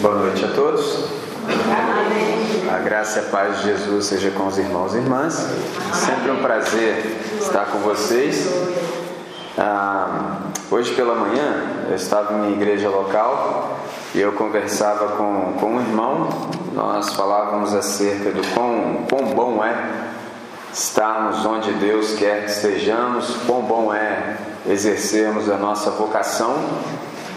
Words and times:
Boa 0.00 0.14
noite 0.16 0.44
a 0.44 0.48
todos. 0.48 1.04
A 2.72 2.78
graça 2.78 3.20
e 3.20 3.22
a 3.22 3.26
paz 3.30 3.58
de 3.58 3.66
Jesus 3.66 4.06
seja 4.06 4.32
com 4.32 4.48
os 4.48 4.58
irmãos 4.58 4.94
e 4.94 4.98
irmãs. 4.98 5.46
Sempre 5.94 6.32
um 6.32 6.42
prazer 6.42 7.20
estar 7.40 7.66
com 7.66 7.78
vocês. 7.78 8.52
Ah, 9.56 10.38
hoje 10.70 10.92
pela 10.94 11.14
manhã 11.14 11.86
eu 11.88 11.94
estava 11.94 12.34
em 12.34 12.40
minha 12.40 12.52
igreja 12.52 12.88
local 12.88 13.78
e 14.12 14.20
eu 14.20 14.32
conversava 14.32 15.16
com, 15.16 15.54
com 15.60 15.76
um 15.76 15.80
irmão. 15.80 16.28
Nós 16.72 17.14
falávamos 17.14 17.72
acerca 17.74 18.32
do 18.32 18.44
quão, 18.54 19.06
quão 19.08 19.34
bom 19.34 19.64
é 19.64 20.08
estarmos 20.72 21.46
onde 21.46 21.72
Deus 21.74 22.14
quer 22.14 22.44
que 22.44 22.50
estejamos, 22.50 23.36
quão 23.46 23.62
bom 23.62 23.94
é 23.94 24.36
exercermos 24.68 25.48
a 25.48 25.56
nossa 25.56 25.92
vocação. 25.92 26.56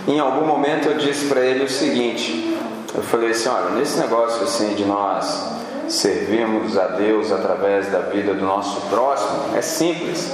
Em 0.10 0.18
algum 0.18 0.44
momento 0.44 0.88
eu 0.88 0.98
disse 0.98 1.28
para 1.28 1.42
ele 1.42 1.64
o 1.64 1.70
seguinte: 1.70 2.58
eu 2.96 3.04
falei 3.04 3.30
assim, 3.30 3.48
olha, 3.48 3.70
nesse 3.76 4.00
negócio 4.00 4.44
assim 4.44 4.74
de 4.74 4.84
nós 4.84 5.60
servirmos 5.88 6.76
a 6.80 6.88
Deus 6.88 7.32
através 7.32 7.92
da 7.92 8.00
vida 8.00 8.34
do 8.34 8.44
nosso 8.44 8.82
próximo, 8.90 9.56
é 9.56 9.62
simples. 9.62 10.32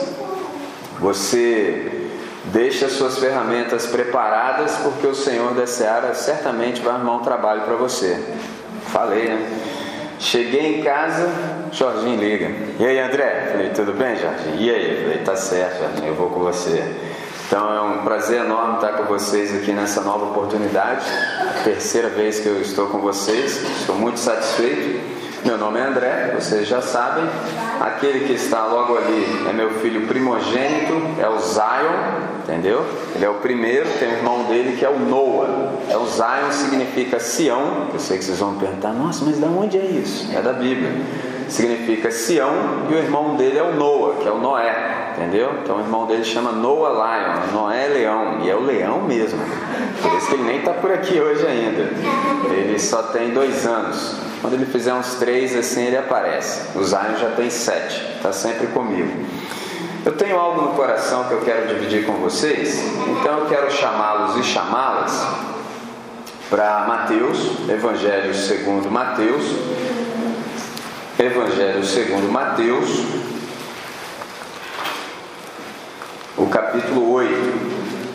Você 0.99 2.08
deixa 2.46 2.85
as 2.85 2.94
suas 2.94 3.18
ferramentas 3.18 3.85
preparadas 3.85 4.77
porque 4.82 5.08
o 5.08 5.13
Senhor 5.13 5.54
da 5.54 5.68
Seara 5.68 6.13
certamente 6.13 6.80
vai 6.82 6.94
arrumar 6.94 7.18
um 7.18 7.23
trabalho 7.23 7.63
para 7.63 7.76
você. 7.76 8.18
Falei, 8.94 9.26
né? 9.26 9.60
Cheguei 10.20 10.80
em 10.80 10.84
casa, 10.84 11.30
Jorginho 11.73 12.18
liga. 12.18 12.49
E 12.80 12.85
aí, 12.85 12.98
André? 12.98 13.49
Falei, 13.52 13.70
tudo 13.71 13.91
bem, 13.91 14.16
Jorginho? 14.16 14.55
E 14.57 14.70
aí? 14.70 15.02
Falei, 15.04 15.18
tá 15.18 15.35
certo, 15.35 15.80
Jorginho, 15.82 16.07
eu 16.07 16.16
vou 16.16 16.30
com 16.30 16.40
você. 16.40 16.82
Então 17.48 17.72
é 17.72 17.80
um 17.80 18.04
prazer 18.04 18.41
enorme 18.41 18.76
estar 18.76 18.94
com 18.94 19.04
vocês 19.04 19.55
aqui 19.55 19.72
nessa 19.72 20.02
nova 20.02 20.26
oportunidade. 20.26 21.05
Terceira 21.63 22.09
vez 22.09 22.40
que 22.40 22.48
eu 22.48 22.60
estou 22.60 22.88
com 22.88 22.99
vocês, 22.99 23.62
estou 23.79 23.96
muito 23.96 24.20
satisfeito. 24.20 25.15
Meu 25.46 25.55
nome 25.60 25.79
é 25.79 25.84
André, 25.84 26.34
vocês 26.34 26.68
já 26.68 26.82
sabem. 26.82 27.23
Aquele 27.79 28.26
que 28.26 28.34
está 28.34 28.66
logo 28.66 28.98
ali 28.98 29.48
é 29.48 29.54
meu 29.54 29.70
filho 29.79 30.07
primogênito, 30.07 30.93
é 31.20 31.29
o 31.29 31.38
Zion, 31.38 32.41
entendeu? 32.43 32.84
Ele 33.13 33.26
é 33.26 33.29
o 33.29 33.35
primeiro, 33.35 33.88
tem 33.99 34.10
o 34.10 34.12
irmão 34.13 34.46
dele 34.46 34.76
que 34.76 34.84
é 34.84 34.90
o 34.90 34.98
Noah. 34.98 35.71
É 35.88 35.98
o 35.98 36.05
Zion 36.07 36.51
significa 36.51 37.20
Sião. 37.20 37.90
Eu 37.93 37.99
sei 37.99 38.18
que 38.18 38.23
vocês 38.23 38.40
vão 38.40 38.55
perguntar, 38.55 38.91
nossa, 38.91 39.23
mas 39.23 39.38
de 39.38 39.46
onde 39.46 39.77
é 39.77 39.85
isso? 39.85 40.35
É 40.35 40.41
da 40.41 40.54
Bíblia 40.54 40.91
significa 41.49 42.12
Sião, 42.12 42.88
e 42.90 42.93
o 42.93 42.98
irmão 42.98 43.35
dele 43.35 43.57
é 43.57 43.63
o 43.63 43.74
Noah, 43.74 44.15
que 44.18 44.27
é 44.27 44.32
o 44.32 44.38
Noé, 44.38 45.13
entendeu? 45.15 45.54
Então 45.63 45.77
o 45.77 45.79
irmão 45.79 46.05
dele 46.05 46.24
chama 46.24 46.51
Noah 46.51 46.91
Lion, 46.91 47.54
Noé 47.54 47.88
Leão, 47.88 48.40
e 48.41 48.49
é 48.49 48.55
o 48.55 48.62
leão 48.62 49.01
mesmo. 49.01 49.40
Por 50.01 50.13
isso 50.18 50.27
que 50.27 50.34
ele 50.34 50.43
nem 50.43 50.57
está 50.60 50.73
por 50.73 50.91
aqui 50.91 51.20
hoje 51.20 51.46
ainda. 51.46 51.90
Ele 52.54 52.79
só 52.79 53.04
tem 53.04 53.32
dois 53.32 53.66
anos. 53.66 54.16
Quando 54.41 54.54
ele 54.54 54.66
fizer 54.66 54.93
uns 54.93 55.16
três, 55.16 55.55
assim 55.55 55.85
ele 55.85 55.98
aparece. 55.98 56.77
O 56.77 56.84
Zion 56.84 57.18
já 57.20 57.32
tem 57.32 57.49
sete, 57.49 58.01
está 58.18 58.32
sempre 58.32 58.68
comigo. 58.68 59.12
Eu 60.05 60.12
tenho 60.12 60.38
algo 60.38 60.62
no 60.62 60.68
coração 60.73 61.23
que 61.23 61.34
eu 61.34 61.41
quero 61.41 61.68
dividir 61.68 62.05
com 62.05 62.13
vocês, 62.13 62.79
então 63.10 63.40
eu 63.40 63.46
quero 63.48 63.71
chamá-los 63.71 64.38
e 64.38 64.44
chamá-las 64.44 65.28
para 66.47 66.85
Mateus, 66.88 67.68
Evangelho 67.68 68.31
segundo 68.35 68.91
Mateus, 68.91 69.44
Evangelho 71.18 71.81
segundo 71.85 72.30
Mateus, 72.30 72.90
o 76.35 76.46
capítulo 76.47 77.13
8. 77.13 77.31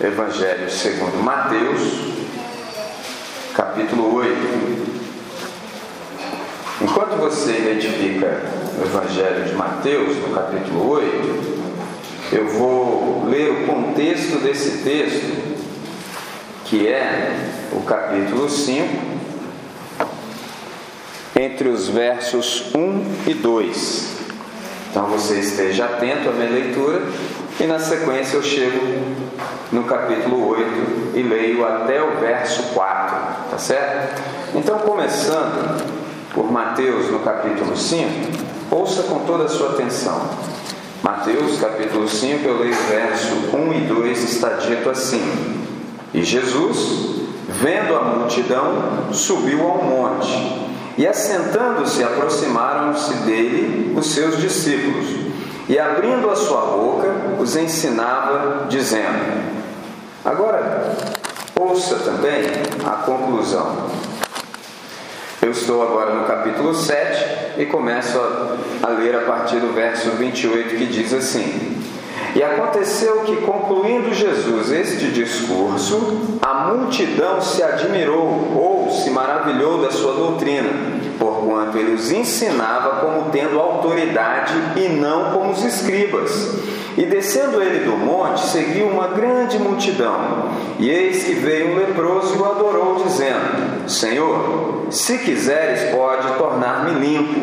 Evangelho 0.05 0.71
segundo 0.71 1.17
Mateus, 1.23 1.81
capítulo 3.55 4.17
8. 4.17 4.37
Enquanto 6.83 7.17
você 7.17 7.53
identifica 7.53 8.43
o 8.79 8.83
Evangelho 8.85 9.47
de 9.47 9.55
Mateus, 9.55 10.19
no 10.19 10.35
capítulo 10.35 10.91
8, 10.91 11.61
eu 12.33 12.49
vou 12.49 13.25
ler 13.31 13.51
o 13.51 13.67
contexto 13.67 14.43
desse 14.43 14.85
texto, 14.85 15.57
que 16.67 16.87
é 16.87 17.35
o 17.73 17.81
capítulo 17.81 18.47
5, 18.47 19.10
entre 21.41 21.71
os 21.71 21.89
versos 21.89 22.71
1 22.75 23.31
e 23.31 23.33
2. 23.33 24.11
Então 24.91 25.07
você 25.07 25.41
esteja 25.41 25.87
atento 25.87 26.29
à 26.29 26.33
minha 26.33 26.51
leitura 26.51 27.01
e 27.59 27.65
na 27.65 27.79
sequência 27.79 28.37
eu 28.37 28.43
chego 28.43 28.79
no 29.73 29.85
capítulo 29.85 30.49
8 30.51 31.13
e 31.15 31.23
leio 31.23 31.67
até 31.67 32.03
o 32.03 32.19
verso 32.21 32.75
4, 32.75 33.17
tá 33.51 33.57
certo? 33.57 34.21
Então 34.55 34.81
começando 34.81 35.83
por 36.35 36.53
Mateus 36.53 37.11
no 37.11 37.21
capítulo 37.21 37.75
5, 37.75 38.09
ouça 38.71 39.05
com 39.05 39.21
toda 39.21 39.45
a 39.45 39.49
sua 39.49 39.71
atenção. 39.71 40.21
Mateus 41.03 41.59
capítulo 41.59 42.07
5, 42.07 42.47
eu 42.47 42.59
leio 42.59 42.75
verso 42.91 43.57
1 43.57 43.73
e 43.73 43.81
2, 43.87 44.23
está 44.25 44.51
dito 44.51 44.91
assim: 44.91 45.23
E 46.13 46.23
Jesus, 46.23 47.23
vendo 47.49 47.97
a 47.97 48.03
multidão, 48.03 49.09
subiu 49.11 49.63
ao 49.63 49.83
monte 49.83 50.70
e 51.01 51.09
assentando-se, 51.09 52.05
aproximaram-se 52.05 53.15
dele 53.25 53.95
os 53.97 54.13
seus 54.13 54.37
discípulos, 54.37 55.07
e 55.67 55.79
abrindo 55.79 56.29
a 56.29 56.37
sua 56.37 56.61
boca, 56.61 57.09
os 57.39 57.57
ensinava, 57.57 58.67
dizendo: 58.69 59.51
Agora, 60.23 60.95
ouça 61.59 61.95
também 62.01 62.43
a 62.85 62.97
conclusão. 62.97 63.89
Eu 65.41 65.53
estou 65.53 65.83
agora 65.83 66.17
no 66.17 66.27
capítulo 66.27 66.75
7 66.75 67.61
e 67.63 67.65
começo 67.65 68.19
a, 68.19 68.89
a 68.89 68.91
ler 68.91 69.17
a 69.17 69.21
partir 69.21 69.57
do 69.57 69.73
verso 69.73 70.11
28 70.11 70.77
que 70.77 70.85
diz 70.85 71.15
assim: 71.15 71.80
e 72.35 72.43
aconteceu 72.43 73.23
que, 73.23 73.37
concluindo 73.37 74.15
Jesus 74.15 74.71
este 74.71 75.09
discurso, 75.09 76.39
a 76.41 76.73
multidão 76.73 77.41
se 77.41 77.63
admirou 77.63 78.53
ou 78.55 78.91
se 78.91 79.11
maravilhou 79.11 79.83
da 79.83 79.91
sua 79.91 80.15
doutrina, 80.15 80.71
porquanto 81.19 81.77
ele 81.77 81.95
os 81.95 82.13
ensinava 82.13 83.01
como 83.01 83.31
tendo 83.31 83.59
autoridade 83.59 84.55
e 84.77 84.89
não 84.89 85.33
como 85.33 85.51
os 85.51 85.65
escribas. 85.65 86.59
E 86.97 87.05
descendo 87.05 87.63
ele 87.63 87.85
do 87.85 87.97
monte, 87.97 88.41
seguiu 88.41 88.87
uma 88.87 89.09
grande 89.09 89.59
multidão. 89.59 90.51
E 90.79 90.89
eis 90.91 91.25
que 91.25 91.35
veio 91.35 91.73
um 91.73 91.77
leproso 91.77 92.35
e 92.35 92.39
o 92.39 92.45
adorou, 92.45 93.03
dizendo: 93.05 93.89
Senhor, 93.89 94.87
se 94.91 95.19
quiseres, 95.19 95.91
pode 95.91 96.29
tornar-me 96.37 97.01
limpo. 97.01 97.41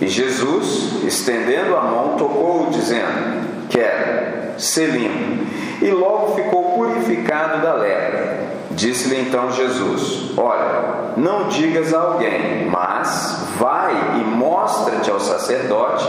E 0.00 0.08
Jesus, 0.08 1.04
estendendo 1.04 1.76
a 1.76 1.82
mão, 1.82 2.16
tocou-o, 2.16 2.70
dizendo: 2.70 3.49
quero 3.70 4.60
ser 4.60 4.90
limpo. 4.90 5.46
E 5.80 5.90
logo 5.90 6.34
ficou 6.34 6.72
purificado 6.72 7.62
da 7.62 7.74
lepra. 7.74 8.50
Disse-lhe 8.72 9.20
então 9.20 9.50
Jesus: 9.50 10.32
Olha, 10.36 11.14
não 11.16 11.48
digas 11.48 11.92
a 11.94 12.00
alguém, 12.00 12.66
mas 12.70 13.46
vai 13.58 13.94
e 14.20 14.24
mostra-te 14.24 15.10
ao 15.10 15.18
sacerdote 15.18 16.06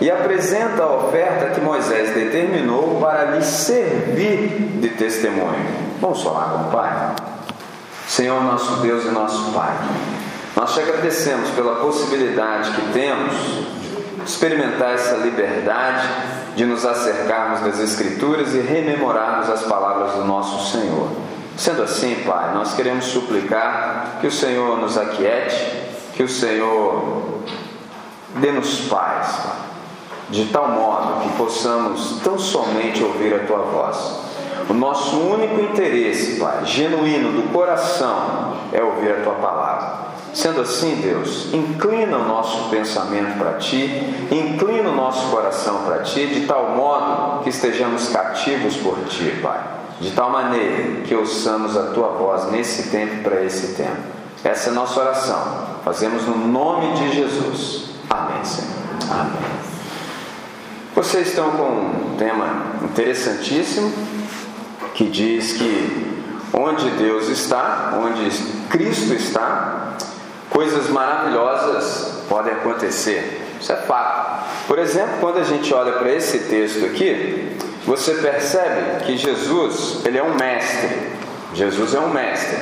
e 0.00 0.10
apresenta 0.10 0.82
a 0.82 0.92
oferta 0.96 1.50
que 1.50 1.60
Moisés 1.60 2.10
determinou 2.10 2.98
para 3.00 3.36
lhe 3.36 3.42
servir 3.42 4.78
de 4.80 4.88
testemunho. 4.90 5.66
Vamos 6.00 6.22
falar 6.22 6.50
com 6.50 6.68
o 6.68 6.72
Pai? 6.72 7.14
Senhor, 8.06 8.42
nosso 8.42 8.80
Deus 8.82 9.04
e 9.04 9.08
nosso 9.08 9.52
Pai, 9.52 9.72
nós 10.54 10.74
te 10.74 10.80
agradecemos 10.80 11.48
pela 11.50 11.76
possibilidade 11.76 12.72
que 12.72 12.92
temos 12.92 13.34
de 14.16 14.24
experimentar 14.24 14.94
essa 14.94 15.16
liberdade 15.16 16.08
de 16.54 16.66
nos 16.66 16.84
acercarmos 16.84 17.60
das 17.60 17.78
Escrituras 17.78 18.54
e 18.54 18.60
rememorarmos 18.60 19.48
as 19.48 19.62
palavras 19.62 20.12
do 20.12 20.24
nosso 20.24 20.70
Senhor. 20.70 21.08
Sendo 21.56 21.82
assim, 21.82 22.22
Pai, 22.26 22.54
nós 22.54 22.74
queremos 22.74 23.04
suplicar 23.06 24.18
que 24.20 24.26
o 24.26 24.32
Senhor 24.32 24.78
nos 24.78 24.96
aquiete, 24.96 25.82
que 26.14 26.22
o 26.22 26.28
Senhor 26.28 27.42
dê-nos 28.36 28.88
paz, 28.88 29.40
de 30.30 30.46
tal 30.46 30.68
modo 30.68 31.22
que 31.22 31.36
possamos 31.36 32.20
tão 32.22 32.38
somente 32.38 33.02
ouvir 33.02 33.34
a 33.34 33.46
Tua 33.46 33.58
voz. 33.58 34.20
O 34.68 34.74
nosso 34.74 35.16
único 35.18 35.60
interesse, 35.60 36.38
Pai, 36.38 36.64
genuíno 36.64 37.32
do 37.32 37.52
coração, 37.52 38.56
é 38.72 38.82
ouvir 38.82 39.12
a 39.12 39.22
Tua 39.22 39.34
palavra. 39.34 40.11
Sendo 40.34 40.62
assim, 40.62 40.96
Deus, 40.96 41.52
inclina 41.52 42.16
o 42.16 42.26
nosso 42.26 42.70
pensamento 42.70 43.36
para 43.38 43.54
Ti, 43.54 44.26
inclina 44.30 44.88
o 44.88 44.94
nosso 44.94 45.30
coração 45.30 45.82
para 45.84 45.98
Ti, 45.98 46.26
de 46.26 46.46
tal 46.46 46.70
modo 46.70 47.42
que 47.42 47.50
estejamos 47.50 48.08
cativos 48.08 48.76
por 48.76 48.98
Ti, 49.08 49.38
Pai. 49.42 49.60
De 50.00 50.10
tal 50.12 50.30
maneira 50.30 51.02
que 51.02 51.14
ouçamos 51.14 51.76
a 51.76 51.88
Tua 51.88 52.08
voz 52.08 52.50
nesse 52.50 52.90
tempo 52.90 53.22
para 53.22 53.42
esse 53.42 53.74
tempo. 53.74 54.00
Essa 54.42 54.70
é 54.70 54.72
a 54.72 54.74
nossa 54.74 54.98
oração. 55.00 55.66
Fazemos 55.84 56.26
no 56.26 56.36
nome 56.36 56.94
de 56.94 57.14
Jesus. 57.14 57.90
Amém, 58.08 58.44
Senhor. 58.44 58.72
Amém. 59.10 59.52
Vocês 60.94 61.28
estão 61.28 61.50
com 61.50 61.62
um 61.62 62.16
tema 62.18 62.46
interessantíssimo 62.82 63.92
que 64.94 65.04
diz 65.04 65.52
que 65.52 66.22
onde 66.52 66.88
Deus 66.90 67.28
está, 67.28 67.98
onde 68.02 68.30
Cristo 68.68 69.14
está, 69.14 69.96
coisas 70.52 70.88
maravilhosas 70.88 72.22
podem 72.28 72.52
acontecer. 72.52 73.40
Isso 73.60 73.72
é 73.72 73.76
fato. 73.76 74.66
Por 74.66 74.78
exemplo, 74.78 75.18
quando 75.20 75.38
a 75.38 75.44
gente 75.44 75.72
olha 75.72 75.92
para 75.92 76.10
esse 76.10 76.40
texto 76.40 76.84
aqui, 76.84 77.56
você 77.86 78.14
percebe 78.14 79.04
que 79.04 79.16
Jesus, 79.16 80.04
ele 80.04 80.18
é 80.18 80.22
um 80.22 80.34
mestre. 80.34 81.12
Jesus 81.54 81.94
é 81.94 82.00
um 82.00 82.08
mestre. 82.08 82.58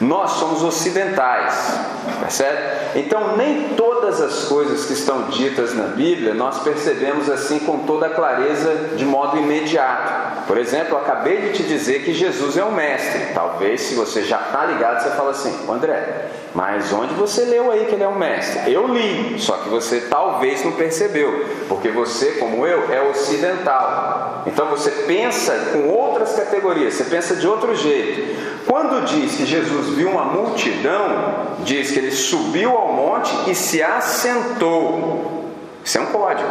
Nós 0.00 0.32
somos 0.32 0.62
ocidentais, 0.62 1.78
percebe? 2.20 2.58
Então, 2.96 3.36
nem 3.36 3.70
todas 3.70 4.20
as 4.20 4.44
coisas 4.44 4.86
que 4.86 4.92
estão 4.92 5.24
ditas 5.24 5.74
na 5.74 5.84
Bíblia 5.84 6.34
nós 6.34 6.62
percebemos 6.62 7.30
assim 7.30 7.58
com 7.60 7.80
toda 7.80 8.08
clareza 8.08 8.96
de 8.96 9.04
modo 9.04 9.38
imediato. 9.38 10.44
Por 10.46 10.58
exemplo, 10.58 10.94
eu 10.94 10.98
acabei 10.98 11.38
de 11.38 11.52
te 11.54 11.62
dizer 11.62 12.04
que 12.04 12.12
Jesus 12.12 12.56
é 12.56 12.64
um 12.64 12.72
mestre. 12.72 13.32
Talvez, 13.32 13.80
se 13.80 13.94
você 13.94 14.22
já 14.22 14.38
está 14.38 14.66
ligado, 14.66 15.02
você 15.02 15.10
fala 15.10 15.30
assim: 15.30 15.54
André, 15.70 16.28
mas 16.54 16.92
onde 16.92 17.14
você 17.14 17.44
leu 17.44 17.70
aí 17.70 17.86
que 17.86 17.94
ele 17.94 18.04
é 18.04 18.08
um 18.08 18.18
mestre? 18.18 18.72
Eu 18.72 18.86
li, 18.86 19.38
só 19.38 19.54
que 19.56 19.68
você 19.68 20.02
talvez 20.02 20.64
não 20.64 20.72
percebeu, 20.72 21.46
porque 21.68 21.88
você, 21.88 22.32
como 22.32 22.66
eu, 22.66 22.92
é 22.92 23.00
ocidental. 23.10 24.42
Então 24.46 24.66
você 24.66 24.90
pensa 24.90 25.70
com 25.72 25.88
outras 25.88 26.34
categorias, 26.34 26.94
você 26.94 27.04
pensa 27.04 27.34
de 27.36 27.48
outro 27.48 27.74
jeito. 27.74 28.53
Quando 28.66 29.04
diz 29.04 29.36
que 29.36 29.44
Jesus 29.44 29.90
viu 29.90 30.10
uma 30.10 30.24
multidão, 30.24 31.46
diz 31.60 31.90
que 31.90 31.98
ele 31.98 32.12
subiu 32.12 32.70
ao 32.70 32.92
monte 32.92 33.50
e 33.50 33.54
se 33.54 33.82
assentou. 33.82 35.50
Isso 35.84 35.98
é 35.98 36.00
um 36.00 36.06
código. 36.06 36.50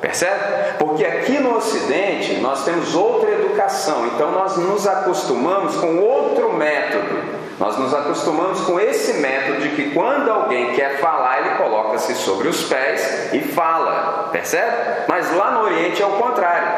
Percebe? 0.00 0.76
Porque 0.78 1.04
aqui 1.04 1.40
no 1.40 1.56
Ocidente 1.56 2.34
nós 2.34 2.64
temos 2.64 2.94
outra 2.94 3.30
educação, 3.30 4.06
então 4.06 4.30
nós 4.30 4.56
nos 4.56 4.86
acostumamos 4.86 5.74
com 5.76 5.98
outro 5.98 6.52
método. 6.52 7.38
Nós 7.58 7.76
nos 7.76 7.92
acostumamos 7.92 8.60
com 8.60 8.78
esse 8.78 9.14
método 9.14 9.60
de 9.60 9.70
que 9.70 9.90
quando 9.90 10.30
alguém 10.30 10.74
quer 10.74 11.00
falar, 11.00 11.40
ele 11.40 11.56
coloca-se 11.56 12.14
sobre 12.14 12.46
os 12.46 12.62
pés 12.62 13.32
e 13.32 13.40
fala. 13.40 14.28
Percebe? 14.30 15.06
Mas 15.08 15.34
lá 15.34 15.50
no 15.50 15.62
Oriente 15.62 16.00
é 16.00 16.06
o 16.06 16.10
contrário. 16.10 16.68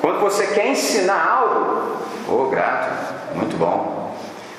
Quando 0.00 0.20
você 0.20 0.46
quer 0.46 0.68
ensinar 0.68 1.28
algo, 1.28 1.98
oh 2.26 2.48
grato, 2.48 2.90
muito 3.34 3.54
bom. 3.58 4.03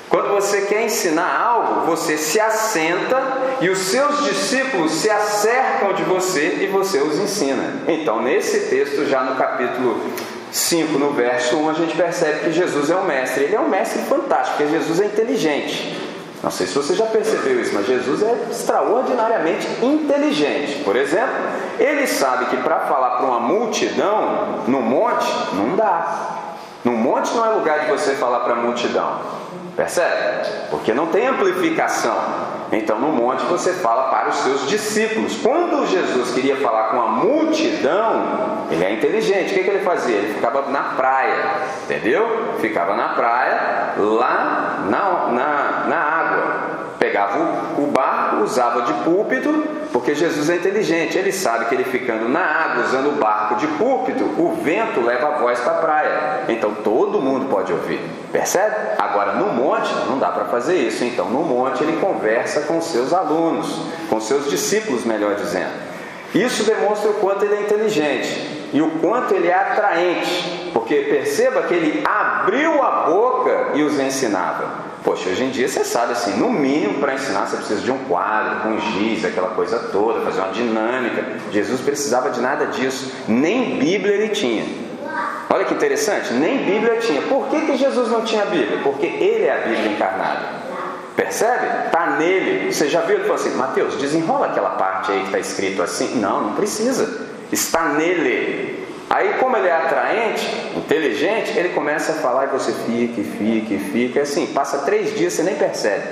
Quando 0.08 0.28
você 0.28 0.62
quer 0.62 0.84
ensinar 0.84 1.40
algo, 1.40 1.86
você 1.86 2.16
se 2.16 2.38
assenta 2.38 3.20
e 3.60 3.68
os 3.68 3.78
seus 3.78 4.24
discípulos 4.24 4.92
se 4.92 5.10
acercam 5.10 5.92
de 5.94 6.04
você 6.04 6.58
e 6.60 6.66
você 6.68 6.98
os 6.98 7.18
ensina. 7.18 7.82
Então, 7.88 8.22
nesse 8.22 8.68
texto, 8.68 9.04
já 9.06 9.22
no 9.22 9.34
capítulo 9.34 10.00
5, 10.52 10.96
no 10.98 11.10
verso 11.10 11.56
1, 11.56 11.70
a 11.70 11.72
gente 11.72 11.96
percebe 11.96 12.40
que 12.40 12.52
Jesus 12.52 12.88
é 12.88 12.96
um 12.96 13.04
mestre. 13.04 13.44
Ele 13.44 13.56
é 13.56 13.60
um 13.60 13.68
mestre 13.68 14.00
fantástico, 14.02 14.58
porque 14.58 14.72
Jesus 14.72 15.00
é 15.00 15.06
inteligente. 15.06 16.06
Não 16.42 16.50
sei 16.50 16.66
se 16.66 16.74
você 16.74 16.94
já 16.94 17.06
percebeu 17.06 17.60
isso, 17.60 17.74
mas 17.74 17.86
Jesus 17.86 18.22
é 18.22 18.46
extraordinariamente 18.50 19.66
inteligente. 19.82 20.84
Por 20.84 20.94
exemplo, 20.94 21.34
ele 21.78 22.06
sabe 22.06 22.46
que 22.46 22.56
para 22.58 22.80
falar 22.80 23.16
para 23.16 23.26
uma 23.26 23.40
multidão 23.40 24.62
no 24.68 24.80
monte, 24.80 25.26
não 25.54 25.74
dá. 25.74 26.44
No 26.84 26.92
monte 26.92 27.34
não 27.34 27.44
é 27.44 27.48
lugar 27.48 27.80
de 27.80 27.90
você 27.90 28.14
falar 28.14 28.40
para 28.40 28.52
a 28.52 28.56
multidão. 28.56 29.18
Percebe? 29.76 30.48
Porque 30.70 30.94
não 30.94 31.06
tem 31.08 31.26
amplificação. 31.26 32.16
Então 32.72 32.98
no 32.98 33.08
monte 33.08 33.44
você 33.44 33.72
fala 33.74 34.10
para 34.10 34.30
os 34.30 34.36
seus 34.36 34.66
discípulos. 34.66 35.36
Quando 35.36 35.86
Jesus 35.86 36.32
queria 36.32 36.56
falar 36.56 36.88
com 36.88 37.00
a 37.00 37.06
multidão, 37.08 38.66
ele 38.70 38.82
é 38.82 38.92
inteligente. 38.94 39.52
O 39.52 39.54
que, 39.54 39.62
que 39.62 39.70
ele 39.70 39.84
fazia? 39.84 40.16
Ele 40.16 40.34
ficava 40.34 40.68
na 40.70 40.82
praia, 40.96 41.44
entendeu? 41.84 42.54
Ficava 42.58 42.96
na 42.96 43.10
praia, 43.10 43.94
lá 43.98 44.84
na, 44.88 45.26
na, 45.30 45.84
na 45.86 45.96
água 45.96 46.76
pegava 46.98 47.38
o 47.38 47.55
usava 48.46 48.82
de 48.82 48.92
púlpito, 49.04 49.52
porque 49.92 50.14
Jesus 50.14 50.48
é 50.48 50.56
inteligente, 50.56 51.18
ele 51.18 51.32
sabe 51.32 51.66
que 51.66 51.74
ele 51.74 51.84
ficando 51.84 52.28
na 52.28 52.40
água, 52.40 52.84
usando 52.84 53.08
o 53.08 53.12
barco 53.12 53.56
de 53.56 53.66
púlpito, 53.66 54.24
o 54.38 54.58
vento 54.62 55.00
leva 55.00 55.28
a 55.28 55.38
voz 55.38 55.60
para 55.60 55.72
a 55.72 55.80
praia. 55.80 56.44
Então 56.48 56.74
todo 56.76 57.20
mundo 57.20 57.50
pode 57.50 57.72
ouvir, 57.72 58.00
percebe? 58.32 58.74
Agora 58.98 59.32
no 59.34 59.52
monte 59.52 59.92
não 60.06 60.18
dá 60.18 60.28
para 60.28 60.46
fazer 60.46 60.76
isso, 60.76 61.04
então 61.04 61.28
no 61.28 61.42
monte 61.44 61.82
ele 61.82 61.98
conversa 62.00 62.62
com 62.62 62.80
seus 62.80 63.12
alunos, 63.12 63.82
com 64.08 64.20
seus 64.20 64.48
discípulos, 64.48 65.04
melhor 65.04 65.34
dizendo. 65.34 65.86
Isso 66.34 66.64
demonstra 66.64 67.10
o 67.10 67.14
quanto 67.14 67.44
ele 67.44 67.54
é 67.54 67.60
inteligente 67.62 68.68
e 68.72 68.82
o 68.82 68.90
quanto 69.00 69.34
ele 69.34 69.48
é 69.48 69.54
atraente, 69.54 70.70
porque 70.72 70.96
perceba 70.96 71.62
que 71.62 71.74
ele 71.74 72.04
abriu 72.04 72.82
a 72.82 72.90
boca 73.06 73.70
e 73.74 73.82
os 73.82 73.98
ensinava. 73.98 74.86
Poxa, 75.06 75.30
hoje 75.30 75.44
em 75.44 75.50
dia 75.50 75.68
você 75.68 75.84
sabe 75.84 76.14
assim, 76.14 76.36
no 76.36 76.50
mínimo 76.50 76.98
para 76.98 77.14
ensinar 77.14 77.46
você 77.46 77.58
precisa 77.58 77.80
de 77.80 77.92
um 77.92 77.98
quadro, 78.08 78.62
com 78.62 78.76
giz, 78.76 79.24
aquela 79.24 79.50
coisa 79.50 79.78
toda, 79.92 80.22
fazer 80.22 80.40
uma 80.40 80.50
dinâmica. 80.50 81.24
Jesus 81.52 81.80
precisava 81.80 82.30
de 82.30 82.40
nada 82.40 82.66
disso, 82.66 83.12
nem 83.28 83.78
Bíblia 83.78 84.14
ele 84.14 84.30
tinha. 84.30 84.64
Olha 85.48 85.64
que 85.64 85.74
interessante, 85.74 86.32
nem 86.32 86.64
Bíblia 86.64 86.96
tinha. 86.96 87.22
Por 87.22 87.46
que, 87.46 87.60
que 87.66 87.76
Jesus 87.76 88.10
não 88.10 88.22
tinha 88.22 88.46
Bíblia? 88.46 88.80
Porque 88.82 89.06
ele 89.06 89.44
é 89.44 89.52
a 89.52 89.68
Bíblia 89.68 89.92
encarnada. 89.92 90.40
Percebe? 91.14 91.86
Está 91.86 92.16
nele. 92.16 92.72
Você 92.72 92.88
já 92.88 93.02
viu? 93.02 93.14
Ele 93.14 93.28
falou 93.28 93.36
assim: 93.36 93.54
Mateus, 93.54 93.94
desenrola 93.98 94.46
aquela 94.46 94.70
parte 94.70 95.12
aí 95.12 95.20
que 95.20 95.26
está 95.26 95.38
escrito 95.38 95.82
assim. 95.84 96.18
Não, 96.18 96.40
não 96.40 96.54
precisa. 96.54 97.28
Está 97.52 97.90
nele. 97.90 98.85
Aí, 99.08 99.34
como 99.34 99.56
ele 99.56 99.68
é 99.68 99.72
atraente, 99.72 100.72
inteligente, 100.76 101.56
ele 101.56 101.70
começa 101.70 102.12
a 102.12 102.14
falar 102.16 102.44
e 102.44 102.48
você 102.48 102.72
fica, 102.72 103.22
fica, 103.22 103.78
fica. 103.90 104.22
Assim, 104.22 104.46
passa 104.48 104.78
três 104.78 105.16
dias 105.16 105.32
você 105.32 105.42
nem 105.42 105.54
percebe. 105.54 106.02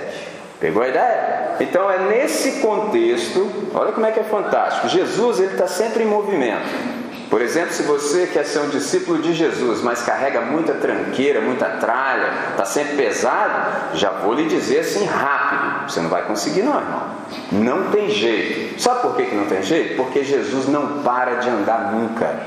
Pegou 0.60 0.82
a 0.82 0.88
ideia? 0.88 1.56
Então 1.60 1.90
é 1.90 1.98
nesse 1.98 2.60
contexto, 2.60 3.50
olha 3.74 3.92
como 3.92 4.06
é 4.06 4.12
que 4.12 4.20
é 4.20 4.24
fantástico. 4.24 4.88
Jesus 4.88 5.40
ele 5.40 5.52
está 5.52 5.66
sempre 5.66 6.04
em 6.04 6.06
movimento. 6.06 7.04
Por 7.28 7.42
exemplo, 7.42 7.72
se 7.72 7.82
você 7.82 8.28
quer 8.28 8.44
ser 8.44 8.60
um 8.60 8.68
discípulo 8.68 9.20
de 9.20 9.34
Jesus, 9.34 9.82
mas 9.82 10.02
carrega 10.02 10.40
muita 10.40 10.74
tranqueira, 10.74 11.40
muita 11.40 11.66
tralha, 11.66 12.32
está 12.50 12.64
sempre 12.64 12.96
pesado, 12.96 13.96
já 13.96 14.10
vou 14.10 14.34
lhe 14.34 14.46
dizer 14.46 14.80
assim 14.80 15.04
rápido: 15.04 15.90
você 15.90 16.00
não 16.00 16.08
vai 16.08 16.22
conseguir, 16.26 16.62
não, 16.62 16.76
irmão. 16.76 17.02
Não 17.50 17.90
tem 17.90 18.08
jeito. 18.08 18.80
Sabe 18.80 19.02
por 19.02 19.16
que, 19.16 19.24
que 19.24 19.34
não 19.34 19.46
tem 19.46 19.62
jeito? 19.62 19.96
Porque 19.96 20.22
Jesus 20.22 20.68
não 20.68 21.02
para 21.02 21.36
de 21.36 21.48
andar 21.48 21.92
nunca. 21.92 22.40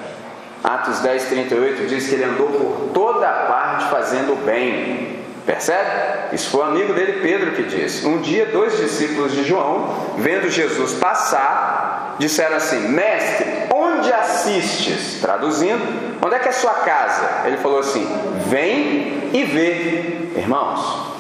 Atos 0.64 1.00
10, 1.00 1.26
38 1.26 1.88
diz 1.88 2.08
que 2.08 2.16
ele 2.16 2.26
andou 2.26 2.48
por 2.48 2.90
toda 2.94 3.28
parte 3.28 3.90
fazendo 3.90 4.36
bem. 4.46 5.18
Percebe? 5.46 6.36
Isso 6.36 6.50
foi 6.50 6.60
o 6.60 6.64
amigo 6.64 6.94
dele, 6.94 7.22
Pedro, 7.22 7.52
que 7.52 7.64
disse. 7.64 8.06
Um 8.06 8.20
dia, 8.20 8.48
dois 8.48 8.76
discípulos 8.76 9.32
de 9.32 9.46
João, 9.46 10.16
vendo 10.18 10.50
Jesus 10.50 10.94
passar, 10.94 12.18
disseram 12.20 12.58
assim: 12.58 12.90
Mestre, 12.90 13.46
onde 13.74 14.12
assistes? 14.12 15.22
Traduzindo, 15.22 16.18
onde 16.22 16.36
é 16.36 16.40
que 16.40 16.50
é 16.50 16.52
sua 16.52 16.74
casa? 16.74 17.48
Ele 17.48 17.58
falou 17.58 17.80
assim: 17.80 18.06
Vem 18.50 19.30
e 19.34 19.44
vê. 19.46 20.38
Irmãos, 20.38 21.14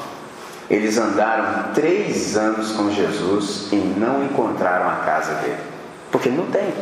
eles 0.69 0.97
andaram 0.97 1.71
três 1.73 2.35
anos 2.35 2.73
com 2.73 2.91
Jesus 2.91 3.69
e 3.71 3.77
não 3.77 4.25
encontraram 4.25 4.89
a 4.89 5.05
casa 5.05 5.35
dele, 5.35 5.57
porque 6.11 6.27
não 6.27 6.47
tem. 6.47 6.73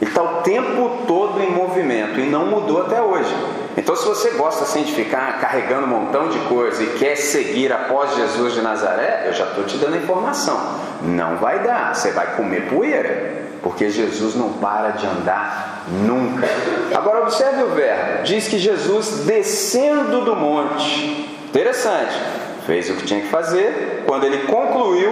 Está 0.00 0.22
o 0.22 0.42
tempo 0.42 1.04
todo 1.06 1.40
em 1.40 1.50
movimento 1.50 2.18
e 2.18 2.24
não 2.24 2.46
mudou 2.46 2.82
até 2.82 3.00
hoje. 3.00 3.34
Então, 3.76 3.94
se 3.96 4.04
você 4.04 4.30
gosta 4.30 4.64
assim 4.64 4.82
de 4.82 4.92
ficar 4.92 5.40
carregando 5.40 5.86
um 5.86 5.88
montão 5.88 6.28
de 6.28 6.38
coisa 6.40 6.82
e 6.82 6.98
quer 6.98 7.16
seguir 7.16 7.72
após 7.72 8.14
Jesus 8.14 8.54
de 8.54 8.60
Nazaré, 8.60 9.24
eu 9.26 9.32
já 9.32 9.44
estou 9.44 9.64
te 9.64 9.76
dando 9.78 9.94
a 9.94 9.98
informação. 9.98 10.60
Não 11.02 11.36
vai 11.36 11.60
dar, 11.60 11.94
você 11.94 12.10
vai 12.10 12.36
comer 12.36 12.68
poeira, 12.68 13.42
porque 13.62 13.90
Jesus 13.90 14.34
não 14.34 14.54
para 14.54 14.90
de 14.90 15.06
andar 15.06 15.84
nunca. 15.88 16.46
Agora, 16.94 17.22
observe 17.22 17.62
o 17.62 17.70
verbo: 17.70 18.22
diz 18.24 18.46
que 18.46 18.58
Jesus 18.58 19.24
descendo 19.24 20.24
do 20.24 20.36
monte. 20.36 21.30
Interessante 21.48 22.43
fez 22.66 22.90
o 22.90 22.94
que 22.94 23.04
tinha 23.04 23.20
que 23.20 23.28
fazer. 23.28 24.04
Quando 24.06 24.24
ele 24.24 24.46
concluiu, 24.46 25.10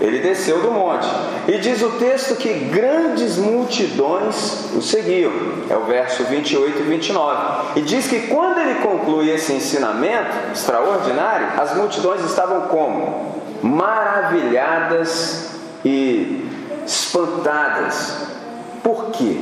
ele 0.00 0.18
desceu 0.18 0.60
do 0.60 0.70
monte. 0.70 1.06
E 1.48 1.58
diz 1.58 1.82
o 1.82 1.90
texto 1.92 2.36
que 2.36 2.52
grandes 2.52 3.36
multidões 3.36 4.70
o 4.74 4.82
seguiam. 4.82 5.32
É 5.68 5.76
o 5.76 5.84
verso 5.84 6.24
28 6.24 6.78
e 6.78 6.82
29. 6.82 7.78
E 7.78 7.82
diz 7.82 8.06
que 8.06 8.26
quando 8.28 8.58
ele 8.58 8.80
conclui 8.80 9.30
esse 9.30 9.52
ensinamento 9.52 10.30
extraordinário, 10.52 11.48
as 11.60 11.76
multidões 11.76 12.24
estavam 12.24 12.62
como? 12.62 13.42
Maravilhadas 13.62 15.50
e 15.84 16.48
espantadas. 16.84 18.26
Por 18.82 19.10
quê? 19.12 19.38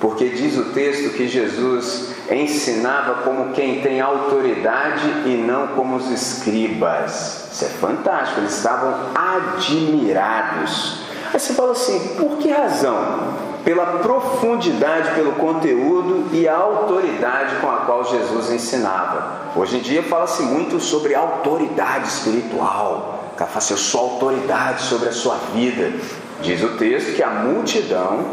Porque 0.00 0.30
diz 0.30 0.56
o 0.56 0.72
texto 0.72 1.10
que 1.14 1.28
Jesus 1.28 2.14
ensinava 2.30 3.22
como 3.22 3.52
quem 3.52 3.80
tem 3.80 4.00
autoridade 4.00 5.08
e 5.26 5.44
não 5.46 5.68
como 5.68 5.96
os 5.96 6.10
escribas. 6.10 7.48
Isso 7.52 7.64
é 7.64 7.68
fantástico, 7.68 8.40
eles 8.40 8.56
estavam 8.56 8.94
admirados. 9.14 11.00
Aí 11.32 11.38
você 11.38 11.52
fala 11.52 11.72
assim: 11.72 12.16
por 12.16 12.38
que 12.38 12.50
razão? 12.50 13.40
Pela 13.64 13.84
profundidade, 13.98 15.10
pelo 15.14 15.32
conteúdo 15.32 16.28
e 16.32 16.48
a 16.48 16.56
autoridade 16.56 17.56
com 17.56 17.70
a 17.70 17.78
qual 17.78 18.04
Jesus 18.04 18.50
ensinava. 18.50 19.40
Hoje 19.54 19.78
em 19.78 19.80
dia 19.80 20.02
fala-se 20.02 20.42
muito 20.42 20.80
sobre 20.80 21.14
autoridade 21.14 22.08
espiritual. 22.08 23.30
O 23.32 23.36
cara 23.36 23.50
fala 23.50 23.58
assim: 23.58 23.74
eu 23.74 23.78
sou 23.78 24.12
autoridade 24.12 24.82
sobre 24.82 25.08
a 25.08 25.12
sua 25.12 25.36
vida. 25.52 25.92
Diz 26.40 26.62
o 26.62 26.76
texto 26.78 27.16
que 27.16 27.22
a 27.22 27.30
multidão 27.30 28.24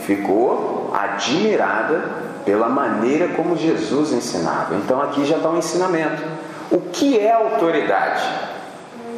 ficou 0.00 0.92
admirada 0.92 2.23
pela 2.44 2.68
maneira 2.68 3.28
como 3.28 3.56
Jesus 3.56 4.12
ensinava. 4.12 4.74
Então 4.74 5.00
aqui 5.00 5.24
já 5.24 5.36
está 5.36 5.48
um 5.48 5.58
ensinamento. 5.58 6.22
O 6.70 6.80
que 6.80 7.18
é 7.18 7.32
autoridade? 7.32 8.22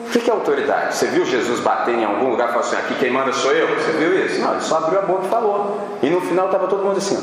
O 0.06 0.18
que 0.18 0.30
é 0.30 0.33
autoridade? 0.33 0.95
Você 0.95 1.06
viu 1.06 1.25
Jesus 1.25 1.61
bater 1.61 1.95
em 1.95 2.04
algum 2.04 2.30
lugar 2.30 2.49
e 2.49 2.52
falar 2.52 2.64
assim: 2.64 2.76
aqui 2.76 2.95
quem 2.95 3.11
manda 3.11 3.33
sou 3.33 3.52
eu? 3.52 3.68
Você 3.76 3.92
viu 3.92 4.25
isso? 4.25 4.40
Não, 4.40 4.52
ele 4.52 4.61
só 4.62 4.78
abriu 4.78 4.99
a 4.99 5.02
boca 5.02 5.26
e 5.26 5.28
falou. 5.28 5.80
E 6.02 6.09
no 6.09 6.21
final 6.21 6.47
estava 6.47 6.66
todo 6.68 6.85
mundo 6.85 6.99
assim: 6.99 7.23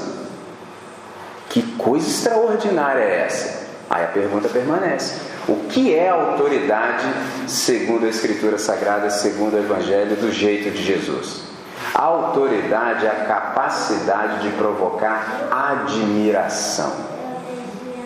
que 1.50 1.62
coisa 1.77 2.07
extraordinária 2.07 3.01
é 3.01 3.25
essa? 3.25 3.63
Aí 3.89 4.03
a 4.03 4.07
pergunta 4.07 4.50
permanece: 4.50 5.15
o 5.48 5.55
que 5.69 5.93
é 5.95 6.10
autoridade 6.10 7.05
segundo 7.48 8.05
a 8.05 8.10
Escritura 8.10 8.57
Sagrada, 8.57 9.10
segundo 9.10 9.55
o 9.55 9.60
Evangelho, 9.60 10.15
do 10.15 10.31
jeito 10.31 10.72
de 10.72 10.83
Jesus? 10.83 11.52
Autoridade 11.94 13.06
é 13.06 13.10
a 13.10 13.26
capacidade 13.26 14.42
de 14.42 14.56
provocar 14.56 15.48
admiração. 15.52 16.92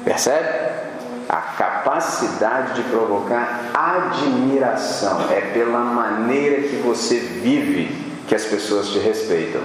Percebe? 0.03 0.48
A 1.29 1.41
capacidade 1.41 2.82
de 2.82 2.89
provocar 2.89 3.62
admiração 3.74 5.29
é 5.32 5.41
pela 5.53 5.79
maneira 5.79 6.63
que 6.63 6.77
você 6.77 7.17
vive 7.17 8.08
que 8.27 8.36
as 8.36 8.44
pessoas 8.44 8.89
te 8.89 9.00
respeitam. 9.00 9.62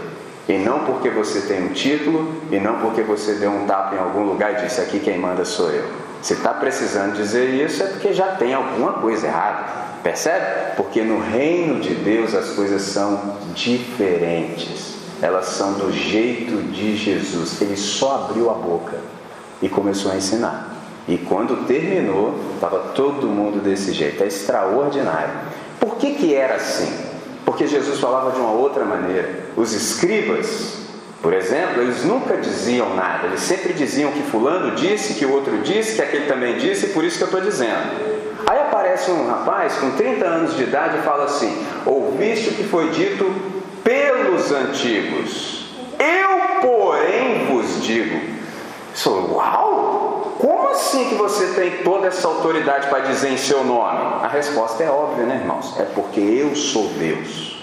E 0.48 0.58
não 0.58 0.80
porque 0.80 1.08
você 1.08 1.40
tem 1.42 1.64
um 1.64 1.72
título, 1.72 2.42
e 2.50 2.58
não 2.58 2.78
porque 2.80 3.02
você 3.02 3.34
deu 3.34 3.50
um 3.50 3.66
tapa 3.66 3.94
em 3.94 3.98
algum 3.98 4.24
lugar 4.24 4.52
e 4.52 4.64
disse 4.64 4.80
aqui 4.80 4.98
quem 4.98 5.18
manda 5.18 5.44
sou 5.44 5.70
eu. 5.70 5.88
Se 6.20 6.34
está 6.34 6.54
precisando 6.54 7.14
dizer 7.14 7.48
isso 7.48 7.82
é 7.82 7.86
porque 7.86 8.12
já 8.12 8.36
tem 8.36 8.54
alguma 8.54 8.94
coisa 8.94 9.26
errada. 9.26 9.91
Percebe? 10.02 10.74
Porque 10.76 11.02
no 11.02 11.20
reino 11.20 11.80
de 11.80 11.94
Deus 11.94 12.34
as 12.34 12.50
coisas 12.50 12.82
são 12.82 13.36
diferentes. 13.54 14.96
Elas 15.22 15.46
são 15.46 15.74
do 15.74 15.92
jeito 15.92 16.62
de 16.72 16.96
Jesus. 16.96 17.60
Ele 17.60 17.76
só 17.76 18.26
abriu 18.26 18.50
a 18.50 18.54
boca 18.54 18.98
e 19.60 19.68
começou 19.68 20.10
a 20.10 20.16
ensinar. 20.16 20.70
E 21.06 21.16
quando 21.16 21.66
terminou, 21.66 22.34
estava 22.54 22.78
todo 22.94 23.28
mundo 23.28 23.60
desse 23.62 23.92
jeito. 23.92 24.22
É 24.22 24.26
extraordinário. 24.26 25.34
Por 25.78 25.96
que, 25.96 26.14
que 26.14 26.34
era 26.34 26.56
assim? 26.56 26.92
Porque 27.44 27.66
Jesus 27.66 28.00
falava 28.00 28.32
de 28.32 28.40
uma 28.40 28.50
outra 28.50 28.84
maneira. 28.84 29.46
Os 29.56 29.72
escribas, 29.72 30.78
por 31.20 31.32
exemplo, 31.32 31.82
eles 31.82 32.04
nunca 32.04 32.36
diziam 32.36 32.94
nada. 32.96 33.28
Eles 33.28 33.40
sempre 33.40 33.72
diziam 33.72 34.10
que 34.10 34.22
fulano 34.22 34.74
disse, 34.74 35.14
que 35.14 35.24
o 35.24 35.32
outro 35.32 35.58
disse, 35.58 35.96
que 35.96 36.02
aquele 36.02 36.26
também 36.26 36.56
disse, 36.56 36.86
e 36.86 36.88
por 36.90 37.04
isso 37.04 37.18
que 37.18 37.22
eu 37.24 37.28
estou 37.28 37.40
dizendo. 37.40 38.21
Aí 38.46 38.60
aparece 38.60 39.10
um 39.10 39.26
rapaz 39.26 39.74
com 39.76 39.90
30 39.92 40.24
anos 40.24 40.56
de 40.56 40.64
idade 40.64 40.98
e 40.98 41.02
fala 41.02 41.24
assim: 41.24 41.66
Ouviste 41.86 42.50
o 42.50 42.54
que 42.54 42.64
foi 42.64 42.90
dito 42.90 43.32
pelos 43.82 44.50
antigos. 44.52 45.66
Eu, 45.98 46.60
porém, 46.60 47.46
vos 47.46 47.82
digo. 47.82 48.20
Sou, 48.94 49.34
uau! 49.34 50.34
Como 50.38 50.68
assim 50.68 51.08
que 51.08 51.14
você 51.14 51.46
tem 51.54 51.82
toda 51.84 52.08
essa 52.08 52.26
autoridade 52.26 52.88
para 52.88 53.00
dizer 53.00 53.30
em 53.30 53.36
seu 53.36 53.64
nome? 53.64 54.00
A 54.22 54.28
resposta 54.28 54.82
é 54.82 54.90
óbvia, 54.90 55.24
né, 55.24 55.36
irmãos? 55.40 55.78
É 55.78 55.84
porque 55.84 56.20
eu 56.20 56.54
sou 56.56 56.88
Deus. 56.98 57.62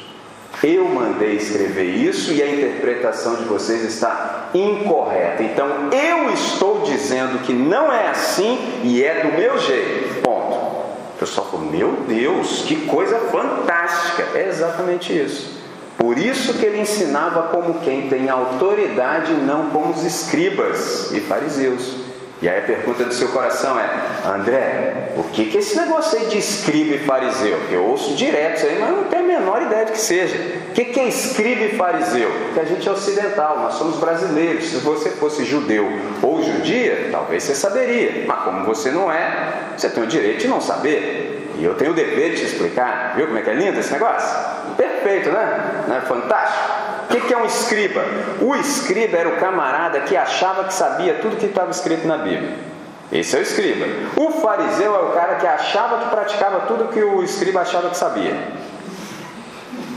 Eu 0.64 0.86
mandei 0.86 1.36
escrever 1.36 1.86
isso 1.86 2.34
e 2.34 2.42
a 2.42 2.50
interpretação 2.50 3.36
de 3.36 3.44
vocês 3.44 3.84
está 3.84 4.50
incorreta. 4.54 5.44
Então 5.44 5.68
eu 5.92 6.34
estou 6.34 6.82
dizendo 6.82 7.40
que 7.44 7.54
não 7.54 7.92
é 7.92 8.10
assim 8.10 8.82
e 8.84 9.04
é 9.04 9.22
do 9.22 9.38
meu 9.38 9.58
jeito. 9.58 10.22
Ponto. 10.22 10.39
O 11.20 11.26
pessoal 11.26 11.48
falou: 11.52 11.66
Meu 11.66 11.92
Deus, 12.08 12.64
que 12.66 12.86
coisa 12.86 13.20
fantástica! 13.30 14.26
É 14.36 14.48
exatamente 14.48 15.12
isso. 15.12 15.60
Por 15.98 16.18
isso 16.18 16.54
que 16.54 16.66
ele 16.66 16.80
ensinava 16.80 17.50
como 17.50 17.82
quem 17.82 18.08
tem 18.08 18.30
autoridade, 18.30 19.34
não 19.34 19.70
como 19.70 19.92
os 19.92 20.06
escribas 20.06 21.12
e 21.12 21.20
fariseus. 21.20 21.99
E 22.42 22.48
aí 22.48 22.60
a 22.60 22.62
pergunta 22.62 23.04
do 23.04 23.14
seu 23.14 23.28
coração 23.30 23.78
é: 23.78 23.90
André, 24.26 25.12
o 25.18 25.24
que, 25.24 25.46
que 25.46 25.58
é 25.58 25.60
esse 25.60 25.78
negócio 25.78 26.18
aí 26.18 26.28
de 26.28 26.38
escriba 26.38 26.96
e 26.96 27.00
fariseu? 27.00 27.60
Eu 27.70 27.84
ouço 27.84 28.16
direto 28.16 28.58
isso 28.58 28.66
aí, 28.66 28.80
mas 28.80 28.92
não 28.92 29.04
tenho 29.06 29.26
a 29.26 29.28
menor 29.28 29.62
ideia 29.62 29.86
de 29.86 29.92
que 29.92 30.00
seja. 30.00 30.38
O 30.70 30.72
que, 30.72 30.86
que 30.86 31.00
é 31.02 31.08
escriba 31.10 31.66
e 31.66 31.76
fariseu? 31.76 32.32
Porque 32.46 32.60
a 32.62 32.64
gente 32.64 32.88
é 32.88 32.92
ocidental, 32.92 33.60
nós 33.60 33.74
somos 33.74 33.98
brasileiros. 33.98 34.70
Se 34.70 34.78
você 34.78 35.10
fosse 35.10 35.44
judeu 35.44 35.86
ou 36.22 36.42
judia, 36.42 37.10
talvez 37.12 37.44
você 37.44 37.54
saberia. 37.54 38.24
Mas 38.26 38.44
como 38.44 38.66
você 38.66 38.90
não 38.90 39.12
é, 39.12 39.74
você 39.76 39.90
tem 39.90 40.02
o 40.02 40.08
direito 40.08 40.40
de 40.40 40.48
não 40.48 40.62
saber. 40.62 41.52
E 41.58 41.66
eu 41.66 41.76
tenho 41.76 41.92
o 41.92 41.94
dever 41.94 42.32
de 42.32 42.38
te 42.38 42.46
explicar. 42.46 43.16
Viu 43.18 43.28
como 43.28 43.38
é 43.38 43.42
que 43.42 43.50
é 43.50 43.54
lindo 43.54 43.78
esse 43.78 43.92
negócio? 43.92 44.34
Perfeito, 44.78 45.30
né? 45.30 45.84
Não 45.90 45.98
é 45.98 46.02
fantástico? 46.02 46.79
O 47.10 47.12
que, 47.12 47.22
que 47.22 47.34
é 47.34 47.38
um 47.38 47.46
escriba? 47.46 48.06
O 48.40 48.56
escriba 48.56 49.18
era 49.18 49.30
o 49.30 49.38
camarada 49.38 50.02
que 50.02 50.16
achava 50.16 50.66
que 50.66 50.74
sabia 50.74 51.16
tudo 51.16 51.38
que 51.38 51.48
estava 51.48 51.72
escrito 51.72 52.08
na 52.08 52.20
Bíblia. 52.20 52.54
Esse 53.12 53.36
é 53.36 53.40
o 53.40 53.42
escriba. 53.42 53.88
O 54.16 54.30
fariseu 54.40 54.96
é 54.96 55.00
o 55.00 55.12
cara 55.14 55.36
que 55.36 55.48
achava 55.48 55.98
que 55.98 56.10
praticava 56.12 56.60
tudo 56.68 56.90
que 56.90 57.02
o 57.02 57.24
escriba 57.24 57.62
achava 57.62 57.90
que 57.90 57.98
sabia. 57.98 58.38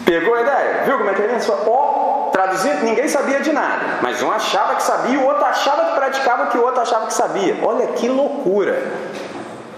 Pegou 0.06 0.34
a 0.34 0.40
ideia? 0.40 0.82
Viu 0.86 0.96
como 0.96 1.10
é 1.10 1.14
que 1.14 1.22
é 1.22 1.36
isso? 1.36 1.52
Ó, 1.66 2.30
traduzindo, 2.32 2.82
ninguém 2.82 3.06
sabia 3.06 3.40
de 3.40 3.52
nada. 3.52 3.98
Mas 4.00 4.22
um 4.22 4.30
achava 4.30 4.74
que 4.76 4.82
sabia, 4.82 5.18
o 5.18 5.26
outro 5.26 5.44
achava 5.44 5.90
que 5.90 5.94
praticava 5.94 6.46
que 6.46 6.56
o 6.56 6.62
outro 6.62 6.80
achava 6.80 7.06
que 7.06 7.14
sabia. 7.14 7.58
Olha 7.62 7.88
que 7.88 8.08
loucura. 8.08 8.90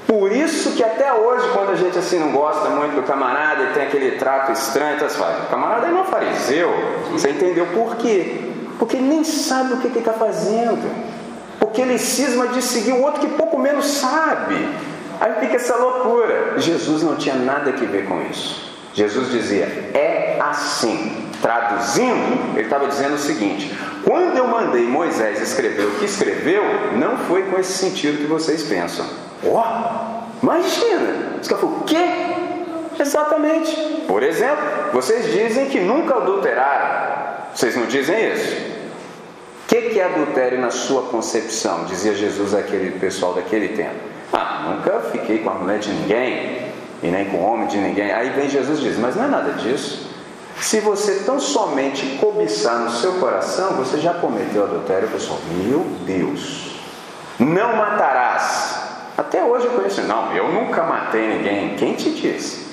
Por 0.06 0.30
isso 0.30 0.72
que 0.72 0.84
até 0.84 1.12
hoje, 1.12 1.48
quando 1.52 1.70
a 1.70 1.74
gente 1.74 1.98
assim 1.98 2.18
não 2.18 2.30
gosta 2.30 2.68
muito 2.68 2.96
do 2.96 3.02
camarada 3.02 3.64
e 3.64 3.66
tem 3.72 3.84
aquele 3.84 4.12
trato 4.12 4.52
estranho, 4.52 4.96
então 4.96 5.08
você 5.08 5.16
fala, 5.16 5.44
o 5.46 5.50
camarada 5.50 5.88
não 5.88 6.02
é 6.02 6.04
fariseu. 6.04 6.70
Você 7.12 7.30
entendeu 7.30 7.66
por 7.66 7.96
quê? 7.96 8.40
Porque 8.78 8.96
ele 8.96 9.08
nem 9.08 9.24
sabe 9.24 9.74
o 9.74 9.76
que 9.78 9.86
ele 9.86 9.98
está 9.98 10.12
fazendo. 10.12 10.90
Porque 11.58 11.80
ele 11.80 11.98
cisma 11.98 12.48
de 12.48 12.60
seguir 12.60 12.92
o 12.92 13.02
outro 13.02 13.20
que 13.20 13.28
pouco 13.28 13.58
menos 13.58 13.86
sabe. 13.86 14.68
Aí 15.20 15.40
fica 15.40 15.56
essa 15.56 15.76
loucura. 15.76 16.54
Jesus 16.58 17.02
não 17.02 17.16
tinha 17.16 17.36
nada 17.36 17.70
a 17.70 17.72
ver 17.72 18.06
com 18.06 18.20
isso. 18.30 18.72
Jesus 18.92 19.30
dizia, 19.30 19.64
é 19.94 20.38
assim. 20.40 21.22
Traduzindo, 21.40 22.52
ele 22.54 22.62
estava 22.62 22.86
dizendo 22.86 23.16
o 23.16 23.18
seguinte: 23.18 23.70
quando 24.02 24.36
eu 24.36 24.46
mandei 24.46 24.86
Moisés 24.86 25.42
escrever 25.42 25.84
o 25.84 25.90
que 25.98 26.06
escreveu, 26.06 26.62
não 26.96 27.18
foi 27.18 27.42
com 27.42 27.58
esse 27.58 27.72
sentido 27.72 28.18
que 28.18 28.26
vocês 28.26 28.62
pensam. 28.62 29.04
Ó, 29.46 29.62
oh, 29.62 30.42
imagina! 30.42 31.38
Os 31.40 31.48
caras 31.48 31.64
o 31.64 31.84
quê? 31.86 32.04
Exatamente. 32.98 33.74
Por 34.06 34.22
exemplo, 34.22 34.64
vocês 34.92 35.32
dizem 35.32 35.66
que 35.66 35.80
nunca 35.80 36.16
adulteraram. 36.16 37.04
Vocês 37.54 37.76
não 37.76 37.86
dizem 37.86 38.32
isso? 38.32 38.74
O 39.64 39.66
que, 39.66 39.82
que 39.90 40.00
é 40.00 40.04
adultério 40.04 40.60
na 40.60 40.70
sua 40.70 41.02
concepção? 41.02 41.84
Dizia 41.84 42.14
Jesus 42.14 42.54
àquele 42.54 42.98
pessoal 42.98 43.34
daquele 43.34 43.68
tempo. 43.68 43.94
Ah, 44.32 44.66
nunca 44.68 45.00
fiquei 45.10 45.38
com 45.38 45.50
a 45.50 45.54
mulher 45.54 45.78
de 45.78 45.90
ninguém, 45.90 46.72
e 47.02 47.08
nem 47.08 47.26
com 47.26 47.38
o 47.38 47.42
homem 47.42 47.66
de 47.68 47.78
ninguém. 47.78 48.12
Aí 48.12 48.30
vem 48.30 48.48
Jesus 48.48 48.78
e 48.80 48.82
diz, 48.82 48.98
mas 48.98 49.14
não 49.16 49.24
é 49.24 49.28
nada 49.28 49.52
disso. 49.52 50.10
Se 50.60 50.80
você 50.80 51.22
tão 51.24 51.38
somente 51.40 52.18
cobiçar 52.18 52.78
no 52.80 52.90
seu 52.90 53.14
coração, 53.14 53.74
você 53.74 53.98
já 53.98 54.14
cometeu 54.14 54.64
adultério, 54.64 55.08
pessoal. 55.08 55.38
Meu 55.64 55.80
Deus! 56.06 56.76
Não 57.38 57.76
matarás. 57.76 58.73
Até 59.16 59.44
hoje 59.44 59.66
eu 59.66 59.72
conheço, 59.72 60.02
não, 60.02 60.32
eu 60.34 60.48
nunca 60.48 60.82
matei 60.82 61.36
ninguém. 61.36 61.76
Quem 61.76 61.94
te 61.94 62.10
disse? 62.10 62.64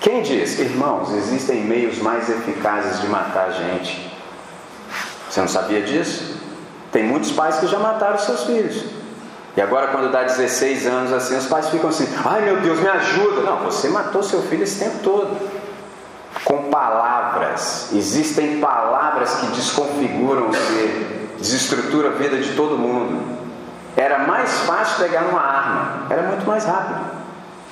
Quem 0.00 0.22
diz? 0.22 0.58
Irmãos, 0.58 1.12
existem 1.14 1.62
meios 1.62 1.98
mais 1.98 2.28
eficazes 2.28 3.00
de 3.00 3.08
matar 3.08 3.46
a 3.46 3.50
gente. 3.50 4.10
Você 5.28 5.40
não 5.40 5.48
sabia 5.48 5.82
disso? 5.82 6.36
Tem 6.92 7.04
muitos 7.04 7.30
pais 7.32 7.56
que 7.56 7.66
já 7.66 7.78
mataram 7.78 8.18
seus 8.18 8.44
filhos. 8.44 8.84
E 9.56 9.60
agora, 9.60 9.88
quando 9.88 10.10
dá 10.12 10.22
16 10.22 10.86
anos 10.86 11.12
assim, 11.12 11.36
os 11.36 11.46
pais 11.46 11.68
ficam 11.70 11.90
assim: 11.90 12.06
ai 12.24 12.42
meu 12.42 12.60
Deus, 12.60 12.78
me 12.78 12.88
ajuda. 12.88 13.40
Não, 13.42 13.58
você 13.64 13.88
matou 13.88 14.22
seu 14.22 14.42
filho 14.42 14.64
esse 14.64 14.78
tempo 14.84 14.98
todo. 15.02 15.36
Com 16.44 16.70
palavras. 16.70 17.90
Existem 17.92 18.60
palavras 18.60 19.34
que 19.36 19.46
desconfiguram 19.48 20.50
o 20.50 20.54
ser, 20.54 21.30
desestrutura 21.38 22.08
a 22.08 22.12
vida 22.12 22.38
de 22.38 22.54
todo 22.54 22.76
mundo. 22.76 23.45
Era 23.96 24.18
mais 24.18 24.60
fácil 24.60 25.04
pegar 25.04 25.22
uma 25.22 25.40
arma, 25.40 26.06
era 26.10 26.22
muito 26.22 26.46
mais 26.46 26.64
rápido. 26.64 27.16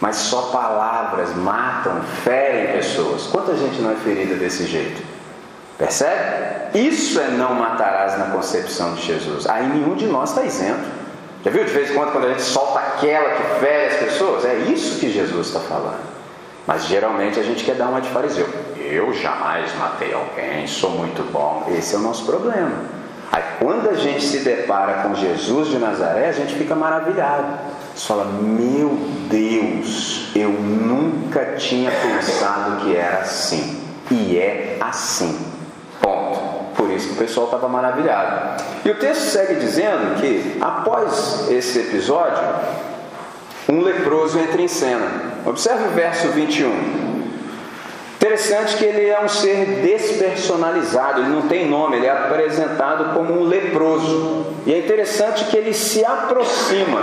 Mas 0.00 0.16
só 0.16 0.42
palavras 0.50 1.34
matam, 1.36 2.00
ferem 2.24 2.72
pessoas. 2.72 3.26
Quanta 3.26 3.54
gente 3.54 3.80
não 3.80 3.92
é 3.92 3.94
ferida 3.96 4.34
desse 4.34 4.66
jeito? 4.66 5.02
Percebe? 5.78 6.78
Isso 6.78 7.20
é 7.20 7.28
não 7.28 7.54
matarás 7.54 8.18
na 8.18 8.26
concepção 8.26 8.94
de 8.94 9.02
Jesus. 9.02 9.46
Aí 9.46 9.66
nenhum 9.66 9.94
de 9.94 10.06
nós 10.06 10.30
está 10.30 10.42
isento. 10.42 10.84
Já 11.44 11.50
viu 11.50 11.64
de 11.64 11.70
vez 11.70 11.90
em 11.90 11.94
quando 11.94 12.12
quando 12.12 12.24
a 12.26 12.30
gente 12.30 12.42
solta 12.42 12.78
aquela 12.80 13.30
que 13.30 13.60
fere 13.60 13.94
as 13.94 13.96
pessoas? 13.96 14.44
É 14.44 14.54
isso 14.54 14.98
que 14.98 15.12
Jesus 15.12 15.48
está 15.48 15.60
falando. 15.60 16.00
Mas 16.66 16.86
geralmente 16.86 17.38
a 17.38 17.42
gente 17.42 17.64
quer 17.64 17.74
dar 17.74 17.88
uma 17.88 18.00
de 18.00 18.08
fariseu. 18.08 18.48
eu 18.76 19.12
jamais 19.12 19.74
matei 19.76 20.14
alguém, 20.14 20.66
sou 20.66 20.90
muito 20.90 21.22
bom. 21.30 21.66
Esse 21.68 21.94
é 21.94 21.98
o 21.98 22.00
nosso 22.00 22.24
problema. 22.24 22.93
Aí 23.34 23.42
quando 23.58 23.90
a 23.90 23.94
gente 23.94 24.22
se 24.22 24.38
depara 24.38 25.02
com 25.02 25.12
Jesus 25.16 25.66
de 25.66 25.76
Nazaré, 25.76 26.28
a 26.28 26.32
gente 26.32 26.54
fica 26.54 26.76
maravilhado. 26.76 27.58
Você 27.92 28.06
fala, 28.06 28.26
meu 28.26 28.90
Deus, 29.28 30.30
eu 30.36 30.50
nunca 30.50 31.56
tinha 31.56 31.90
pensado 31.90 32.82
que 32.82 32.94
era 32.94 33.22
assim. 33.22 33.82
E 34.08 34.38
é 34.38 34.76
assim. 34.80 35.36
Ponto. 36.00 36.38
Por 36.76 36.88
isso 36.90 37.08
que 37.08 37.14
o 37.14 37.16
pessoal 37.16 37.46
estava 37.46 37.68
maravilhado. 37.68 38.62
E 38.84 38.90
o 38.90 38.98
texto 39.00 39.22
segue 39.22 39.56
dizendo 39.56 40.14
que 40.20 40.56
após 40.60 41.50
esse 41.50 41.80
episódio, 41.80 42.40
um 43.68 43.80
leproso 43.80 44.38
entra 44.38 44.62
em 44.62 44.68
cena. 44.68 45.10
Observe 45.44 45.88
o 45.88 45.90
verso 45.90 46.28
21. 46.28 47.03
Interessante 48.34 48.78
que 48.78 48.84
ele 48.84 49.06
é 49.06 49.20
um 49.20 49.28
ser 49.28 49.64
despersonalizado, 49.80 51.20
ele 51.20 51.28
não 51.28 51.42
tem 51.42 51.68
nome, 51.68 51.98
ele 51.98 52.06
é 52.06 52.10
apresentado 52.10 53.14
como 53.14 53.32
um 53.32 53.44
leproso. 53.44 54.46
E 54.66 54.74
é 54.74 54.78
interessante 54.80 55.44
que 55.44 55.56
ele 55.56 55.72
se 55.72 56.04
aproxima. 56.04 57.00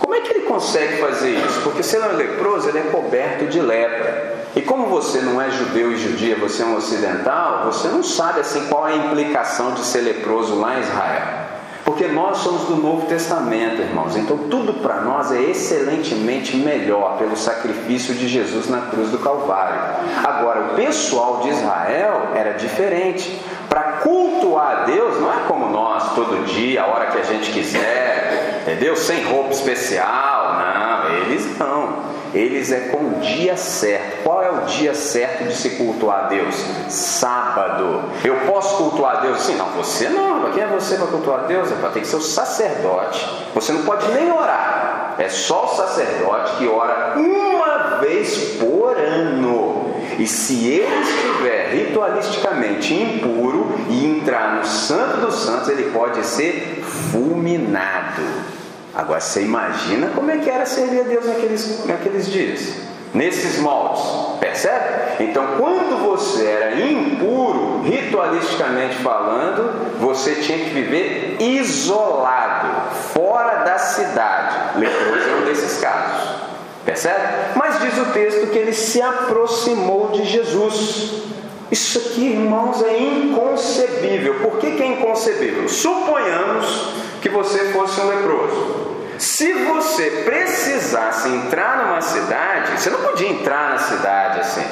Como 0.00 0.12
é 0.12 0.20
que 0.22 0.32
ele 0.32 0.46
consegue 0.46 0.96
fazer 0.96 1.30
isso? 1.30 1.60
Porque 1.62 1.84
se 1.84 1.94
ele 1.94 2.06
é 2.06 2.08
leproso, 2.08 2.68
ele 2.68 2.78
é 2.78 2.82
coberto 2.90 3.46
de 3.46 3.60
lepra. 3.60 4.44
E 4.56 4.60
como 4.60 4.88
você 4.88 5.20
não 5.20 5.40
é 5.40 5.48
judeu 5.50 5.92
e 5.92 5.96
judia, 5.96 6.34
você 6.34 6.64
é 6.64 6.66
um 6.66 6.76
ocidental, 6.76 7.66
você 7.66 7.86
não 7.86 8.02
sabe 8.02 8.40
assim 8.40 8.66
qual 8.66 8.88
é 8.88 8.94
a 8.94 8.96
implicação 8.96 9.74
de 9.74 9.84
ser 9.84 10.00
leproso 10.00 10.58
lá 10.58 10.78
em 10.78 10.80
Israel. 10.80 11.49
Porque 11.90 12.06
nós 12.06 12.38
somos 12.38 12.68
do 12.68 12.76
Novo 12.76 13.06
Testamento, 13.06 13.82
irmãos. 13.82 14.16
Então 14.16 14.38
tudo 14.48 14.74
para 14.74 15.00
nós 15.00 15.32
é 15.32 15.42
excelentemente 15.42 16.56
melhor 16.56 17.18
pelo 17.18 17.36
sacrifício 17.36 18.14
de 18.14 18.28
Jesus 18.28 18.68
na 18.68 18.82
cruz 18.82 19.10
do 19.10 19.18
Calvário. 19.18 19.80
Agora, 20.22 20.66
o 20.66 20.74
pessoal 20.76 21.40
de 21.40 21.48
Israel 21.48 22.28
era 22.36 22.52
diferente. 22.52 23.42
Para 23.68 23.82
cultuar 24.04 24.82
a 24.82 24.84
Deus 24.84 25.20
não 25.20 25.32
é 25.32 25.38
como 25.48 25.68
nós, 25.68 26.14
todo 26.14 26.44
dia, 26.46 26.82
a 26.82 26.86
hora 26.86 27.06
que 27.06 27.18
a 27.18 27.24
gente 27.24 27.50
quiser, 27.50 28.62
entendeu? 28.62 28.94
Sem 28.94 29.24
roupa 29.24 29.50
especial. 29.50 30.60
Não, 30.60 31.16
eles 31.16 31.58
não. 31.58 32.19
Eles 32.32 32.70
é 32.70 32.80
com 32.88 32.98
o 32.98 33.20
dia 33.20 33.56
certo. 33.56 34.22
Qual 34.22 34.42
é 34.42 34.50
o 34.50 34.60
dia 34.66 34.94
certo 34.94 35.44
de 35.44 35.54
se 35.54 35.70
cultuar 35.70 36.24
a 36.24 36.28
Deus? 36.28 36.54
Sábado. 36.88 38.04
Eu 38.24 38.36
posso 38.46 38.76
cultuar 38.76 39.18
a 39.18 39.20
Deus? 39.20 39.40
Sim, 39.40 39.56
não, 39.56 39.66
você 39.70 40.08
não. 40.08 40.50
Quem 40.52 40.62
é 40.62 40.66
você 40.66 40.96
para 40.96 41.06
cultuar 41.06 41.40
a 41.40 41.46
Deus? 41.46 41.70
Para 41.72 41.90
ter 41.90 42.00
que 42.00 42.06
ser 42.06 42.16
o 42.16 42.20
sacerdote. 42.20 43.28
Você 43.54 43.72
não 43.72 43.82
pode 43.82 44.08
nem 44.12 44.30
orar. 44.30 45.14
É 45.18 45.28
só 45.28 45.64
o 45.64 45.68
sacerdote 45.76 46.56
que 46.56 46.66
ora 46.66 47.14
uma 47.16 47.98
vez 47.98 48.56
por 48.58 48.96
ano. 48.96 49.94
E 50.18 50.26
se 50.26 50.68
ele 50.68 51.00
estiver 51.00 51.70
ritualisticamente 51.72 52.94
impuro 52.94 53.74
e 53.88 54.06
entrar 54.06 54.56
no 54.56 54.64
Santo 54.64 55.20
dos 55.20 55.34
Santos, 55.36 55.68
ele 55.68 55.90
pode 55.90 56.24
ser 56.24 56.82
fulminado. 57.10 58.59
Agora 58.94 59.20
você 59.20 59.42
imagina 59.42 60.10
como 60.14 60.30
é 60.30 60.38
que 60.38 60.50
era 60.50 60.66
servir 60.66 61.00
a 61.00 61.04
Deus 61.04 61.24
naqueles, 61.26 61.86
naqueles 61.86 62.26
dias, 62.26 62.74
nesses 63.14 63.58
moldes, 63.58 64.02
percebe? 64.40 65.22
Então, 65.24 65.46
quando 65.58 66.02
você 66.10 66.44
era 66.44 66.80
impuro, 66.80 67.82
ritualisticamente 67.82 68.96
falando, 68.96 69.98
você 69.98 70.36
tinha 70.36 70.58
que 70.58 70.70
viver 70.70 71.36
isolado, 71.40 72.90
fora 73.12 73.64
da 73.64 73.78
cidade. 73.78 74.78
Leproso 74.78 75.28
é 75.28 75.34
um 75.40 75.44
desses 75.44 75.80
casos, 75.80 76.36
percebe? 76.84 77.20
Mas 77.54 77.78
diz 77.80 77.96
o 77.98 78.06
texto 78.06 78.50
que 78.50 78.58
ele 78.58 78.72
se 78.72 79.00
aproximou 79.00 80.10
de 80.10 80.24
Jesus. 80.24 81.22
Isso 81.70 81.98
aqui, 81.98 82.32
irmãos, 82.32 82.82
é 82.82 82.98
inconcebível. 82.98 84.40
Por 84.40 84.58
que, 84.58 84.72
que 84.72 84.82
é 84.82 84.86
inconcebível? 84.86 85.68
Suponhamos 85.68 86.94
que 87.22 87.28
você 87.28 87.72
fosse 87.72 88.00
um 88.00 88.08
leproso. 88.08 88.90
Se 89.18 89.52
você 89.52 90.22
precisasse 90.24 91.28
entrar 91.28 91.84
numa 91.84 92.00
cidade, 92.00 92.80
você 92.80 92.90
não 92.90 93.00
podia 93.00 93.28
entrar 93.28 93.70
na 93.70 93.78
cidade 93.78 94.40
assim. 94.40 94.64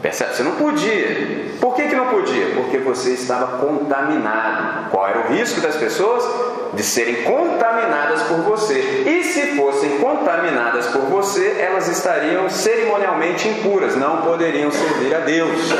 Percebe? 0.00 0.34
Você 0.34 0.42
não 0.44 0.52
podia. 0.52 1.56
Por 1.60 1.74
que, 1.74 1.88
que 1.88 1.96
não 1.96 2.06
podia? 2.06 2.54
Porque 2.54 2.78
você 2.78 3.14
estava 3.14 3.58
contaminado. 3.58 4.90
Qual 4.90 5.06
era 5.06 5.18
o 5.18 5.32
risco 5.32 5.60
das 5.60 5.76
pessoas? 5.76 6.24
De 6.72 6.82
serem 6.82 7.22
contaminadas 7.22 8.22
por 8.22 8.38
você. 8.38 9.04
E 9.06 9.24
se 9.24 9.56
fossem 9.56 9.98
contaminadas 9.98 10.86
por 10.86 11.02
você, 11.02 11.56
elas 11.58 11.88
estariam 11.88 12.48
cerimonialmente 12.50 13.48
impuras, 13.48 13.96
não 13.96 14.22
poderiam 14.22 14.70
servir 14.70 15.14
a 15.14 15.20
Deus. 15.20 15.72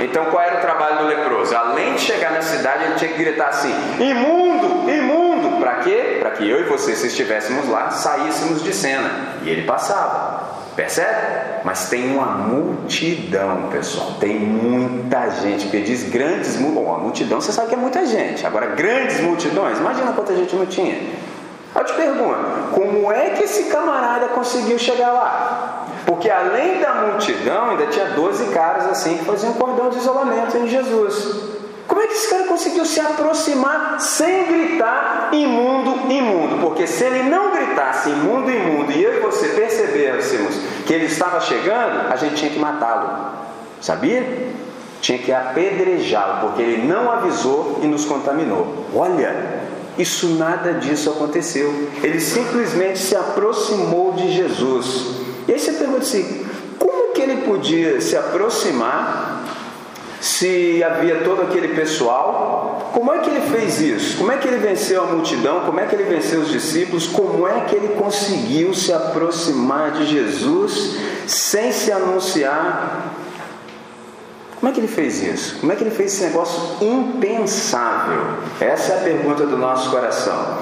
Então 0.00 0.26
qual 0.26 0.42
era 0.42 0.58
o 0.58 0.60
trabalho 0.60 0.98
do 0.98 1.04
leproso? 1.04 1.56
Além 1.56 1.94
de 1.94 2.00
chegar 2.00 2.32
na 2.32 2.42
cidade, 2.42 2.84
ele 2.84 2.94
tinha 2.96 3.12
que 3.12 3.18
gritar 3.18 3.48
assim: 3.48 3.72
imundo, 3.98 4.90
imundo. 4.90 5.60
Para 5.60 5.76
quê? 5.76 6.18
Para 6.20 6.30
que 6.32 6.48
eu 6.48 6.60
e 6.60 6.64
você, 6.64 6.94
se 6.94 7.06
estivéssemos 7.06 7.68
lá, 7.68 7.90
saíssemos 7.90 8.62
de 8.62 8.74
cena. 8.74 9.36
E 9.42 9.48
ele 9.48 9.62
passava. 9.62 10.43
Percebe? 10.76 11.62
Mas 11.64 11.88
tem 11.88 12.12
uma 12.12 12.26
multidão, 12.26 13.68
pessoal. 13.70 14.14
Tem 14.18 14.38
muita 14.38 15.30
gente. 15.30 15.64
Porque 15.64 15.80
diz 15.80 16.08
grandes 16.10 16.56
multidões. 16.56 16.86
Bom, 16.86 16.94
a 16.94 16.98
multidão 16.98 17.40
você 17.40 17.52
sabe 17.52 17.68
que 17.68 17.74
é 17.74 17.78
muita 17.78 18.04
gente. 18.04 18.46
Agora, 18.46 18.66
grandes 18.66 19.20
multidões, 19.20 19.78
imagina 19.78 20.12
quanta 20.12 20.34
gente 20.34 20.54
não 20.56 20.66
tinha. 20.66 20.98
Eu 21.74 21.84
te 21.84 21.92
pergunto, 21.94 22.36
como 22.72 23.12
é 23.12 23.30
que 23.30 23.44
esse 23.44 23.64
camarada 23.64 24.28
conseguiu 24.28 24.78
chegar 24.78 25.12
lá? 25.12 25.86
Porque 26.06 26.28
além 26.30 26.80
da 26.80 26.94
multidão, 26.94 27.70
ainda 27.70 27.86
tinha 27.86 28.06
12 28.10 28.46
caras 28.52 28.86
assim 28.86 29.18
que 29.18 29.24
faziam 29.24 29.54
cordão 29.54 29.90
de 29.90 29.98
isolamento 29.98 30.56
em 30.56 30.68
Jesus. 30.68 31.53
Como 31.86 32.00
é 32.00 32.06
que 32.06 32.14
esse 32.14 32.28
cara 32.28 32.44
conseguiu 32.44 32.84
se 32.86 33.00
aproximar 33.00 34.00
sem 34.00 34.46
gritar 34.46 35.30
imundo, 35.32 36.10
imundo? 36.10 36.60
Porque 36.60 36.86
se 36.86 37.04
ele 37.04 37.24
não 37.24 37.50
gritasse 37.50 38.10
imundo, 38.10 38.50
imundo, 38.50 38.92
e 38.92 39.02
eu 39.02 39.18
e 39.18 39.20
você 39.20 39.48
percebêssemos 39.48 40.56
que 40.86 40.92
ele 40.92 41.06
estava 41.06 41.40
chegando, 41.40 42.10
a 42.12 42.16
gente 42.16 42.36
tinha 42.36 42.50
que 42.50 42.58
matá-lo. 42.58 43.32
Sabia? 43.80 44.24
Tinha 45.00 45.18
que 45.18 45.30
apedrejá-lo, 45.30 46.40
porque 46.40 46.62
ele 46.62 46.86
não 46.86 47.10
avisou 47.10 47.80
e 47.82 47.86
nos 47.86 48.06
contaminou. 48.06 48.86
Olha, 48.94 49.62
isso 49.98 50.36
nada 50.36 50.72
disso 50.74 51.10
aconteceu. 51.10 51.90
Ele 52.02 52.18
simplesmente 52.18 52.98
se 52.98 53.14
aproximou 53.14 54.12
de 54.12 54.32
Jesus. 54.32 55.18
E 55.46 55.52
aí 55.52 55.58
você 55.58 55.72
pergunta 55.72 56.00
assim: 56.00 56.46
como 56.78 57.12
que 57.12 57.20
ele 57.20 57.42
podia 57.42 58.00
se 58.00 58.16
aproximar 58.16 59.43
se 60.24 60.82
havia 60.82 61.16
todo 61.16 61.42
aquele 61.42 61.68
pessoal? 61.68 62.90
Como 62.94 63.12
é 63.12 63.18
que 63.18 63.28
ele 63.28 63.42
fez 63.42 63.78
isso? 63.78 64.16
Como 64.16 64.32
é 64.32 64.38
que 64.38 64.48
ele 64.48 64.56
venceu 64.56 65.02
a 65.02 65.06
multidão? 65.06 65.60
Como 65.66 65.78
é 65.78 65.84
que 65.84 65.94
ele 65.94 66.04
venceu 66.04 66.40
os 66.40 66.48
discípulos? 66.48 67.06
Como 67.06 67.46
é 67.46 67.60
que 67.66 67.76
ele 67.76 67.88
conseguiu 67.88 68.72
se 68.72 68.90
aproximar 68.90 69.90
de 69.92 70.06
Jesus 70.06 70.96
sem 71.26 71.72
se 71.72 71.92
anunciar? 71.92 73.12
Como 74.58 74.70
é 74.70 74.72
que 74.72 74.80
ele 74.80 74.88
fez 74.88 75.22
isso? 75.22 75.58
Como 75.60 75.70
é 75.70 75.76
que 75.76 75.84
ele 75.84 75.94
fez 75.94 76.14
esse 76.14 76.24
negócio 76.24 76.82
impensável? 76.82 78.22
Essa 78.58 78.94
é 78.94 79.00
a 79.00 79.00
pergunta 79.02 79.44
do 79.44 79.58
nosso 79.58 79.90
coração. 79.90 80.58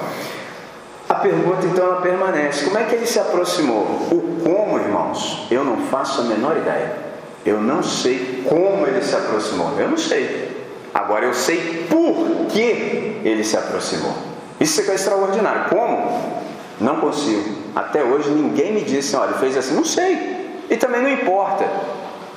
A 1.07 1.15
pergunta 1.15 1.65
então 1.67 1.85
ela 1.85 2.01
permanece: 2.01 2.65
como 2.65 2.77
é 2.77 2.83
que 2.83 2.95
ele 2.95 3.05
se 3.05 3.17
aproximou? 3.17 4.09
O 4.11 4.41
como, 4.43 4.77
irmãos, 4.77 5.47
eu 5.49 5.63
não 5.63 5.77
faço 5.87 6.19
a 6.19 6.23
menor 6.25 6.57
ideia. 6.57 7.12
Eu 7.45 7.61
não 7.61 7.83
sei 7.83 8.43
como 8.47 8.87
ele 8.87 9.01
se 9.01 9.15
aproximou. 9.15 9.73
Eu 9.77 9.89
não 9.89 9.97
sei. 9.97 10.51
Agora 10.93 11.25
eu 11.25 11.33
sei 11.33 11.85
por 11.89 12.47
que 12.47 13.21
ele 13.23 13.43
se 13.43 13.57
aproximou. 13.57 14.13
Isso 14.59 14.79
é 14.89 14.95
extraordinário. 14.95 15.65
Como? 15.69 16.41
Não 16.79 16.97
consigo. 16.99 17.63
Até 17.75 18.03
hoje 18.03 18.29
ninguém 18.29 18.73
me 18.73 18.81
disse, 18.81 19.15
olha, 19.15 19.33
fez 19.33 19.57
assim. 19.57 19.75
Não 19.75 19.85
sei. 19.85 20.63
E 20.69 20.77
também 20.77 21.01
não 21.01 21.09
importa. 21.09 21.65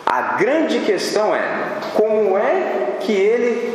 A 0.05 0.35
grande 0.39 0.81
questão 0.81 1.35
é 1.35 1.43
como 1.95 2.37
é 2.39 2.97
que 3.01 3.13
ele 3.13 3.75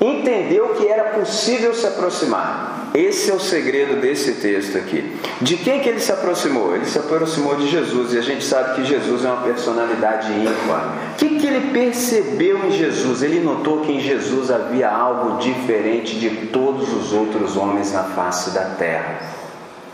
entendeu 0.00 0.70
que 0.70 0.86
era 0.86 1.04
possível 1.04 1.74
se 1.74 1.86
aproximar. 1.86 2.79
Esse 2.94 3.30
é 3.30 3.34
o 3.34 3.38
segredo 3.38 4.00
desse 4.00 4.32
texto 4.32 4.76
aqui. 4.76 5.16
De 5.40 5.56
quem 5.56 5.80
que 5.80 5.88
ele 5.88 6.00
se 6.00 6.10
aproximou? 6.10 6.74
Ele 6.74 6.84
se 6.84 6.98
aproximou 6.98 7.54
de 7.54 7.68
Jesus 7.68 8.12
e 8.12 8.18
a 8.18 8.22
gente 8.22 8.44
sabe 8.44 8.74
que 8.74 8.84
Jesus 8.84 9.24
é 9.24 9.28
uma 9.28 9.42
personalidade 9.42 10.32
ímpar. 10.32 11.12
O 11.12 11.16
que, 11.16 11.38
que 11.38 11.46
ele 11.46 11.70
percebeu 11.72 12.58
em 12.66 12.72
Jesus? 12.72 13.22
Ele 13.22 13.38
notou 13.40 13.82
que 13.82 13.92
em 13.92 14.00
Jesus 14.00 14.50
havia 14.50 14.90
algo 14.90 15.38
diferente 15.38 16.18
de 16.18 16.30
todos 16.46 16.92
os 16.92 17.12
outros 17.12 17.56
homens 17.56 17.92
na 17.92 18.02
face 18.02 18.50
da 18.50 18.64
terra. 18.64 19.20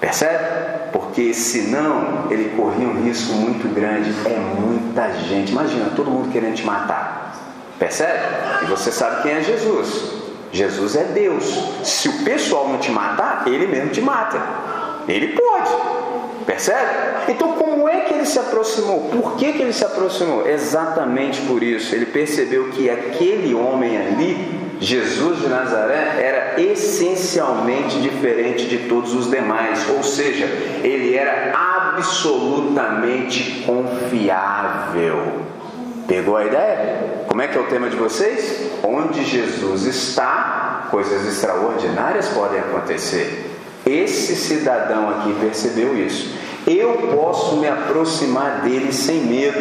Percebe? 0.01 0.91
Porque 0.93 1.35
senão 1.35 2.29
ele 2.31 2.57
corria 2.57 2.89
um 2.89 3.03
risco 3.05 3.35
muito 3.35 3.69
grande. 3.75 4.11
É 4.25 4.39
muita 4.39 5.13
gente. 5.13 5.53
Imagina 5.53 5.91
todo 5.95 6.11
mundo 6.11 6.33
querendo 6.33 6.55
te 6.55 6.65
matar. 6.65 7.35
Percebe? 7.79 8.23
E 8.63 8.65
você 8.67 8.91
sabe 8.91 9.23
quem 9.23 9.33
é 9.33 9.43
Jesus. 9.43 10.26
Jesus 10.53 10.97
é 10.97 11.05
Deus. 11.05 11.45
Se 11.83 12.09
o 12.09 12.25
pessoal 12.25 12.69
não 12.69 12.79
te 12.79 12.91
matar, 12.91 13.45
ele 13.47 13.67
mesmo 13.67 13.91
te 13.91 14.01
mata. 14.01 14.41
Ele 15.09 15.29
pode. 15.29 15.71
Percebe? 16.45 16.91
Então, 17.29 17.53
como 17.55 17.89
é 17.89 18.03
que 18.03 18.15
ele 18.15 18.25
se 18.25 18.39
aproximou? 18.39 19.09
Por 19.11 19.37
que, 19.37 19.53
que 19.53 19.63
ele 19.63 19.73
se 19.73 19.85
aproximou? 19.85 20.49
Exatamente 20.49 21.41
por 21.43 21.63
isso. 21.63 21.95
Ele 21.95 22.07
percebeu 22.07 22.71
que 22.71 22.89
aquele 22.89 23.55
homem 23.55 23.97
ali, 23.97 24.77
Jesus 24.81 25.41
de 25.41 25.49
Nazaré, 25.49 26.15
era 26.21 26.61
essencialmente 26.61 28.01
diferente 28.01 28.67
de 28.67 28.89
todos 28.89 29.13
os 29.15 29.31
demais, 29.31 29.89
ou 29.91 30.03
seja, 30.03 30.47
ele 30.85 31.17
era 31.17 31.53
absolutamente 31.97 33.65
confiável. 33.67 35.47
Pegou 36.07 36.37
a 36.37 36.45
ideia? 36.45 37.25
Como 37.27 37.43
é 37.43 37.49
que 37.49 37.59
é 37.59 37.61
o 37.61 37.67
tema 37.67 37.89
de 37.91 37.97
vocês? 37.97 38.71
Onde 38.83 39.25
Jesus 39.25 39.85
está, 39.85 40.89
coisas 40.91 41.27
extraordinárias 41.27 42.29
podem 42.29 42.61
acontecer. 42.61 43.51
Esse 43.85 44.37
cidadão 44.37 45.11
aqui 45.11 45.35
percebeu 45.41 45.97
isso. 45.97 46.35
Eu 46.67 47.13
posso 47.15 47.57
me 47.57 47.69
aproximar 47.69 48.63
dele 48.63 48.93
sem 48.93 49.21
medo. 49.21 49.59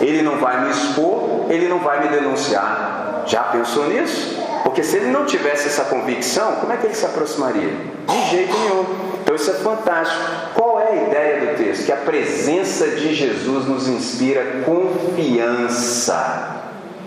Ele 0.00 0.22
não 0.22 0.38
vai 0.38 0.64
me 0.64 0.70
expor, 0.70 1.46
ele 1.48 1.68
não 1.68 1.78
vai 1.78 2.02
me 2.02 2.08
denunciar. 2.08 3.24
Já 3.26 3.42
pensou 3.44 3.88
nisso? 3.88 4.38
Porque 4.64 4.82
se 4.82 4.96
ele 4.96 5.10
não 5.10 5.24
tivesse 5.26 5.68
essa 5.68 5.84
convicção, 5.84 6.56
como 6.56 6.72
é 6.72 6.76
que 6.76 6.86
ele 6.86 6.94
se 6.94 7.06
aproximaria? 7.06 7.70
De 8.08 8.30
jeito 8.30 8.56
nenhum. 8.58 9.09
Então 9.30 9.40
isso 9.40 9.50
é 9.52 9.54
fantástico. 9.54 10.20
Qual 10.54 10.80
é 10.80 10.88
a 10.88 11.06
ideia 11.06 11.40
do 11.40 11.56
texto? 11.56 11.86
Que 11.86 11.92
a 11.92 11.98
presença 11.98 12.88
de 12.88 13.14
Jesus 13.14 13.64
nos 13.64 13.86
inspira 13.86 14.64
confiança. 14.64 16.56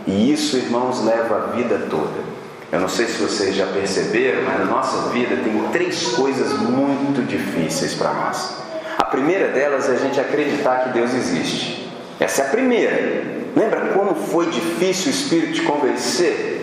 E 0.07 0.31
isso, 0.31 0.55
irmãos, 0.55 1.03
leva 1.03 1.35
a 1.35 1.39
vida 1.53 1.87
toda. 1.89 2.23
Eu 2.71 2.79
não 2.79 2.87
sei 2.87 3.07
se 3.07 3.21
vocês 3.21 3.53
já 3.53 3.65
perceberam, 3.67 4.43
mas 4.43 4.57
na 4.57 4.65
nossa 4.65 5.09
vida 5.09 5.35
tem 5.35 5.61
três 5.73 6.13
coisas 6.13 6.53
muito 6.53 7.21
difíceis 7.27 7.93
para 7.93 8.13
nós. 8.13 8.55
A 8.97 9.03
primeira 9.03 9.49
delas 9.49 9.89
é 9.89 9.91
a 9.91 9.97
gente 9.97 10.17
acreditar 10.17 10.85
que 10.85 10.89
Deus 10.93 11.13
existe. 11.13 11.91
Essa 12.21 12.43
é 12.43 12.45
a 12.45 12.49
primeira. 12.49 13.21
Lembra 13.53 13.87
como 13.87 14.15
foi 14.15 14.45
difícil 14.45 15.07
o 15.07 15.15
Espírito 15.15 15.53
te 15.55 15.61
convencer 15.63 16.53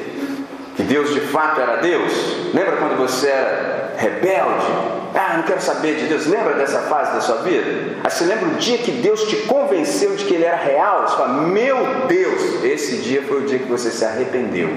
que 0.81 0.85
Deus 0.85 1.13
de 1.13 1.21
fato 1.21 1.61
era 1.61 1.77
Deus? 1.77 2.11
Lembra 2.55 2.79
quando 2.79 2.97
você 2.97 3.29
era 3.29 3.80
rebelde? 4.01 4.67
Ah, 5.15 5.35
não 5.37 5.43
quero 5.43 5.61
saber 5.61 5.97
de 5.97 6.07
Deus. 6.07 6.27
Lembra 6.27 6.55
dessa 6.55 6.81
fase 6.83 7.13
da 7.13 7.21
sua 7.21 7.43
vida? 7.43 7.97
Aí 8.03 8.11
você 8.11 8.25
lembra 8.25 8.49
o 8.49 8.55
dia 8.55 8.79
que 8.79 8.93
Deus 8.93 9.25
te 9.25 9.37
convenceu 9.43 10.17
de 10.17 10.25
que 10.25 10.35
Ele 10.35 10.45
era 10.45 10.57
real? 10.57 11.07
Você 11.07 11.17
fala, 11.17 11.35
meu 11.43 11.77
Deus, 12.09 12.65
esse 12.65 12.97
dia 12.99 13.23
foi 13.23 13.43
o 13.43 13.47
dia 13.47 13.59
que 13.59 13.69
você 13.69 13.91
se 13.91 14.05
arrependeu. 14.05 14.71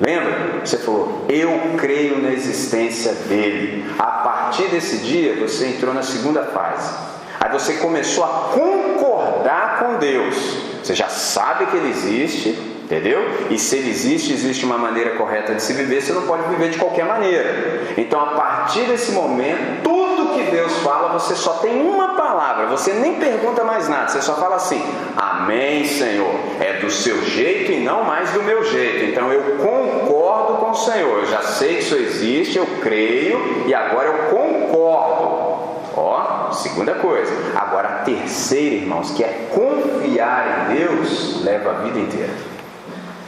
Lembra? 0.00 0.60
Você 0.64 0.78
falou, 0.78 1.24
eu 1.28 1.50
creio 1.76 2.22
na 2.22 2.30
existência 2.30 3.12
dele. 3.28 3.84
A 3.98 4.06
partir 4.06 4.68
desse 4.68 4.98
dia, 4.98 5.34
você 5.34 5.68
entrou 5.68 5.92
na 5.92 6.02
segunda 6.02 6.44
fase. 6.44 6.94
Aí 7.40 7.50
você 7.50 7.74
começou 7.74 8.24
a 8.24 8.50
concordar 8.54 9.80
com 9.80 9.98
Deus. 9.98 10.36
Você 10.82 10.94
já 10.94 11.08
sabe 11.08 11.66
que 11.66 11.76
ele 11.76 11.88
existe, 11.88 12.58
Entendeu? 12.84 13.48
E 13.48 13.58
se 13.58 13.76
ele 13.76 13.88
existe, 13.88 14.34
existe 14.34 14.62
uma 14.66 14.76
maneira 14.76 15.12
correta 15.12 15.54
de 15.54 15.62
se 15.62 15.72
viver, 15.72 16.02
você 16.02 16.12
não 16.12 16.26
pode 16.26 16.46
viver 16.50 16.68
de 16.68 16.76
qualquer 16.76 17.06
maneira. 17.06 17.80
Então, 17.96 18.20
a 18.20 18.26
partir 18.34 18.82
desse 18.82 19.12
momento, 19.12 19.82
tudo 19.82 20.34
que 20.34 20.50
Deus 20.50 20.70
fala, 20.82 21.18
você 21.18 21.34
só 21.34 21.54
tem 21.54 21.80
uma 21.80 22.08
palavra, 22.08 22.66
você 22.66 22.92
nem 22.92 23.14
pergunta 23.14 23.64
mais 23.64 23.88
nada, 23.88 24.08
você 24.08 24.20
só 24.20 24.34
fala 24.34 24.56
assim: 24.56 24.82
Amém, 25.16 25.86
Senhor. 25.86 26.34
É 26.60 26.74
do 26.74 26.90
seu 26.90 27.24
jeito 27.24 27.72
e 27.72 27.80
não 27.80 28.04
mais 28.04 28.30
do 28.32 28.42
meu 28.42 28.62
jeito. 28.64 29.06
Então, 29.06 29.32
eu 29.32 29.56
concordo 29.56 30.58
com 30.58 30.70
o 30.72 30.74
Senhor. 30.74 31.20
Eu 31.20 31.26
já 31.26 31.40
sei 31.40 31.76
que 31.76 31.84
isso 31.84 31.94
existe, 31.94 32.58
eu 32.58 32.66
creio 32.82 33.64
e 33.66 33.72
agora 33.72 34.08
eu 34.08 34.36
concordo. 34.36 35.54
Ó, 35.96 36.50
segunda 36.52 36.96
coisa. 36.96 37.32
Agora, 37.56 37.88
a 37.88 37.92
terceira, 38.02 38.74
irmãos, 38.74 39.10
que 39.12 39.24
é 39.24 39.48
confiar 39.54 40.68
em 40.70 40.76
Deus, 40.76 41.42
leva 41.42 41.70
a 41.70 41.74
vida 41.74 41.98
inteira. 41.98 42.53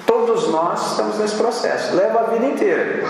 Todos 0.06 0.48
nós 0.48 0.92
estamos 0.92 1.18
nesse 1.18 1.34
processo, 1.34 1.96
leva 1.96 2.20
a 2.20 2.22
vida 2.24 2.46
inteira. 2.46 3.02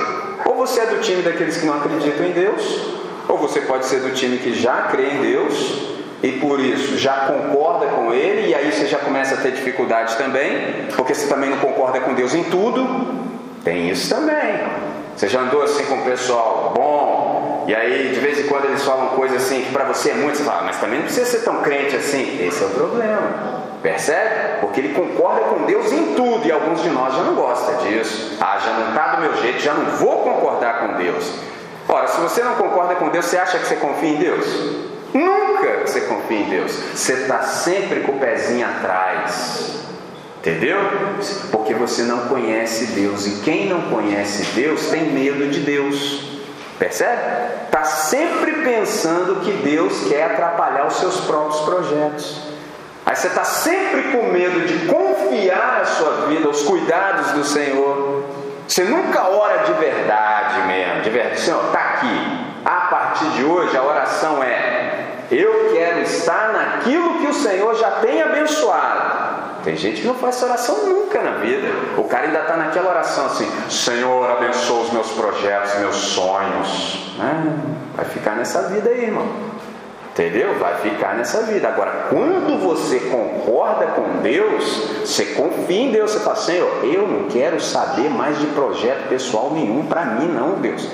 Ou 0.44 0.54
você 0.54 0.80
é 0.80 0.86
do 0.86 1.00
time 1.00 1.22
daqueles 1.22 1.58
que 1.58 1.66
não 1.66 1.74
acreditam 1.74 2.26
em 2.26 2.32
Deus, 2.32 2.80
ou 3.28 3.36
você 3.36 3.60
pode 3.60 3.84
ser 3.84 4.00
do 4.00 4.14
time 4.14 4.38
que 4.38 4.54
já 4.54 4.82
crê 4.84 5.10
em 5.10 5.20
Deus 5.20 5.96
e 6.22 6.32
por 6.32 6.58
isso 6.58 6.96
já 6.96 7.26
concorda 7.26 7.86
com 7.86 8.12
Ele, 8.12 8.48
e 8.48 8.54
aí 8.54 8.72
você 8.72 8.86
já 8.86 8.98
começa 8.98 9.34
a 9.34 9.38
ter 9.38 9.52
dificuldade 9.52 10.16
também, 10.16 10.86
porque 10.96 11.14
você 11.14 11.26
também 11.26 11.50
não 11.50 11.58
concorda 11.58 12.00
com 12.00 12.14
Deus 12.14 12.34
em 12.34 12.44
tudo. 12.44 12.86
Tem 13.62 13.90
isso 13.90 14.14
também. 14.14 14.64
Você 15.14 15.28
já 15.28 15.40
andou 15.40 15.62
assim 15.62 15.84
com 15.84 15.96
o 15.96 16.04
pessoal 16.04 16.72
bom, 16.74 17.64
e 17.68 17.74
aí 17.74 18.12
de 18.14 18.20
vez 18.20 18.40
em 18.40 18.48
quando 18.48 18.66
eles 18.66 18.82
falam 18.82 19.08
coisas 19.08 19.42
assim 19.42 19.62
que 19.62 19.72
para 19.72 19.84
você 19.84 20.10
é 20.10 20.14
muito, 20.14 20.38
você 20.38 20.44
fala, 20.44 20.62
mas 20.62 20.78
também 20.78 20.98
não 20.98 21.06
precisa 21.06 21.26
ser 21.26 21.44
tão 21.44 21.60
crente 21.62 21.96
assim. 21.96 22.46
Esse 22.46 22.62
é 22.62 22.66
o 22.66 22.70
problema. 22.70 23.65
Percebe? 23.82 24.60
Porque 24.60 24.80
ele 24.80 24.94
concorda 24.94 25.40
com 25.42 25.64
Deus 25.64 25.92
em 25.92 26.14
tudo 26.14 26.46
e 26.46 26.50
alguns 26.50 26.82
de 26.82 26.88
nós 26.90 27.14
já 27.14 27.22
não 27.22 27.34
gostam 27.34 27.76
disso. 27.78 28.36
Ah, 28.40 28.58
já 28.58 28.72
não 28.72 28.88
está 28.88 29.16
do 29.16 29.22
meu 29.22 29.36
jeito, 29.36 29.60
já 29.60 29.74
não 29.74 29.84
vou 29.96 30.18
concordar 30.22 30.80
com 30.80 30.94
Deus. 30.94 31.32
Ora, 31.88 32.08
se 32.08 32.20
você 32.20 32.42
não 32.42 32.54
concorda 32.54 32.96
com 32.96 33.08
Deus, 33.08 33.26
você 33.26 33.38
acha 33.38 33.58
que 33.58 33.66
você 33.66 33.76
confia 33.76 34.08
em 34.08 34.16
Deus? 34.16 34.46
Nunca 35.14 35.86
você 35.86 36.00
confia 36.02 36.38
em 36.38 36.50
Deus. 36.50 36.72
Você 36.94 37.12
está 37.12 37.42
sempre 37.42 38.00
com 38.00 38.12
o 38.12 38.18
pezinho 38.18 38.66
atrás. 38.66 39.76
Entendeu? 40.38 40.78
Porque 41.50 41.74
você 41.74 42.02
não 42.02 42.28
conhece 42.28 42.86
Deus. 42.86 43.26
E 43.26 43.42
quem 43.42 43.68
não 43.68 43.82
conhece 43.82 44.44
Deus 44.54 44.86
tem 44.86 45.10
medo 45.12 45.48
de 45.48 45.60
Deus. 45.60 46.40
Percebe? 46.78 47.20
Está 47.64 47.84
sempre 47.84 48.52
pensando 48.62 49.40
que 49.40 49.52
Deus 49.52 50.08
quer 50.08 50.24
atrapalhar 50.24 50.86
os 50.86 50.96
seus 50.96 51.20
próprios 51.20 51.60
projetos. 51.62 52.45
Aí 53.06 53.14
você 53.14 53.28
está 53.28 53.44
sempre 53.44 54.10
com 54.10 54.24
medo 54.32 54.66
de 54.66 54.86
confiar 54.86 55.78
a 55.80 55.84
sua 55.84 56.26
vida 56.26 56.48
aos 56.48 56.62
cuidados 56.62 57.30
do 57.30 57.44
Senhor. 57.44 58.24
Você 58.66 58.82
nunca 58.82 59.28
ora 59.28 59.58
de 59.58 59.72
verdade 59.74 60.66
mesmo, 60.66 61.02
de 61.02 61.10
verdade. 61.10 61.40
Senhor, 61.40 61.66
está 61.66 61.78
aqui. 61.78 62.46
A 62.64 62.80
partir 62.90 63.26
de 63.26 63.44
hoje 63.44 63.76
a 63.76 63.82
oração 63.84 64.42
é: 64.42 65.04
Eu 65.30 65.70
quero 65.72 66.00
estar 66.00 66.52
naquilo 66.52 67.20
que 67.20 67.28
o 67.28 67.32
Senhor 67.32 67.76
já 67.76 67.92
tem 67.92 68.20
abençoado. 68.20 69.26
Tem 69.62 69.76
gente 69.76 70.00
que 70.00 70.06
não 70.06 70.14
faz 70.14 70.36
essa 70.36 70.46
oração 70.46 70.86
nunca 70.86 71.22
na 71.22 71.38
vida. 71.38 71.68
O 71.96 72.04
cara 72.04 72.26
ainda 72.26 72.40
está 72.40 72.56
naquela 72.56 72.90
oração 72.90 73.26
assim: 73.26 73.48
Senhor, 73.70 74.28
abençoa 74.28 74.82
os 74.82 74.92
meus 74.92 75.12
projetos, 75.12 75.78
meus 75.78 75.94
sonhos. 75.94 77.14
Ah, 77.20 77.42
vai 77.94 78.04
ficar 78.04 78.34
nessa 78.34 78.62
vida 78.62 78.90
aí, 78.90 79.04
irmão. 79.04 79.28
Entendeu? 80.16 80.58
Vai 80.58 80.76
ficar 80.76 81.14
nessa 81.14 81.42
vida. 81.42 81.68
Agora, 81.68 82.06
quando 82.08 82.58
você 82.58 82.98
concorda 83.00 83.88
com 83.88 84.22
Deus, 84.22 84.64
você 85.04 85.26
confia 85.26 85.82
em 85.82 85.92
Deus, 85.92 86.12
você 86.12 86.20
fala, 86.20 86.36
Senhor, 86.36 86.70
eu 86.84 87.06
não 87.06 87.28
quero 87.28 87.60
saber 87.60 88.08
mais 88.08 88.38
de 88.38 88.46
projeto 88.46 89.10
pessoal 89.10 89.50
nenhum 89.52 89.84
para 89.84 90.06
mim, 90.06 90.26
não, 90.28 90.52
Deus. 90.52 90.88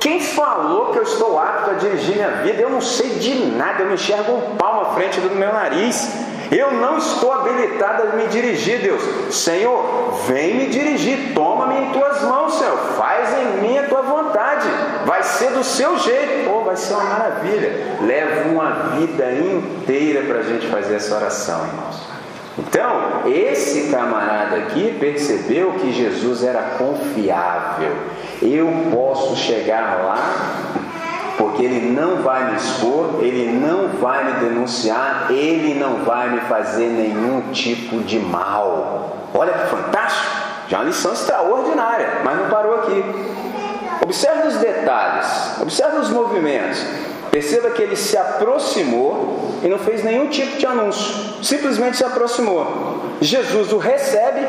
Quem 0.00 0.20
falou 0.22 0.86
que 0.86 0.98
eu 1.00 1.02
estou 1.02 1.38
apto 1.38 1.72
a 1.72 1.74
dirigir 1.74 2.14
minha 2.14 2.30
vida? 2.30 2.62
Eu 2.62 2.70
não 2.70 2.80
sei 2.80 3.10
de 3.10 3.34
nada, 3.34 3.82
eu 3.82 3.88
me 3.88 3.92
enxergo 3.92 4.32
um 4.32 4.56
palmo 4.56 4.80
à 4.80 4.94
frente 4.94 5.20
do 5.20 5.28
meu 5.36 5.52
nariz. 5.52 6.10
Eu 6.50 6.72
não 6.72 6.98
estou 6.98 7.32
habilitado 7.32 8.02
a 8.02 8.16
me 8.16 8.26
dirigir, 8.26 8.80
Deus. 8.80 9.02
Senhor, 9.34 10.20
vem 10.26 10.54
me 10.54 10.66
dirigir, 10.66 11.32
toma-me 11.32 11.76
em 11.76 11.92
tuas 11.92 12.22
mãos, 12.22 12.54
Senhor. 12.54 12.76
Faz 12.96 13.28
em 13.38 13.62
mim 13.62 13.78
a 13.78 13.84
tua 13.84 14.02
vontade. 14.02 14.66
Vai 15.06 15.22
ser 15.22 15.52
do 15.52 15.62
seu 15.62 15.96
jeito. 15.98 16.50
Oh, 16.50 16.64
vai 16.64 16.76
ser 16.76 16.94
uma 16.94 17.04
maravilha. 17.04 17.98
Leva 18.00 18.48
uma 18.48 18.70
vida 18.96 19.32
inteira 19.32 20.22
para 20.22 20.40
a 20.40 20.42
gente 20.42 20.66
fazer 20.66 20.96
essa 20.96 21.14
oração, 21.14 21.66
irmãos. 21.66 22.10
Então, 22.58 23.22
esse 23.26 23.90
camarada 23.90 24.56
aqui 24.56 24.96
percebeu 24.98 25.72
que 25.74 25.92
Jesus 25.92 26.42
era 26.42 26.62
confiável. 26.76 27.96
Eu 28.42 28.68
posso 28.92 29.36
chegar 29.36 30.02
lá 30.04 30.89
porque 31.40 31.62
ele 31.62 31.90
não 31.90 32.16
vai 32.16 32.50
me 32.50 32.56
expor, 32.58 33.20
ele 33.20 33.50
não 33.50 33.88
vai 33.98 34.24
me 34.24 34.32
denunciar, 34.40 35.28
ele 35.30 35.72
não 35.80 36.04
vai 36.04 36.28
me 36.28 36.40
fazer 36.42 36.86
nenhum 36.86 37.50
tipo 37.50 38.00
de 38.00 38.18
mal. 38.18 39.16
Olha 39.32 39.50
que 39.54 39.66
fantástico! 39.68 40.36
Já 40.68 40.76
é 40.76 40.80
uma 40.80 40.86
lição 40.86 41.14
extraordinária, 41.14 42.20
mas 42.22 42.36
não 42.36 42.50
parou 42.50 42.74
aqui. 42.80 43.02
Observe 44.02 44.48
os 44.48 44.56
detalhes, 44.58 45.60
observe 45.62 45.96
os 45.96 46.10
movimentos. 46.10 46.84
Perceba 47.30 47.70
que 47.70 47.80
ele 47.80 47.96
se 47.96 48.18
aproximou 48.18 49.54
e 49.62 49.68
não 49.68 49.78
fez 49.78 50.04
nenhum 50.04 50.26
tipo 50.28 50.58
de 50.58 50.66
anúncio, 50.66 51.42
simplesmente 51.42 51.96
se 51.96 52.04
aproximou. 52.04 53.16
Jesus 53.20 53.72
o 53.72 53.78
recebe, 53.78 54.46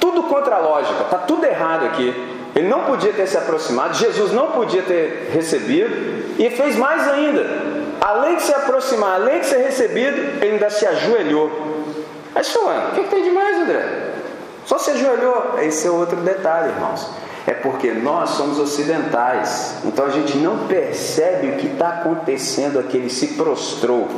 tudo 0.00 0.24
contra 0.24 0.56
a 0.56 0.58
lógica, 0.58 1.02
está 1.04 1.18
tudo 1.18 1.44
errado 1.44 1.86
aqui. 1.86 2.35
Ele 2.56 2.68
não 2.68 2.84
podia 2.84 3.12
ter 3.12 3.28
se 3.28 3.36
aproximado, 3.36 3.94
Jesus 3.94 4.32
não 4.32 4.52
podia 4.52 4.80
ter 4.80 5.28
recebido, 5.30 6.34
e 6.38 6.48
fez 6.48 6.74
mais 6.74 7.06
ainda. 7.06 7.44
Além 8.00 8.36
de 8.36 8.42
se 8.42 8.52
aproximar, 8.52 9.20
além 9.20 9.40
de 9.40 9.46
ser 9.46 9.58
recebido, 9.58 10.16
ele 10.42 10.52
ainda 10.52 10.70
se 10.70 10.86
ajoelhou. 10.86 11.50
Aí 12.34 12.42
falando, 12.42 12.92
o 12.92 12.94
que, 12.94 13.02
que 13.02 13.10
tem 13.10 13.24
de 13.24 13.30
mais, 13.30 13.58
André? 13.58 13.86
Só 14.64 14.78
se 14.78 14.90
ajoelhou. 14.90 15.58
Esse 15.60 15.86
é 15.86 15.90
outro 15.90 16.16
detalhe, 16.16 16.70
irmãos. 16.70 17.10
é 17.46 17.52
porque 17.52 17.92
nós 17.92 18.30
somos 18.30 18.58
ocidentais. 18.58 19.76
Então 19.84 20.06
a 20.06 20.10
gente 20.10 20.36
não 20.38 20.66
percebe 20.66 21.48
o 21.48 21.56
que 21.56 21.66
está 21.66 21.88
acontecendo 21.88 22.78
aqui. 22.78 22.96
Ele 22.96 23.10
se 23.10 23.34
prostrou. 23.34 24.08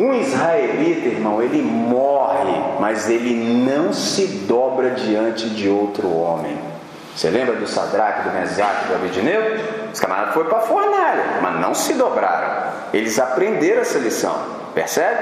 Um 0.00 0.14
israelita, 0.14 1.08
irmão, 1.08 1.42
ele 1.42 1.60
morre, 1.60 2.52
mas 2.80 3.10
ele 3.10 3.34
não 3.34 3.92
se 3.92 4.26
dobra 4.26 4.90
diante 4.90 5.50
de 5.50 5.68
outro 5.68 6.08
homem. 6.08 6.71
Você 7.14 7.28
lembra 7.28 7.56
do 7.56 7.66
Sadraque, 7.66 8.28
do 8.28 8.34
Mesaque, 8.34 8.88
do 8.88 8.94
Abednego? 8.94 9.60
Os 9.92 10.00
camaradas 10.00 10.32
foram 10.32 10.48
para 10.48 10.58
a 10.58 10.62
fornalha, 10.62 11.24
mas 11.42 11.60
não 11.60 11.74
se 11.74 11.92
dobraram. 11.94 12.72
Eles 12.92 13.18
aprenderam 13.18 13.82
essa 13.82 13.98
lição, 13.98 14.34
percebe? 14.74 15.20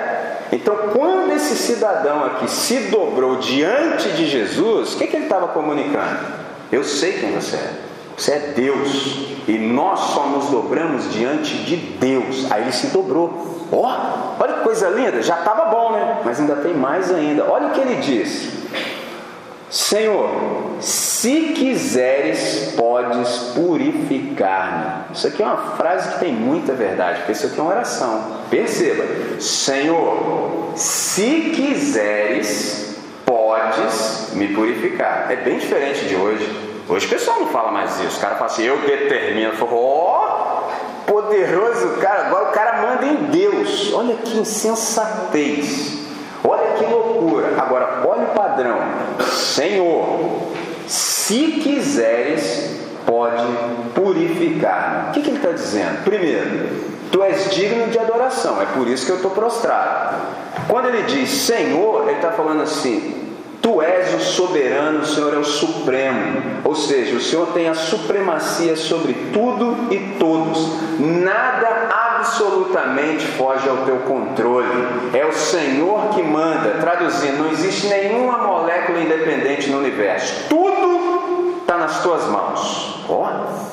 Então, 0.53 0.77
quando 0.93 1.33
esse 1.33 1.57
cidadão 1.57 2.25
aqui 2.25 2.49
se 2.49 2.79
dobrou 2.91 3.37
diante 3.37 4.09
de 4.11 4.27
Jesus, 4.27 4.95
o 4.95 4.99
que, 4.99 5.07
que 5.07 5.17
ele 5.17 5.25
estava 5.25 5.49
comunicando? 5.49 6.19
Eu 6.71 6.85
sei 6.85 7.15
quem 7.15 7.33
você 7.33 7.57
é. 7.57 7.73
Você 8.17 8.33
é 8.33 8.39
Deus. 8.55 9.31
E 9.49 9.59
nós 9.59 9.99
só 9.99 10.27
nos 10.27 10.51
dobramos 10.51 11.11
diante 11.13 11.57
de 11.65 11.77
Deus. 11.77 12.51
Aí 12.51 12.63
ele 12.63 12.73
se 12.73 12.89
dobrou. 12.89 13.67
Ó, 13.73 13.77
oh, 13.77 14.43
olha 14.43 14.55
que 14.55 14.61
coisa 14.61 14.89
linda. 14.91 15.23
Já 15.23 15.39
estava 15.39 15.67
bom, 15.67 15.93
né? 15.93 16.21
Mas 16.25 16.39
ainda 16.39 16.57
tem 16.57 16.75
mais 16.75 17.13
ainda. 17.13 17.45
Olha 17.51 17.69
o 17.69 17.71
que 17.71 17.81
ele 17.81 17.97
diz. 17.97 18.51
Senhor, 19.71 20.29
se 21.21 21.53
quiseres, 21.53 22.73
podes 22.79 23.53
purificar-me. 23.55 25.15
Isso 25.15 25.27
aqui 25.27 25.43
é 25.43 25.45
uma 25.45 25.77
frase 25.77 26.15
que 26.15 26.21
tem 26.21 26.33
muita 26.33 26.73
verdade, 26.73 27.19
porque 27.19 27.33
isso 27.33 27.47
aqui 27.47 27.61
é 27.61 27.63
uma 27.63 27.73
oração. 27.73 28.25
Perceba, 28.49 29.05
Senhor, 29.39 30.73
se 30.75 31.53
quiseres, 31.55 32.97
podes 33.27 34.31
me 34.33 34.49
purificar. 34.55 35.31
É 35.31 35.37
bem 35.37 35.59
diferente 35.59 36.07
de 36.07 36.17
hoje. 36.17 36.51
Hoje 36.89 37.07
o 37.07 37.11
pessoal 37.11 37.41
não 37.41 37.49
fala 37.49 37.71
mais 37.71 38.01
isso. 38.01 38.17
O 38.17 38.21
cara 38.23 38.37
fala 38.37 38.47
assim, 38.47 38.63
eu 38.63 38.79
determino. 38.79 39.53
Ó, 39.61 40.65
oh, 41.05 41.13
poderoso 41.13 41.99
cara. 42.01 42.29
Agora 42.29 42.49
o 42.49 42.53
cara 42.53 42.81
manda 42.81 43.05
em 43.05 43.25
Deus. 43.27 43.93
Olha 43.93 44.15
que 44.15 44.39
insensatez. 44.39 45.99
Olha 46.43 46.79
que 46.79 46.85
loucura. 46.87 47.61
Agora, 47.61 48.05
olha 48.09 48.23
o 48.23 48.35
padrão. 48.35 48.79
Senhor, 49.29 50.49
se 50.91 51.61
quiseres, 51.63 52.81
pode 53.07 53.47
purificar. 53.95 55.07
O 55.09 55.13
que, 55.13 55.23
que 55.23 55.29
ele 55.29 55.37
está 55.37 55.53
dizendo? 55.53 56.03
Primeiro, 56.03 56.69
tu 57.13 57.23
és 57.23 57.49
digno 57.55 57.87
de 57.87 57.97
adoração, 57.97 58.61
é 58.61 58.67
por 58.67 58.89
isso 58.89 59.07
que 59.07 59.13
eu 59.13 59.17
estou 59.17 59.31
prostrado. 59.31 60.17
Quando 60.67 60.89
ele 60.89 61.05
diz 61.05 61.31
Senhor, 61.31 62.09
ele 62.09 62.17
está 62.17 62.33
falando 62.33 62.63
assim: 62.63 63.30
Tu 63.61 63.83
és 63.83 64.15
o 64.15 64.21
soberano, 64.21 65.01
o 65.01 65.07
Senhor 65.07 65.35
é 65.35 65.39
o 65.39 65.45
supremo. 65.45 66.61
Ou 66.65 66.75
seja, 66.75 67.17
o 67.17 67.21
Senhor 67.21 67.49
tem 67.49 67.69
a 67.69 67.75
supremacia 67.75 68.75
sobre 68.75 69.13
tudo 69.33 69.93
e 69.93 70.17
todos. 70.19 70.79
Nada 70.99 71.89
absolutamente 72.19 73.27
foge 73.27 73.69
ao 73.69 73.79
teu 73.79 73.99
controle. 73.99 74.67
É 75.13 75.27
o 75.27 75.33
Senhor 75.33 76.09
que 76.15 76.23
manda. 76.23 76.79
Traduzindo, 76.81 77.45
não 77.45 77.51
existe 77.51 77.87
nenhuma 77.87 78.39
molécula 78.39 79.01
independente 79.01 79.69
no 79.69 79.79
universo. 79.79 80.49
Tudo 80.49 81.59
está 81.61 81.77
nas 81.77 82.03
tuas 82.03 82.27
mãos. 82.27 83.05
Oh. 83.09 83.27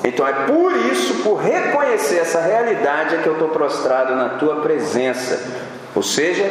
Então 0.04 0.28
é 0.28 0.34
por 0.34 0.72
isso, 0.92 1.24
por 1.24 1.36
reconhecer 1.36 2.20
essa 2.20 2.42
realidade, 2.42 3.16
é 3.16 3.18
que 3.20 3.28
eu 3.28 3.34
estou 3.34 3.50
prostrado 3.50 4.16
na 4.16 4.30
tua 4.30 4.58
presença 4.58 5.77
ou 5.96 6.04
seja, 6.04 6.44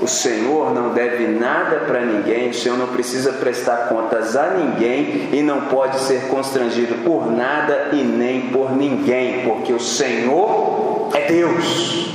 o 0.00 0.08
Senhor 0.08 0.72
não 0.72 0.94
deve 0.94 1.26
nada 1.26 1.80
para 1.80 2.00
ninguém, 2.00 2.50
o 2.50 2.54
Senhor 2.54 2.78
não 2.78 2.88
precisa 2.88 3.32
prestar 3.32 3.88
contas 3.88 4.36
a 4.36 4.50
ninguém 4.50 5.30
e 5.32 5.42
não 5.42 5.62
pode 5.62 5.98
ser 6.00 6.28
constrangido 6.28 6.94
por 7.04 7.30
nada 7.30 7.90
e 7.92 7.96
nem 7.96 8.48
por 8.48 8.74
ninguém, 8.74 9.44
porque 9.44 9.72
o 9.72 9.80
Senhor 9.80 11.10
é 11.14 11.26
Deus. 11.26 12.14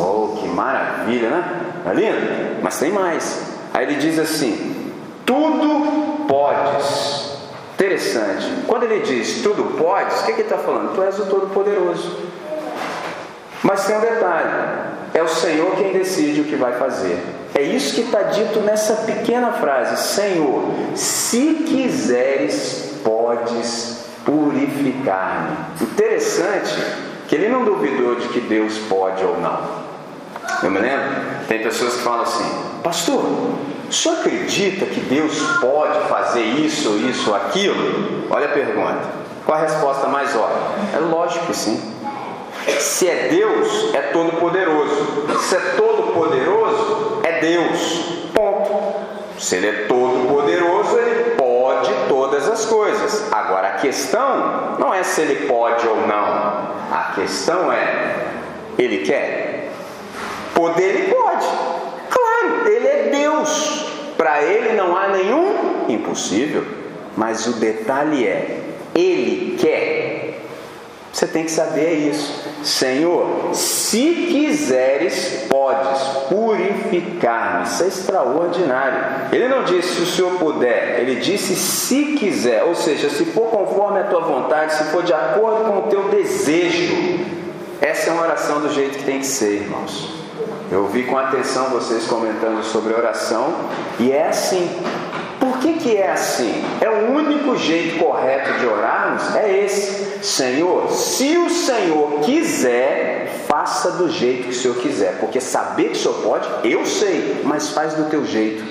Oh, 0.00 0.36
que 0.40 0.48
maravilha, 0.48 1.30
né? 1.30 1.60
Tá 1.84 1.92
lindo? 1.92 2.60
Mas 2.62 2.78
tem 2.78 2.92
mais. 2.92 3.42
Aí 3.72 3.84
ele 3.84 3.96
diz 3.96 4.18
assim: 4.18 4.92
tudo 5.26 6.26
podes. 6.26 7.30
Interessante. 7.74 8.46
Quando 8.66 8.82
ele 8.84 9.00
diz 9.00 9.42
tudo 9.42 9.78
podes, 9.78 10.20
o 10.20 10.26
que, 10.26 10.32
que 10.32 10.40
ele 10.40 10.42
está 10.42 10.58
falando? 10.58 10.94
Tu 10.94 11.02
és 11.02 11.18
o 11.18 11.26
Todo-Poderoso. 11.26 12.18
Mas 13.62 13.86
tem 13.86 13.96
um 13.96 14.00
detalhe: 14.00 14.89
é 15.12 15.22
o 15.22 15.28
Senhor 15.28 15.74
quem 15.76 15.92
decide 15.92 16.40
o 16.40 16.44
que 16.44 16.56
vai 16.56 16.72
fazer. 16.74 17.18
É 17.54 17.62
isso 17.62 17.94
que 17.94 18.02
está 18.02 18.22
dito 18.22 18.60
nessa 18.60 18.94
pequena 18.94 19.52
frase: 19.52 19.96
Senhor, 20.02 20.64
se 20.94 21.64
quiseres, 21.66 22.94
podes 23.02 24.04
purificar-me. 24.24 25.84
Interessante 25.84 26.74
que 27.26 27.34
ele 27.34 27.48
não 27.48 27.64
duvidou 27.64 28.16
de 28.16 28.28
que 28.28 28.40
Deus 28.40 28.78
pode 28.88 29.24
ou 29.24 29.40
não. 29.40 29.80
Eu 30.62 30.70
me 30.70 30.78
lembro, 30.78 31.06
tem 31.48 31.62
pessoas 31.62 31.94
que 31.94 32.02
falam 32.02 32.22
assim: 32.22 32.44
Pastor, 32.82 33.24
o 33.88 33.92
senhor 33.92 34.18
acredita 34.18 34.86
que 34.86 35.00
Deus 35.00 35.36
pode 35.60 35.98
fazer 36.08 36.42
isso, 36.42 36.90
isso, 37.08 37.34
aquilo? 37.34 38.26
Olha 38.30 38.46
a 38.46 38.50
pergunta. 38.50 39.20
Qual 39.44 39.58
a 39.58 39.62
resposta 39.62 40.06
mais 40.06 40.34
óbvia? 40.36 40.96
É 40.96 40.98
lógico 41.00 41.46
que 41.46 41.56
sim. 41.56 41.80
Se 42.78 43.08
é 43.08 43.28
Deus, 43.28 43.94
é 43.94 44.00
todo-poderoso. 44.12 45.26
Se 45.40 45.56
é 45.56 45.60
todo-poderoso, 45.76 47.20
é 47.22 47.40
Deus. 47.40 48.20
Ponto. 48.34 49.10
Se 49.38 49.56
ele 49.56 49.68
é 49.68 49.72
todo-poderoso, 49.86 50.98
ele 50.98 51.30
pode 51.36 51.90
todas 52.08 52.48
as 52.48 52.66
coisas. 52.66 53.32
Agora 53.32 53.68
a 53.68 53.72
questão 53.72 54.76
não 54.78 54.92
é 54.92 55.02
se 55.02 55.22
ele 55.22 55.46
pode 55.46 55.86
ou 55.86 56.06
não. 56.06 56.70
A 56.92 57.12
questão 57.14 57.72
é: 57.72 58.26
ele 58.78 58.98
quer? 58.98 59.70
Poder 60.54 60.82
ele 60.82 61.12
pode. 61.14 61.46
Claro, 62.10 62.68
ele 62.68 62.86
é 62.86 63.08
Deus. 63.10 63.86
Para 64.16 64.42
ele 64.42 64.74
não 64.74 64.96
há 64.96 65.08
nenhum 65.08 65.86
impossível. 65.88 66.64
Mas 67.16 67.46
o 67.46 67.54
detalhe 67.54 68.26
é: 68.26 68.60
ele 68.94 69.56
quer. 69.58 70.09
Você 71.12 71.26
tem 71.26 71.44
que 71.44 71.50
saber 71.50 71.94
isso. 72.08 72.48
Senhor, 72.62 73.50
se 73.52 74.28
quiseres, 74.30 75.46
podes 75.48 76.00
purificar-me. 76.28 77.66
Isso 77.66 77.82
é 77.82 77.86
extraordinário. 77.88 79.28
Ele 79.32 79.48
não 79.48 79.64
disse 79.64 79.94
se 79.94 80.02
o 80.02 80.06
Senhor 80.06 80.38
puder, 80.38 81.00
ele 81.00 81.16
disse 81.16 81.56
se 81.56 82.16
quiser, 82.18 82.62
ou 82.64 82.74
seja, 82.74 83.10
se 83.10 83.24
for 83.24 83.50
conforme 83.50 84.00
a 84.00 84.04
tua 84.04 84.20
vontade, 84.20 84.74
se 84.74 84.84
for 84.84 85.02
de 85.02 85.12
acordo 85.12 85.64
com 85.64 85.78
o 85.78 85.82
teu 85.90 86.08
desejo. 86.08 87.40
Essa 87.80 88.10
é 88.10 88.12
uma 88.12 88.22
oração 88.22 88.60
do 88.60 88.72
jeito 88.72 88.98
que 88.98 89.04
tem 89.04 89.18
que 89.18 89.26
ser, 89.26 89.62
irmãos. 89.62 90.20
Eu 90.70 90.82
ouvi 90.82 91.02
com 91.02 91.18
atenção 91.18 91.70
vocês 91.70 92.06
comentando 92.06 92.62
sobre 92.62 92.94
oração 92.94 93.52
e 93.98 94.12
é 94.12 94.28
assim. 94.28 94.70
Por 95.40 95.58
que, 95.58 95.72
que 95.72 95.96
é 95.96 96.12
assim? 96.12 96.62
É 96.82 96.88
o 96.90 97.12
único 97.12 97.56
jeito 97.56 97.98
correto 97.98 98.60
de 98.60 98.66
orarmos? 98.66 99.34
É 99.34 99.64
esse. 99.64 100.22
Senhor, 100.22 100.90
se 100.90 101.34
o 101.38 101.48
Senhor 101.48 102.20
quiser, 102.20 103.26
faça 103.48 103.92
do 103.92 104.10
jeito 104.10 104.44
que 104.44 104.50
o 104.50 104.54
Senhor 104.54 104.76
quiser. 104.76 105.18
Porque 105.18 105.40
saber 105.40 105.88
que 105.88 105.92
o 105.92 105.96
Senhor 105.96 106.22
pode, 106.22 106.46
eu 106.68 106.84
sei, 106.84 107.40
mas 107.42 107.70
faz 107.70 107.94
do 107.94 108.10
teu 108.10 108.26
jeito. 108.26 108.62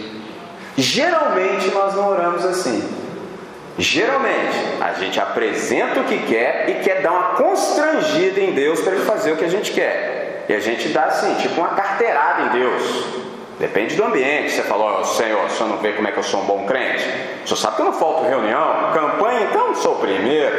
Geralmente 0.77 1.71
nós 1.71 1.95
não 1.95 2.07
oramos 2.07 2.45
assim. 2.45 2.87
Geralmente 3.79 4.57
a 4.79 4.93
gente 4.93 5.19
apresenta 5.19 6.01
o 6.01 6.03
que 6.03 6.19
quer 6.19 6.69
e 6.69 6.83
quer 6.83 7.01
dar 7.01 7.11
uma 7.11 7.29
constrangida 7.29 8.39
em 8.39 8.53
Deus 8.53 8.79
para 8.81 8.93
ele 8.93 9.05
fazer 9.05 9.31
o 9.31 9.37
que 9.37 9.45
a 9.45 9.49
gente 9.49 9.71
quer. 9.71 10.45
E 10.47 10.53
a 10.53 10.59
gente 10.59 10.89
dá 10.89 11.05
assim, 11.05 11.33
tipo 11.35 11.59
uma 11.59 11.69
carteirada 11.69 12.43
em 12.43 12.59
Deus. 12.59 13.28
Depende 13.59 13.95
do 13.95 14.05
ambiente. 14.05 14.51
Você 14.51 14.63
falou, 14.63 14.99
oh, 15.01 15.03
Senhor, 15.03 15.45
o 15.45 15.49
senhor 15.49 15.69
não 15.69 15.77
vê 15.77 15.91
como 15.91 16.07
é 16.07 16.11
que 16.11 16.17
eu 16.17 16.23
sou 16.23 16.41
um 16.41 16.45
bom 16.45 16.65
crente? 16.65 17.03
O 17.43 17.47
senhor 17.47 17.57
sabe 17.57 17.75
que 17.75 17.81
eu 17.81 17.85
não 17.85 17.93
falto 17.93 18.23
reunião, 18.23 18.91
campanha, 18.93 19.47
então 19.49 19.75
sou 19.75 19.95
o 19.95 19.99
primeiro. 19.99 20.55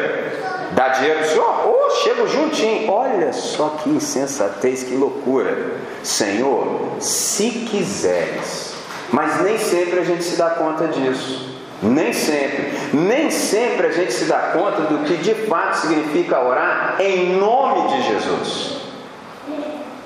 Dá 0.73 0.89
dinheiro 0.89 1.21
para 1.21 1.27
o 1.27 1.31
senhor? 1.31 1.67
Oh, 1.67 1.91
chego 2.03 2.29
juntinho. 2.29 2.91
Olha 2.93 3.33
só 3.33 3.71
que 3.83 3.89
insensatez, 3.89 4.85
que 4.85 4.95
loucura. 4.95 5.73
Senhor, 6.03 6.97
se 7.01 7.51
quiseres. 7.51 8.75
Mas 9.11 9.41
nem 9.43 9.59
sempre 9.59 10.01
a 10.01 10.05
gente 10.05 10.23
se 10.23 10.37
dá 10.37 10.51
conta 10.51 10.87
disso. 10.87 11.59
Nem 11.83 12.13
sempre. 12.13 12.73
Nem 12.93 13.31
sempre 13.31 13.87
a 13.87 13.93
gente 13.93 14.13
se 14.13 14.27
dá 14.27 14.39
conta 14.53 14.83
do 14.83 15.05
que 15.05 15.17
de 15.17 15.35
fato 15.47 15.79
significa 15.79 16.39
orar 16.39 16.97
em 17.01 17.37
nome 17.37 17.89
de 17.89 18.03
Jesus. 18.03 18.80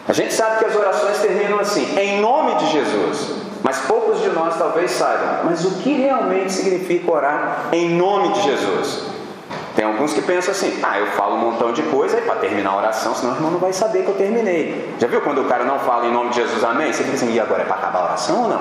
A 0.06 0.12
gente 0.12 0.34
sabe 0.34 0.58
que 0.58 0.66
as 0.66 0.76
orações 0.76 1.18
terminam 1.18 1.58
assim, 1.58 1.98
em 1.98 2.20
nome 2.20 2.56
de 2.56 2.70
Jesus. 2.72 3.44
Mas 3.62 3.78
poucos 3.78 4.20
de 4.20 4.28
nós 4.28 4.58
talvez 4.58 4.90
saibam, 4.90 5.44
mas 5.44 5.64
o 5.64 5.70
que 5.76 5.94
realmente 5.94 6.52
significa 6.52 7.10
orar 7.10 7.68
em 7.72 7.88
nome 7.96 8.34
de 8.34 8.42
Jesus? 8.42 9.04
Tem 9.74 9.86
alguns 9.86 10.12
que 10.12 10.20
pensam 10.20 10.52
assim: 10.52 10.78
ah, 10.82 11.00
eu 11.00 11.06
falo 11.06 11.36
um 11.36 11.38
montão 11.38 11.72
de 11.72 11.82
coisa 11.84 12.18
para 12.18 12.34
terminar 12.36 12.70
a 12.70 12.76
oração, 12.76 13.14
senão 13.14 13.32
o 13.32 13.36
irmão 13.36 13.50
não 13.52 13.58
vai 13.58 13.72
saber 13.72 14.04
que 14.04 14.08
eu 14.10 14.14
terminei. 14.14 14.94
Já 14.98 15.06
viu 15.06 15.22
quando 15.22 15.40
o 15.40 15.44
cara 15.46 15.64
não 15.64 15.78
fala 15.78 16.06
em 16.06 16.12
nome 16.12 16.28
de 16.28 16.36
Jesus, 16.36 16.62
amém? 16.62 16.92
Você 16.92 17.04
fica 17.04 17.16
assim: 17.16 17.32
e 17.32 17.40
agora 17.40 17.62
é 17.62 17.64
para 17.64 17.76
acabar 17.76 18.00
a 18.00 18.04
oração 18.04 18.42
ou 18.42 18.48
não? 18.50 18.60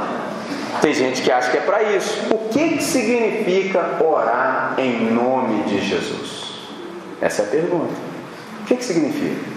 Tem 0.82 0.94
gente 0.94 1.22
que 1.22 1.32
acha 1.32 1.52
que 1.52 1.58
é 1.58 1.62
para 1.62 1.84
isso. 1.84 2.34
O 2.34 2.50
que, 2.50 2.78
que 2.78 2.84
significa 2.84 4.02
orar 4.02 4.76
em 4.78 5.12
nome 5.12 5.64
de 5.64 5.82
Jesus? 5.82 6.62
Essa 7.22 7.42
é 7.42 7.46
a 7.46 7.48
pergunta. 7.50 7.94
O 8.62 8.66
que, 8.66 8.78
que 8.78 8.86
significa? 8.86 9.52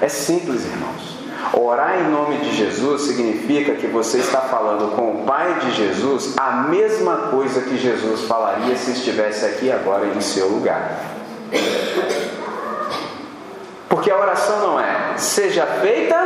É 0.00 0.08
simples, 0.08 0.64
irmãos. 0.64 1.19
Orar 1.52 2.00
em 2.00 2.10
nome 2.10 2.36
de 2.38 2.56
Jesus 2.56 3.02
significa 3.02 3.74
que 3.74 3.86
você 3.86 4.18
está 4.18 4.40
falando 4.42 4.94
com 4.94 5.10
o 5.10 5.24
Pai 5.24 5.54
de 5.60 5.72
Jesus 5.72 6.34
a 6.36 6.64
mesma 6.68 7.16
coisa 7.30 7.62
que 7.62 7.76
Jesus 7.76 8.22
falaria 8.22 8.76
se 8.76 8.92
estivesse 8.92 9.44
aqui 9.44 9.70
agora 9.70 10.06
em 10.06 10.20
seu 10.20 10.48
lugar. 10.48 11.00
Porque 13.88 14.10
a 14.10 14.18
oração 14.18 14.60
não 14.60 14.80
é 14.80 15.14
seja 15.16 15.66
feita 15.66 16.16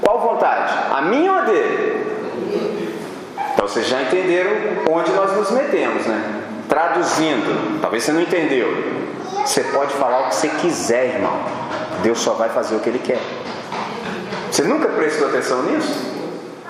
qual 0.00 0.20
vontade? 0.20 0.74
A 0.90 1.00
minha 1.02 1.32
ou 1.32 1.38
a 1.38 1.40
dele? 1.42 2.04
Então 3.54 3.66
vocês 3.66 3.86
já 3.86 4.02
entenderam 4.02 4.50
onde 4.90 5.10
nós 5.12 5.32
nos 5.36 5.50
metemos, 5.50 6.04
né? 6.06 6.42
Traduzindo, 6.68 7.80
talvez 7.80 8.02
você 8.02 8.12
não 8.12 8.20
entendeu. 8.20 8.68
Você 9.44 9.62
pode 9.64 9.94
falar 9.94 10.22
o 10.22 10.28
que 10.28 10.34
você 10.34 10.48
quiser, 10.48 11.14
irmão. 11.14 11.38
Deus 12.02 12.18
só 12.18 12.34
vai 12.34 12.48
fazer 12.50 12.74
o 12.76 12.80
que 12.80 12.88
Ele 12.90 12.98
quer. 12.98 13.20
Você 14.54 14.62
nunca 14.62 14.86
prestou 14.86 15.26
atenção 15.26 15.64
nisso? 15.64 15.92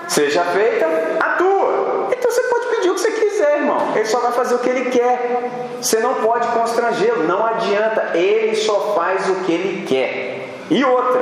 Seja 0.07 0.41
feita 0.41 0.87
a 1.19 1.33
tua. 1.33 2.09
Então 2.11 2.31
você 2.31 2.41
pode 2.41 2.65
pedir 2.75 2.89
o 2.89 2.95
que 2.95 2.99
você 2.99 3.11
quiser, 3.11 3.59
irmão. 3.59 3.91
Ele 3.95 4.05
só 4.05 4.21
vai 4.21 4.31
fazer 4.31 4.55
o 4.55 4.57
que 4.57 4.69
ele 4.71 4.89
quer. 4.89 5.51
Você 5.79 5.99
não 5.99 6.15
pode 6.15 6.47
constrangê-lo. 6.47 7.27
Não 7.27 7.45
adianta. 7.45 8.17
Ele 8.17 8.55
só 8.55 8.95
faz 8.95 9.29
o 9.29 9.35
que 9.43 9.51
ele 9.51 9.85
quer. 9.85 10.63
E 10.71 10.83
outra, 10.83 11.21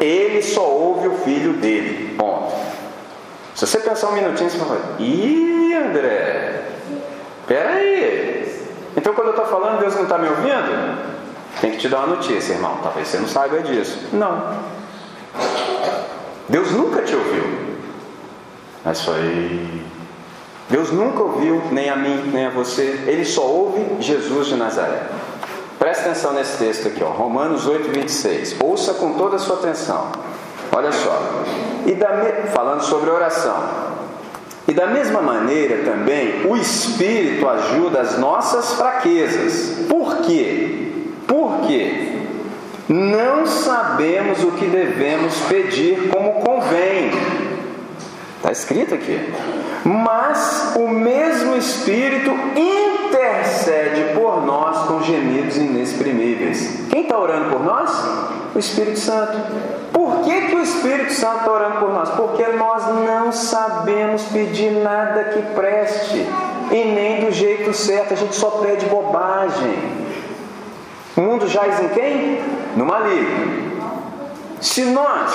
ele 0.00 0.40
só 0.40 0.62
ouve 0.62 1.08
o 1.08 1.16
filho 1.16 1.54
dele. 1.54 2.14
Ponto. 2.16 2.54
Se 3.56 3.66
você 3.66 3.80
pensar 3.80 4.10
um 4.10 4.12
minutinho, 4.12 4.48
você 4.48 4.58
vai 4.58 4.68
falar: 4.68 5.00
Ih, 5.00 5.74
André, 5.74 6.62
peraí. 7.48 8.56
Então 8.96 9.14
quando 9.14 9.28
eu 9.30 9.34
estou 9.34 9.46
falando, 9.46 9.80
Deus 9.80 9.96
não 9.96 10.04
está 10.04 10.16
me 10.16 10.28
ouvindo? 10.28 10.96
Tem 11.60 11.72
que 11.72 11.78
te 11.78 11.88
dar 11.88 12.04
uma 12.04 12.14
notícia, 12.14 12.52
irmão. 12.52 12.78
Talvez 12.84 13.08
você 13.08 13.18
não 13.18 13.26
saiba 13.26 13.58
disso. 13.62 14.10
Não. 14.12 14.62
Deus 16.48 16.70
nunca 16.72 17.02
te 17.02 17.14
ouviu. 17.14 17.44
Mas 18.84 19.02
foi. 19.02 19.66
Deus 20.68 20.90
nunca 20.90 21.22
ouviu 21.22 21.62
nem 21.72 21.88
a 21.90 21.96
mim, 21.96 22.30
nem 22.32 22.46
a 22.46 22.50
você. 22.50 23.04
Ele 23.06 23.24
só 23.24 23.42
ouve 23.42 24.02
Jesus 24.02 24.48
de 24.48 24.56
Nazaré. 24.56 25.02
Presta 25.78 26.10
atenção 26.10 26.32
nesse 26.32 26.56
texto 26.58 26.88
aqui, 26.88 27.02
ó, 27.02 27.08
Romanos 27.08 27.66
8, 27.66 27.90
26. 27.90 28.56
Ouça 28.60 28.94
com 28.94 29.14
toda 29.14 29.36
a 29.36 29.38
sua 29.38 29.56
atenção. 29.56 30.12
Olha 30.72 30.92
só. 30.92 31.20
E 31.86 31.92
da 31.94 32.16
me... 32.16 32.50
Falando 32.52 32.82
sobre 32.82 33.10
oração. 33.10 33.94
E 34.66 34.72
da 34.72 34.86
mesma 34.86 35.20
maneira 35.20 35.84
também, 35.84 36.46
o 36.46 36.56
Espírito 36.56 37.46
ajuda 37.46 38.00
as 38.00 38.18
nossas 38.18 38.72
fraquezas. 38.74 39.86
Por 39.88 40.18
quê? 40.18 40.92
Por 41.26 41.66
quê? 41.66 42.13
Não 42.88 43.46
sabemos 43.46 44.44
o 44.44 44.52
que 44.52 44.66
devemos 44.66 45.34
pedir 45.48 46.10
como 46.10 46.34
convém. 46.34 47.10
Está 48.36 48.52
escrito 48.52 48.94
aqui. 48.94 49.32
Mas 49.84 50.74
o 50.76 50.86
mesmo 50.86 51.56
Espírito 51.56 52.30
intercede 52.54 54.14
por 54.14 54.44
nós 54.44 54.86
com 54.86 55.02
gemidos 55.02 55.56
inexprimíveis. 55.56 56.86
Quem 56.90 57.02
está 57.02 57.18
orando 57.18 57.50
por 57.50 57.64
nós? 57.64 57.90
O 58.54 58.58
Espírito 58.58 58.98
Santo. 58.98 59.32
Por 59.90 60.20
que, 60.20 60.42
que 60.42 60.56
o 60.56 60.60
Espírito 60.60 61.12
Santo 61.12 61.38
está 61.38 61.52
orando 61.52 61.78
por 61.78 61.88
nós? 61.88 62.10
Porque 62.10 62.46
nós 62.48 62.82
não 63.06 63.32
sabemos 63.32 64.22
pedir 64.24 64.72
nada 64.72 65.24
que 65.24 65.40
preste. 65.54 66.26
E 66.70 66.84
nem 66.84 67.24
do 67.24 67.32
jeito 67.32 67.72
certo, 67.72 68.12
a 68.12 68.16
gente 68.16 68.34
só 68.34 68.50
pede 68.50 68.84
bobagem. 68.86 69.74
O 71.16 71.20
mundo 71.22 71.48
jaz 71.48 71.80
em 71.80 71.88
quem? 71.88 72.63
No 72.76 72.84
maligno. 72.84 73.82
Se 74.60 74.84
nós 74.84 75.32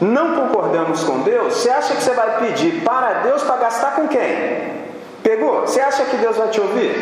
não 0.00 0.34
concordamos 0.34 1.02
com 1.04 1.20
Deus, 1.20 1.54
você 1.54 1.70
acha 1.70 1.94
que 1.94 2.02
você 2.02 2.12
vai 2.12 2.38
pedir 2.38 2.82
para 2.82 3.20
Deus 3.20 3.42
para 3.42 3.56
gastar 3.56 3.94
com 3.94 4.08
quem? 4.08 4.84
Pegou? 5.22 5.62
Você 5.62 5.80
acha 5.80 6.04
que 6.04 6.16
Deus 6.16 6.36
vai 6.36 6.48
te 6.48 6.60
ouvir? 6.60 6.94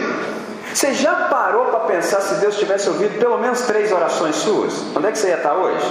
Você 0.72 0.94
já 0.94 1.14
parou 1.28 1.66
para 1.66 1.80
pensar 1.80 2.20
se 2.20 2.34
Deus 2.34 2.56
tivesse 2.58 2.88
ouvido 2.88 3.18
pelo 3.18 3.38
menos 3.38 3.62
três 3.62 3.92
orações 3.92 4.36
suas? 4.36 4.72
Onde 4.96 5.06
é 5.06 5.12
que 5.12 5.18
você 5.18 5.28
ia 5.28 5.36
estar 5.36 5.54
hoje? 5.54 5.84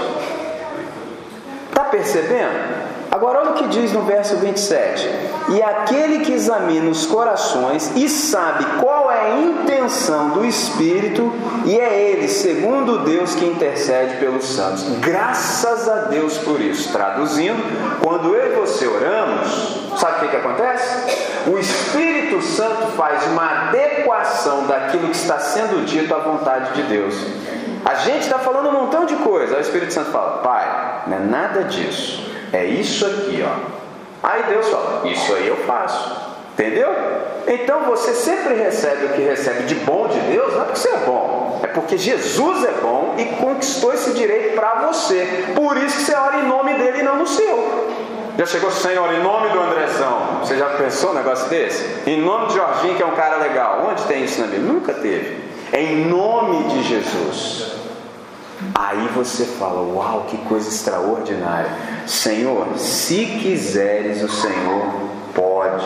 Está 1.69 1.83
percebendo? 1.85 2.80
Agora 3.11 3.39
olha 3.39 3.49
o 3.49 3.53
que 3.55 3.67
diz 3.67 3.91
no 3.91 4.03
verso 4.03 4.37
27. 4.37 5.09
E 5.49 5.61
aquele 5.61 6.19
que 6.23 6.31
examina 6.31 6.89
os 6.89 7.05
corações 7.05 7.91
e 7.93 8.07
sabe 8.07 8.63
qual 8.79 9.11
é 9.11 9.19
a 9.19 9.39
intenção 9.41 10.29
do 10.29 10.45
Espírito, 10.45 11.33
e 11.65 11.77
é 11.77 12.11
ele, 12.11 12.29
segundo 12.29 12.99
Deus, 12.99 13.35
que 13.35 13.45
intercede 13.45 14.15
pelos 14.15 14.45
santos. 14.45 14.85
Graças 14.99 15.89
a 15.89 15.95
Deus 16.05 16.37
por 16.37 16.61
isso. 16.61 16.89
Traduzindo, 16.93 17.61
quando 18.01 18.33
eu 18.33 18.53
e 18.53 18.55
você 18.55 18.87
oramos, 18.87 19.97
sabe 19.97 20.17
o 20.17 20.19
que, 20.21 20.27
que 20.29 20.35
acontece? 20.37 21.29
O 21.47 21.57
Espírito 21.57 22.41
Santo 22.41 22.93
faz 22.95 23.27
uma 23.27 23.67
adequação 23.67 24.67
daquilo 24.67 25.09
que 25.09 25.17
está 25.17 25.37
sendo 25.37 25.85
dito 25.85 26.15
à 26.15 26.19
vontade 26.19 26.75
de 26.75 26.83
Deus. 26.83 27.15
A 27.83 27.95
gente 27.95 28.21
está 28.21 28.39
falando 28.39 28.69
um 28.69 28.83
montão 28.83 29.05
de 29.05 29.15
coisa. 29.17 29.55
Aí 29.55 29.59
o 29.59 29.65
Espírito 29.65 29.91
Santo 29.91 30.11
fala: 30.11 30.37
Pai, 30.37 31.03
não 31.07 31.17
é 31.17 31.19
nada 31.19 31.63
disso. 31.65 32.31
É 32.53 32.65
isso 32.65 33.05
aqui, 33.05 33.43
ó. 33.45 33.81
Aí 34.23 34.43
Deus 34.43 34.67
fala: 34.67 35.07
Isso 35.07 35.33
aí 35.33 35.47
eu 35.47 35.57
faço. 35.57 36.31
Entendeu? 36.53 36.89
Então 37.47 37.85
você 37.85 38.13
sempre 38.13 38.53
recebe 38.53 39.05
o 39.05 39.09
que 39.09 39.21
recebe 39.21 39.63
de 39.63 39.75
bom 39.75 40.07
de 40.07 40.19
Deus, 40.19 40.53
não 40.53 40.61
é 40.61 40.65
porque 40.65 40.79
você 40.79 40.89
é 40.89 40.97
bom, 40.97 41.59
é 41.63 41.67
porque 41.67 41.97
Jesus 41.97 42.63
é 42.63 42.73
bom 42.81 43.15
e 43.17 43.25
conquistou 43.25 43.93
esse 43.93 44.11
direito 44.11 44.53
para 44.53 44.87
você. 44.87 45.45
Por 45.55 45.77
isso 45.77 45.97
que 45.97 46.03
você 46.03 46.13
ora 46.13 46.37
em 46.37 46.47
nome 46.47 46.73
dele 46.75 46.99
e 46.99 47.03
não 47.03 47.17
no 47.17 47.25
seu. 47.25 47.81
Já 48.37 48.45
chegou, 48.45 48.71
Senhor, 48.71 49.13
em 49.13 49.23
nome 49.23 49.49
do 49.49 49.59
Andrezão. 49.59 50.39
Você 50.41 50.57
já 50.57 50.67
pensou 50.69 51.11
um 51.11 51.15
negócio 51.15 51.49
desse? 51.49 51.85
Em 52.09 52.21
nome 52.21 52.47
de 52.47 52.55
Jorginho, 52.55 52.95
que 52.95 53.03
é 53.03 53.05
um 53.05 53.15
cara 53.15 53.37
legal. 53.37 53.87
Onde 53.89 54.03
tem 54.03 54.23
isso 54.23 54.39
na 54.41 54.47
Bíblia? 54.47 54.71
Nunca 54.71 54.93
teve. 54.93 55.37
É 55.71 55.81
em 55.81 56.05
nome 56.05 56.63
de 56.65 56.83
Jesus. 56.83 57.73
Aí 58.73 59.07
você 59.15 59.45
fala: 59.45 59.81
Uau, 59.81 60.25
que 60.29 60.37
coisa 60.37 60.69
extraordinária! 60.69 61.71
Senhor, 62.11 62.77
se 62.77 63.25
quiseres, 63.41 64.21
o 64.21 64.27
Senhor 64.27 64.85
pode. 65.33 65.85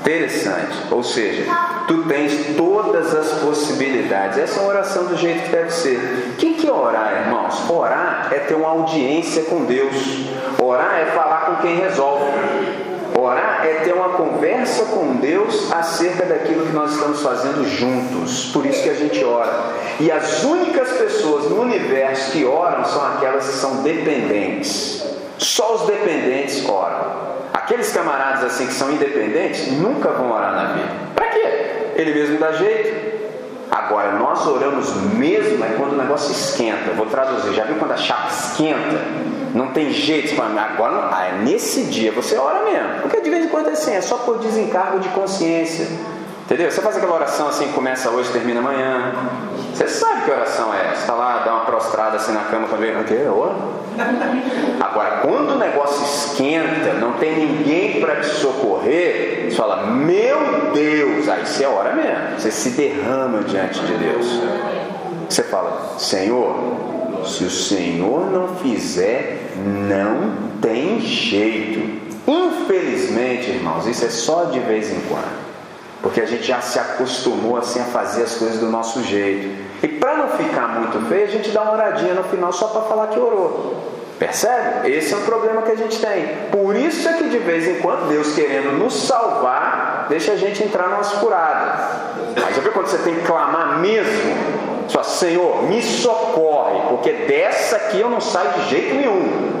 Interessante. 0.00 0.76
Ou 0.88 1.02
seja, 1.02 1.46
tu 1.88 2.04
tens 2.04 2.56
todas 2.56 3.12
as 3.12 3.40
possibilidades. 3.40 4.38
Essa 4.38 4.60
é 4.60 4.62
uma 4.62 4.68
oração 4.68 5.06
do 5.06 5.16
jeito 5.16 5.42
que 5.42 5.50
deve 5.50 5.70
ser. 5.72 5.98
O 6.32 6.36
que 6.36 6.64
é 6.64 6.72
orar, 6.72 7.24
irmãos? 7.26 7.68
Orar 7.68 8.28
é 8.30 8.38
ter 8.38 8.54
uma 8.54 8.68
audiência 8.68 9.42
com 9.44 9.64
Deus. 9.64 9.96
Orar 10.62 11.00
é 11.00 11.06
falar 11.06 11.46
com 11.46 11.56
quem 11.56 11.76
resolve. 11.80 12.30
Orar 13.18 13.66
é 13.66 13.80
ter 13.82 13.94
uma 13.94 14.10
conversa 14.10 14.84
com 14.84 15.16
Deus 15.16 15.72
acerca 15.72 16.24
daquilo 16.24 16.66
que 16.66 16.72
nós 16.72 16.92
estamos 16.92 17.20
fazendo 17.20 17.68
juntos. 17.68 18.52
Por 18.52 18.64
isso 18.64 18.80
que 18.84 18.90
a 18.90 18.94
gente 18.94 19.24
ora. 19.24 19.72
E 19.98 20.08
as 20.08 20.44
únicas 20.44 20.90
pessoas 20.90 21.50
no 21.50 21.62
universo 21.62 22.30
que 22.30 22.44
oram 22.44 22.84
são 22.84 23.04
aquelas 23.04 23.44
que 23.44 23.54
são 23.54 23.82
dependentes. 23.82 25.17
Só 25.38 25.74
os 25.74 25.86
dependentes 25.86 26.68
oram. 26.68 27.28
Aqueles 27.54 27.92
camaradas 27.92 28.44
assim 28.44 28.66
que 28.66 28.72
são 28.72 28.90
independentes 28.90 29.72
nunca 29.72 30.10
vão 30.10 30.30
orar 30.32 30.52
na 30.52 30.64
vida. 30.74 30.88
Para 31.14 31.26
quê? 31.28 31.92
Ele 31.96 32.14
mesmo 32.14 32.38
dá 32.38 32.52
jeito. 32.52 33.08
Agora, 33.70 34.12
nós 34.12 34.46
oramos 34.46 34.94
mesmo 35.14 35.62
é 35.64 35.68
quando 35.76 35.92
o 35.92 35.96
negócio 35.96 36.32
esquenta. 36.32 36.92
Vou 36.92 37.06
traduzir. 37.06 37.52
Já 37.52 37.64
viu 37.64 37.76
quando 37.76 37.92
a 37.92 37.96
chapa 37.96 38.28
esquenta? 38.28 38.98
Não 39.54 39.68
tem 39.68 39.90
jeito. 39.92 40.40
Agora, 40.40 41.10
ah, 41.12 41.26
é 41.26 41.32
nesse 41.42 41.82
dia 41.84 42.12
você 42.12 42.36
ora 42.36 42.64
mesmo. 42.64 43.02
Porque 43.02 43.20
de 43.20 43.30
vez 43.30 43.44
em 43.44 43.48
quando 43.48 43.68
é 43.68 43.72
assim, 43.72 43.94
é 43.94 44.00
só 44.00 44.16
por 44.18 44.38
desencargo 44.38 44.98
de 45.00 45.08
consciência. 45.10 45.86
Entendeu? 46.48 46.70
Você 46.70 46.80
faz 46.80 46.96
aquela 46.96 47.14
oração 47.14 47.48
assim, 47.48 47.70
começa 47.72 48.08
hoje, 48.08 48.32
termina 48.32 48.60
amanhã. 48.60 49.12
Você 49.74 49.86
sabe 49.86 50.24
que 50.24 50.30
oração 50.30 50.72
é. 50.72 50.94
Você 50.94 51.00
está 51.02 51.12
lá, 51.12 51.42
dá 51.44 51.52
uma 51.52 51.66
prostrada 51.66 52.16
assim 52.16 52.32
na 52.32 52.44
cama 52.44 52.66
quando 52.68 52.80
vem. 52.80 52.98
O 52.98 53.04
quê? 53.04 53.26
Ora? 53.28 53.54
Agora, 54.80 55.18
quando 55.18 55.56
o 55.56 55.58
negócio 55.58 56.02
esquenta, 56.02 56.94
não 56.94 57.12
tem 57.18 57.36
ninguém 57.36 58.00
para 58.00 58.16
te 58.20 58.28
socorrer, 58.28 59.50
você 59.50 59.56
fala, 59.56 59.88
meu 59.88 60.70
Deus, 60.72 61.28
aí 61.28 61.44
você 61.44 61.66
ora 61.66 61.92
mesmo. 61.92 62.38
Você 62.38 62.50
se 62.50 62.70
derrama 62.70 63.42
diante 63.42 63.80
de 63.80 63.92
Deus. 63.92 64.40
Você 65.28 65.42
fala, 65.42 65.96
Senhor, 65.98 66.56
se 67.26 67.44
o 67.44 67.50
Senhor 67.50 68.30
não 68.30 68.56
fizer, 68.56 69.52
não 69.54 70.32
tem 70.62 70.98
jeito. 70.98 72.08
Infelizmente, 72.26 73.50
irmãos, 73.50 73.86
isso 73.86 74.06
é 74.06 74.08
só 74.08 74.44
de 74.44 74.60
vez 74.60 74.90
em 74.90 75.00
quando. 75.10 75.47
Porque 76.02 76.20
a 76.20 76.26
gente 76.26 76.44
já 76.44 76.60
se 76.60 76.78
acostumou 76.78 77.56
assim 77.56 77.80
a 77.80 77.84
fazer 77.84 78.22
as 78.22 78.36
coisas 78.36 78.58
do 78.58 78.66
nosso 78.66 79.02
jeito. 79.02 79.66
E 79.82 79.88
para 79.88 80.16
não 80.16 80.28
ficar 80.28 80.68
muito 80.68 81.08
feio, 81.08 81.24
a 81.24 81.30
gente 81.30 81.50
dá 81.50 81.62
uma 81.62 81.72
oradinha 81.72 82.14
no 82.14 82.24
final 82.24 82.52
só 82.52 82.68
para 82.68 82.82
falar 82.82 83.08
que 83.08 83.18
orou. 83.18 83.88
Percebe? 84.18 84.90
Esse 84.90 85.14
é 85.14 85.16
o 85.16 85.20
problema 85.20 85.62
que 85.62 85.70
a 85.70 85.76
gente 85.76 86.00
tem. 86.00 86.26
Por 86.50 86.74
isso 86.74 87.08
é 87.08 87.12
que 87.14 87.28
de 87.28 87.38
vez 87.38 87.68
em 87.68 87.80
quando 87.80 88.08
Deus 88.08 88.34
querendo 88.34 88.76
nos 88.76 88.94
salvar, 89.06 90.06
deixa 90.08 90.32
a 90.32 90.36
gente 90.36 90.62
entrar 90.62 90.88
numa 90.88 91.04
furada. 91.04 91.78
Mas 92.40 92.56
já 92.56 92.62
viu 92.62 92.72
quando 92.72 92.86
você 92.88 92.98
tem 92.98 93.14
que 93.14 93.22
clamar 93.22 93.78
mesmo? 93.78 94.34
Só, 94.88 95.02
Senhor, 95.02 95.62
me 95.64 95.82
socorre, 95.82 96.80
porque 96.88 97.12
dessa 97.12 97.76
aqui 97.76 98.00
eu 98.00 98.10
não 98.10 98.20
saio 98.20 98.50
de 98.52 98.70
jeito 98.70 98.94
nenhum. 98.94 99.52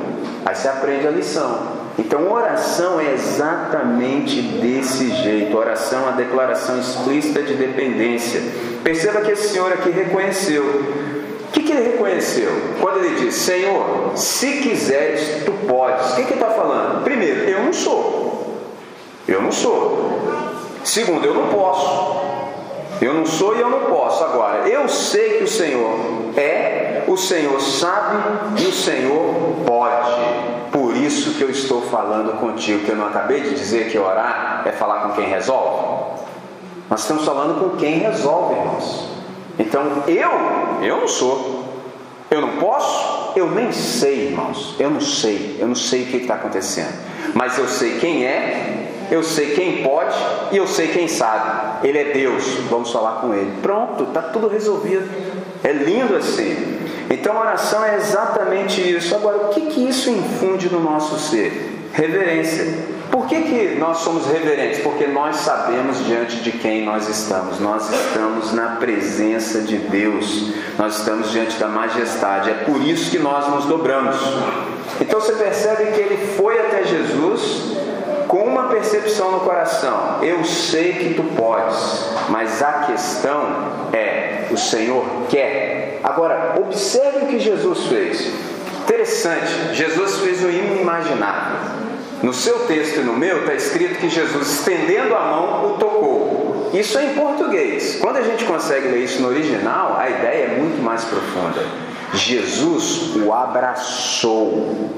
Aí 0.44 0.54
você 0.54 0.68
aprende 0.68 1.06
a 1.06 1.10
lição. 1.10 1.77
Então, 1.98 2.30
oração 2.30 3.00
é 3.00 3.12
exatamente 3.12 4.40
desse 4.40 5.10
jeito. 5.10 5.56
Oração 5.56 6.06
é 6.06 6.08
a 6.10 6.12
declaração 6.12 6.78
explícita 6.78 7.42
de 7.42 7.54
dependência. 7.54 8.40
Perceba 8.84 9.20
que 9.20 9.32
esse 9.32 9.48
senhor 9.48 9.72
aqui 9.72 9.90
reconheceu. 9.90 10.62
O 10.62 11.50
que, 11.50 11.62
que 11.62 11.72
ele 11.72 11.90
reconheceu? 11.90 12.50
Quando 12.80 13.04
ele 13.04 13.16
diz, 13.16 13.34
Senhor, 13.34 14.12
se 14.14 14.58
quiseres, 14.58 15.44
tu 15.44 15.52
podes. 15.66 16.12
O 16.12 16.16
que, 16.16 16.22
que 16.22 16.32
ele 16.34 16.40
está 16.40 16.50
falando? 16.50 17.02
Primeiro, 17.02 17.40
eu 17.40 17.64
não 17.64 17.72
sou. 17.72 18.58
Eu 19.26 19.42
não 19.42 19.50
sou. 19.50 20.22
Segundo, 20.84 21.26
eu 21.26 21.34
não 21.34 21.48
posso. 21.48 22.28
Eu 23.00 23.12
não 23.12 23.26
sou 23.26 23.56
e 23.56 23.60
eu 23.60 23.68
não 23.68 23.80
posso. 23.80 24.22
Agora, 24.22 24.68
eu 24.68 24.88
sei 24.88 25.38
que 25.38 25.44
o 25.44 25.48
Senhor 25.48 25.98
é, 26.36 27.02
o 27.08 27.16
Senhor 27.16 27.60
sabe 27.60 28.62
e 28.62 28.66
o 28.66 28.72
Senhor 28.72 29.34
pode 29.66 30.57
isso 31.08 31.34
que 31.34 31.42
eu 31.42 31.50
estou 31.50 31.82
falando 31.82 32.38
contigo, 32.38 32.84
que 32.84 32.90
eu 32.90 32.96
não 32.96 33.06
acabei 33.06 33.40
de 33.40 33.50
dizer 33.50 33.90
que 33.90 33.98
orar 33.98 34.62
é 34.66 34.72
falar 34.72 35.00
com 35.00 35.12
quem 35.12 35.28
resolve? 35.28 36.18
Nós 36.90 37.00
estamos 37.00 37.24
falando 37.24 37.60
com 37.60 37.76
quem 37.76 37.98
resolve, 37.98 38.54
irmãos. 38.54 39.08
Então 39.58 40.04
eu, 40.06 40.30
eu 40.82 41.00
não 41.00 41.08
sou. 41.08 41.64
Eu 42.30 42.42
não 42.42 42.56
posso, 42.56 43.32
eu 43.36 43.50
nem 43.50 43.72
sei, 43.72 44.28
irmãos. 44.28 44.74
Eu 44.78 44.90
não 44.90 45.00
sei, 45.00 45.56
eu 45.58 45.66
não 45.66 45.74
sei 45.74 46.02
o 46.02 46.06
que 46.06 46.16
está 46.18 46.34
acontecendo. 46.34 46.92
Mas 47.34 47.58
eu 47.58 47.66
sei 47.66 47.98
quem 47.98 48.24
é, 48.24 48.88
eu 49.10 49.22
sei 49.22 49.54
quem 49.54 49.82
pode 49.82 50.14
e 50.52 50.56
eu 50.56 50.66
sei 50.66 50.88
quem 50.88 51.08
sabe. 51.08 51.86
Ele 51.86 51.98
é 51.98 52.04
Deus, 52.12 52.44
vamos 52.70 52.90
falar 52.92 53.20
com 53.20 53.34
Ele. 53.34 53.50
Pronto, 53.62 54.04
está 54.04 54.22
tudo 54.22 54.48
resolvido. 54.48 55.08
É 55.64 55.72
lindo 55.72 56.16
assim. 56.16 56.78
Então 57.10 57.36
a 57.36 57.40
oração 57.40 57.84
é 57.84 57.96
exatamente 57.96 58.80
isso. 58.80 59.14
Agora, 59.14 59.36
o 59.36 59.48
que, 59.48 59.62
que 59.62 59.88
isso 59.88 60.10
infunde 60.10 60.68
no 60.70 60.80
nosso 60.80 61.18
ser? 61.18 61.76
Reverência. 61.92 62.98
Por 63.10 63.26
que, 63.26 63.42
que 63.42 63.76
nós 63.78 63.98
somos 63.98 64.26
reverentes? 64.26 64.80
Porque 64.80 65.06
nós 65.06 65.36
sabemos 65.36 66.04
diante 66.04 66.36
de 66.36 66.52
quem 66.52 66.84
nós 66.84 67.08
estamos. 67.08 67.58
Nós 67.58 67.90
estamos 67.90 68.52
na 68.52 68.76
presença 68.76 69.62
de 69.62 69.78
Deus. 69.78 70.52
Nós 70.78 70.98
estamos 70.98 71.30
diante 71.30 71.56
da 71.58 71.68
majestade. 71.68 72.50
É 72.50 72.54
por 72.54 72.80
isso 72.82 73.10
que 73.10 73.18
nós 73.18 73.48
nos 73.48 73.64
dobramos. 73.64 74.16
Então 75.00 75.20
você 75.20 75.32
percebe 75.32 75.92
que 75.92 76.00
ele 76.00 76.36
foi 76.36 76.58
até 76.60 76.84
Jesus 76.84 77.78
com 78.28 78.44
uma 78.44 78.64
percepção 78.64 79.32
no 79.32 79.40
coração: 79.40 80.18
eu 80.22 80.44
sei 80.44 80.92
que 80.92 81.14
tu 81.14 81.22
podes, 81.34 82.10
mas 82.28 82.62
a 82.62 82.84
questão 82.84 83.42
é: 83.92 84.46
o 84.50 84.56
Senhor 84.56 85.04
quer. 85.28 85.77
Agora, 86.02 86.54
observe 86.60 87.24
o 87.24 87.26
que 87.26 87.38
Jesus 87.38 87.86
fez. 87.86 88.32
Interessante, 88.82 89.74
Jesus 89.74 90.18
fez 90.20 90.42
o 90.42 90.50
inimaginável. 90.50 91.58
No 92.22 92.32
seu 92.32 92.60
texto 92.66 93.00
e 93.00 93.04
no 93.04 93.12
meu 93.12 93.40
está 93.40 93.54
escrito 93.54 93.98
que 93.98 94.08
Jesus, 94.08 94.60
estendendo 94.60 95.14
a 95.14 95.20
mão, 95.20 95.66
o 95.66 95.78
tocou. 95.78 96.70
Isso 96.72 96.98
é 96.98 97.04
em 97.06 97.14
português. 97.14 97.98
Quando 98.00 98.16
a 98.16 98.22
gente 98.22 98.44
consegue 98.44 98.88
ler 98.88 99.04
isso 99.04 99.22
no 99.22 99.28
original, 99.28 99.96
a 99.98 100.08
ideia 100.08 100.44
é 100.44 100.56
muito 100.58 100.82
mais 100.82 101.04
profunda. 101.04 101.64
Jesus 102.14 103.16
o 103.16 103.32
abraçou. 103.32 104.90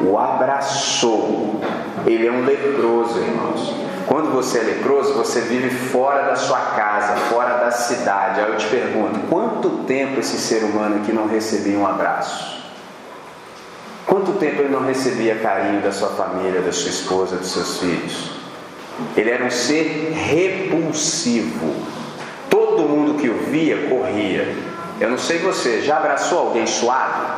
O 0.00 0.18
abraçou. 0.18 1.60
Ele 2.06 2.26
é 2.26 2.32
um 2.32 2.44
leproso, 2.44 3.18
irmãos. 3.18 3.74
Quando 4.06 4.30
você 4.30 4.58
é 4.58 4.62
leproso, 4.62 5.14
você 5.14 5.40
vive 5.40 5.68
fora 5.68 6.22
da 6.22 6.36
sua 6.36 6.58
casa, 6.58 7.16
fora 7.28 7.58
da 7.58 7.72
cidade. 7.72 8.40
Aí 8.40 8.48
eu 8.50 8.56
te 8.56 8.66
pergunto: 8.66 9.18
quanto 9.28 9.68
tempo 9.84 10.20
esse 10.20 10.38
ser 10.38 10.62
humano 10.62 11.02
aqui 11.02 11.12
não 11.12 11.26
recebia 11.26 11.76
um 11.76 11.86
abraço? 11.86 12.56
Quanto 14.06 14.34
tempo 14.34 14.62
ele 14.62 14.68
não 14.68 14.84
recebia 14.84 15.34
carinho 15.36 15.82
da 15.82 15.90
sua 15.90 16.10
família, 16.10 16.60
da 16.60 16.72
sua 16.72 16.90
esposa, 16.90 17.36
dos 17.36 17.50
seus 17.50 17.78
filhos? 17.78 18.30
Ele 19.16 19.30
era 19.30 19.44
um 19.44 19.50
ser 19.50 20.12
repulsivo. 20.12 21.74
Todo 22.48 22.88
mundo 22.88 23.20
que 23.20 23.28
o 23.28 23.38
via 23.50 23.88
corria. 23.88 24.54
Eu 25.00 25.10
não 25.10 25.18
sei 25.18 25.38
você, 25.40 25.82
já 25.82 25.96
abraçou 25.96 26.38
alguém 26.38 26.66
suado? 26.66 27.35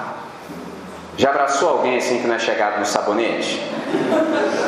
Já 1.18 1.30
abraçou 1.30 1.70
alguém 1.70 1.96
assim 1.96 2.20
que 2.20 2.28
não 2.28 2.36
é 2.36 2.38
chegado 2.38 2.78
no 2.78 2.86
sabonete? 2.86 3.60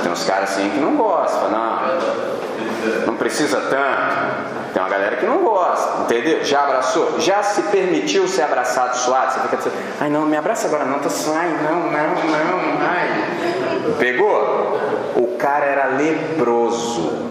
Tem 0.02 0.10
uns 0.10 0.24
caras 0.24 0.50
assim 0.50 0.68
que 0.68 0.80
não 0.80 0.96
gostam, 0.96 1.48
não. 1.48 3.06
Não 3.06 3.14
precisa 3.14 3.60
tanto. 3.70 4.72
Tem 4.72 4.82
uma 4.82 4.88
galera 4.88 5.16
que 5.16 5.26
não 5.26 5.44
gosta, 5.44 6.02
entendeu? 6.02 6.42
Já 6.44 6.64
abraçou? 6.64 7.20
Já 7.20 7.40
se 7.44 7.62
permitiu 7.62 8.26
ser 8.26 8.42
abraçado 8.42 8.96
suado? 8.96 9.32
Você 9.32 9.40
fica 9.40 9.56
assim, 9.56 9.70
ai 10.00 10.10
não, 10.10 10.26
me 10.26 10.36
abraça 10.36 10.66
agora 10.66 10.84
não, 10.84 10.98
tô 10.98 11.08
suave, 11.08 11.54
não, 11.62 11.82
não, 11.82 11.90
não, 11.90 12.80
ai. 12.80 13.94
Pegou? 13.98 14.78
O 15.16 15.36
cara 15.38 15.66
era 15.66 15.86
leproso 15.96 17.30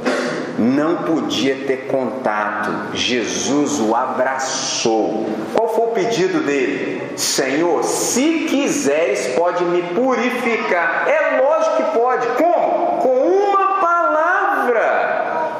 não 0.60 0.98
podia 1.04 1.56
ter 1.66 1.88
contato. 1.88 2.94
Jesus 2.94 3.80
o 3.80 3.96
abraçou. 3.96 5.26
Pedido 6.00 6.40
dele? 6.40 7.12
Senhor, 7.18 7.84
se 7.84 8.46
quiseres, 8.50 9.36
pode 9.36 9.66
me 9.66 9.82
purificar. 9.82 11.06
É 11.06 11.42
lógico 11.42 11.76
que 11.76 11.84
pode. 11.92 12.26
Como? 12.38 13.02
Com 13.02 13.18
uma 13.28 13.82
palavra. 13.82 15.52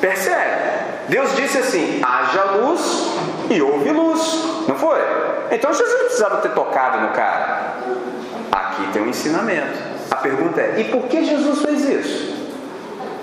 Percebe? 0.00 0.72
Deus 1.08 1.36
disse 1.36 1.58
assim: 1.58 2.00
haja 2.02 2.44
luz 2.44 3.12
e 3.50 3.60
houve 3.60 3.90
luz. 3.90 4.42
Não 4.66 4.74
foi? 4.74 4.98
Então 5.50 5.70
Jesus 5.70 5.92
não 5.92 6.06
precisava 6.06 6.38
ter 6.38 6.52
tocado 6.52 7.02
no 7.02 7.08
cara. 7.08 7.74
Aqui 8.50 8.90
tem 8.94 9.02
um 9.02 9.08
ensinamento. 9.08 9.78
A 10.10 10.16
pergunta 10.16 10.62
é: 10.62 10.76
e 10.80 10.84
por 10.84 11.08
que 11.08 11.26
Jesus 11.26 11.60
fez 11.60 11.84
isso? 11.90 12.32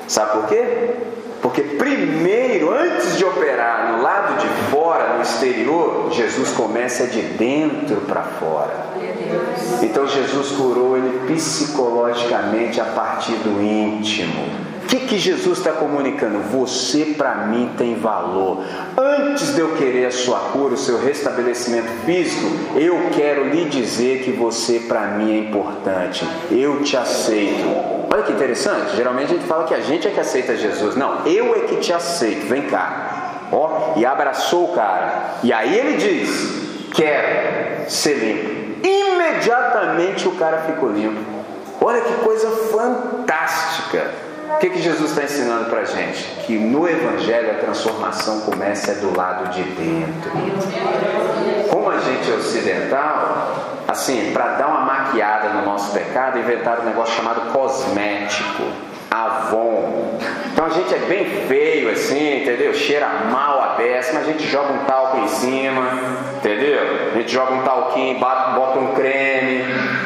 Sabe 0.08 0.34
por 0.34 0.46
quê? 0.46 0.96
Porque 1.42 1.62
primeiro, 1.62 2.72
antes 2.72 3.18
de 3.18 3.24
operar 3.24 3.94
no 3.94 4.02
lado 4.02 4.42
de 4.42 4.48
fora, 4.70 5.16
no 5.16 5.22
exterior, 5.22 6.10
Jesus 6.12 6.50
começa 6.52 7.08
de 7.08 7.22
dentro 7.22 7.98
para 8.02 8.24
fora. 8.24 8.90
Então 9.82 10.08
Jesus 10.08 10.52
curou 10.52 10.98
ele 10.98 11.34
psicologicamente 11.34 12.82
a 12.82 12.86
partir 12.86 13.34
do 13.34 13.62
íntimo 13.62 14.70
que, 14.90 14.98
que 15.02 15.20
Jesus 15.20 15.60
está 15.60 15.72
comunicando? 15.72 16.40
Você 16.52 17.14
para 17.16 17.46
mim 17.46 17.70
tem 17.78 17.94
valor. 17.96 18.64
Antes 18.98 19.54
de 19.54 19.62
eu 19.62 19.76
querer 19.76 20.08
a 20.08 20.12
sua 20.12 20.40
cura, 20.52 20.74
o 20.74 20.78
seu 20.78 21.00
restabelecimento 21.00 21.90
físico, 22.06 22.48
eu 22.76 23.10
quero 23.16 23.50
lhe 23.50 23.66
dizer 23.66 24.24
que 24.24 24.32
você 24.32 24.80
para 24.80 25.10
mim 25.10 25.32
é 25.32 25.38
importante. 25.38 26.28
Eu 26.50 26.82
te 26.82 26.98
aceito. 26.98 27.99
Olha 28.12 28.24
que 28.24 28.32
interessante. 28.32 28.96
Geralmente 28.96 29.34
a 29.34 29.36
gente 29.36 29.46
fala 29.46 29.66
que 29.66 29.74
a 29.74 29.80
gente 29.80 30.08
é 30.08 30.12
que 30.12 30.20
aceita 30.20 30.56
Jesus. 30.56 30.96
Não, 30.96 31.26
eu 31.26 31.56
é 31.56 31.60
que 31.62 31.78
te 31.78 31.94
aceito. 31.94 32.48
Vem 32.48 32.64
cá. 32.64 33.48
Ó, 33.52 33.94
e 33.96 34.06
abraçou 34.06 34.72
o 34.72 34.74
cara. 34.74 35.36
E 35.44 35.54
aí 35.54 35.78
ele 35.78 35.98
diz: 35.98 36.90
Quero 36.94 37.90
ser 37.90 38.16
limpo. 38.16 38.88
Imediatamente 38.88 40.28
o 40.28 40.32
cara 40.32 40.60
ficou 40.62 40.90
limpo. 40.90 41.20
Olha 41.82 42.02
que 42.02 42.14
coisa 42.24 42.50
fantástica. 42.72 44.30
O 44.56 44.58
que, 44.60 44.72
que 44.72 44.82
Jesus 44.82 45.12
está 45.12 45.24
ensinando 45.24 45.70
para 45.70 45.82
a 45.82 45.86
gente? 45.86 46.24
Que 46.46 46.58
no 46.58 46.90
Evangelho 46.90 47.52
a 47.52 47.54
transformação 47.56 48.42
começa 48.42 48.96
do 48.96 49.16
lado 49.16 49.52
de 49.52 49.64
dentro. 49.64 50.32
Como 51.70 51.90
a 51.90 52.00
gente 52.00 52.32
é 52.32 52.36
ocidental, 52.36 53.79
assim, 53.90 54.32
para 54.32 54.50
dar 54.56 54.68
uma 54.68 54.82
maquiada 54.82 55.50
no 55.50 55.66
nosso 55.66 55.92
pecado, 55.92 56.38
inventaram 56.38 56.84
um 56.84 56.86
negócio 56.86 57.16
chamado 57.16 57.52
cosmético. 57.52 58.64
Avon. 59.12 60.20
Então 60.52 60.66
a 60.66 60.70
gente 60.70 60.94
é 60.94 61.00
bem 61.00 61.26
feio 61.48 61.90
assim, 61.90 62.44
entendeu? 62.44 62.72
Cheira 62.76 63.10
mal 63.32 63.60
a 63.60 63.68
beça, 63.70 64.14
mas 64.14 64.28
a 64.28 64.32
gente 64.32 64.48
joga 64.48 64.72
um 64.72 64.86
talco 64.86 65.18
em 65.18 65.28
cima, 65.28 65.82
entendeu? 66.38 66.80
A 67.12 67.18
gente 67.18 67.32
joga 67.32 67.54
um 67.54 67.64
talquinho, 67.64 68.20
bota 68.20 68.78
um 68.78 68.94
creme, 68.94 69.64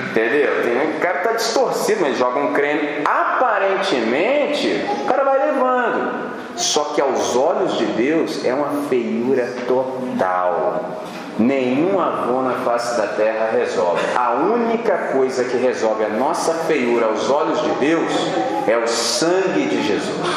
entendeu? 0.09 0.49
Um 0.95 0.99
cara 0.99 1.19
tá 1.19 1.33
distorcido, 1.33 1.99
mas 2.01 2.17
joga 2.17 2.39
um 2.39 2.53
creme. 2.53 3.01
Aparentemente, 3.03 4.85
o 5.01 5.05
cara 5.05 5.25
vai 5.25 5.47
levando. 5.47 6.31
Só 6.55 6.85
que 6.95 7.01
aos 7.01 7.35
olhos 7.35 7.77
de 7.77 7.85
Deus 7.87 8.45
é 8.45 8.53
uma 8.53 8.87
feiura 8.87 9.53
total. 9.67 11.01
Nenhum 11.39 11.99
avô 11.99 12.41
na 12.41 12.53
face 12.63 12.95
da 12.97 13.07
terra 13.07 13.49
resolve. 13.51 14.01
A 14.15 14.33
única 14.33 14.97
coisa 15.13 15.43
que 15.43 15.57
resolve 15.57 16.05
a 16.05 16.09
nossa 16.09 16.53
feiura 16.65 17.07
aos 17.07 17.29
olhos 17.29 17.61
de 17.61 17.69
Deus 17.75 18.11
é 18.67 18.77
o 18.77 18.87
sangue 18.87 19.65
de 19.65 19.81
Jesus. 19.81 20.27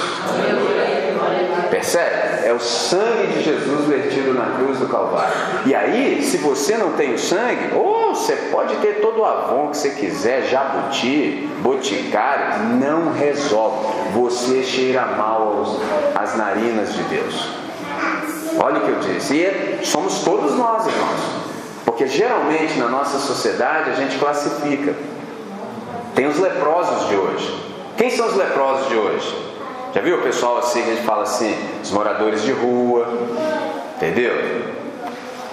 Percebe? 1.71 2.47
É 2.47 2.53
o 2.53 2.61
sangue 2.61 3.27
de 3.35 3.43
Jesus 3.43 3.87
vertido 3.87 4.33
na 4.33 4.57
cruz 4.57 4.79
do 4.79 4.87
Calvário. 4.87 5.35
E 5.67 5.75
aí, 5.75 6.23
se 6.23 6.39
você 6.39 6.77
não 6.77 6.93
tem 6.93 7.13
o 7.13 7.19
sangue, 7.19 7.75
Irmão, 8.07 8.15
você 8.15 8.37
pode 8.51 8.77
ter 8.77 9.01
todo 9.01 9.21
o 9.21 9.25
avon 9.25 9.69
que 9.69 9.77
você 9.77 9.91
quiser, 9.91 10.45
jabuti, 10.45 11.49
boticário, 11.61 12.65
não 12.81 13.13
resolve. 13.13 13.87
Você 14.15 14.63
cheira 14.63 15.07
mal 15.07 15.65
às 16.15 16.37
narinas 16.37 16.95
de 16.95 17.03
Deus. 17.05 17.66
Olha 18.59 18.79
o 18.79 18.81
que 18.81 18.91
eu 18.91 19.15
disse. 19.15 19.35
E 19.37 19.87
somos 19.87 20.21
todos 20.23 20.57
nós, 20.57 20.87
irmãos. 20.87 21.21
Porque 21.85 22.07
geralmente 22.07 22.79
na 22.79 22.89
nossa 22.89 23.19
sociedade 23.19 23.91
a 23.91 23.95
gente 23.95 24.19
classifica. 24.19 24.95
Tem 26.15 26.27
os 26.27 26.39
leprosos 26.39 27.09
de 27.09 27.17
hoje. 27.17 27.67
Quem 27.97 28.11
são 28.11 28.27
os 28.27 28.37
leprosos 28.37 28.89
de 28.89 28.97
hoje? 28.97 29.47
Já 29.95 30.01
viu 30.01 30.19
o 30.19 30.23
pessoal 30.23 30.59
assim, 30.59 30.83
a 30.83 30.87
gente 30.87 31.03
fala 31.03 31.23
assim, 31.23 31.55
os 31.83 31.91
moradores 31.91 32.43
de 32.43 32.53
rua, 32.53 33.09
entendeu? 33.97 34.33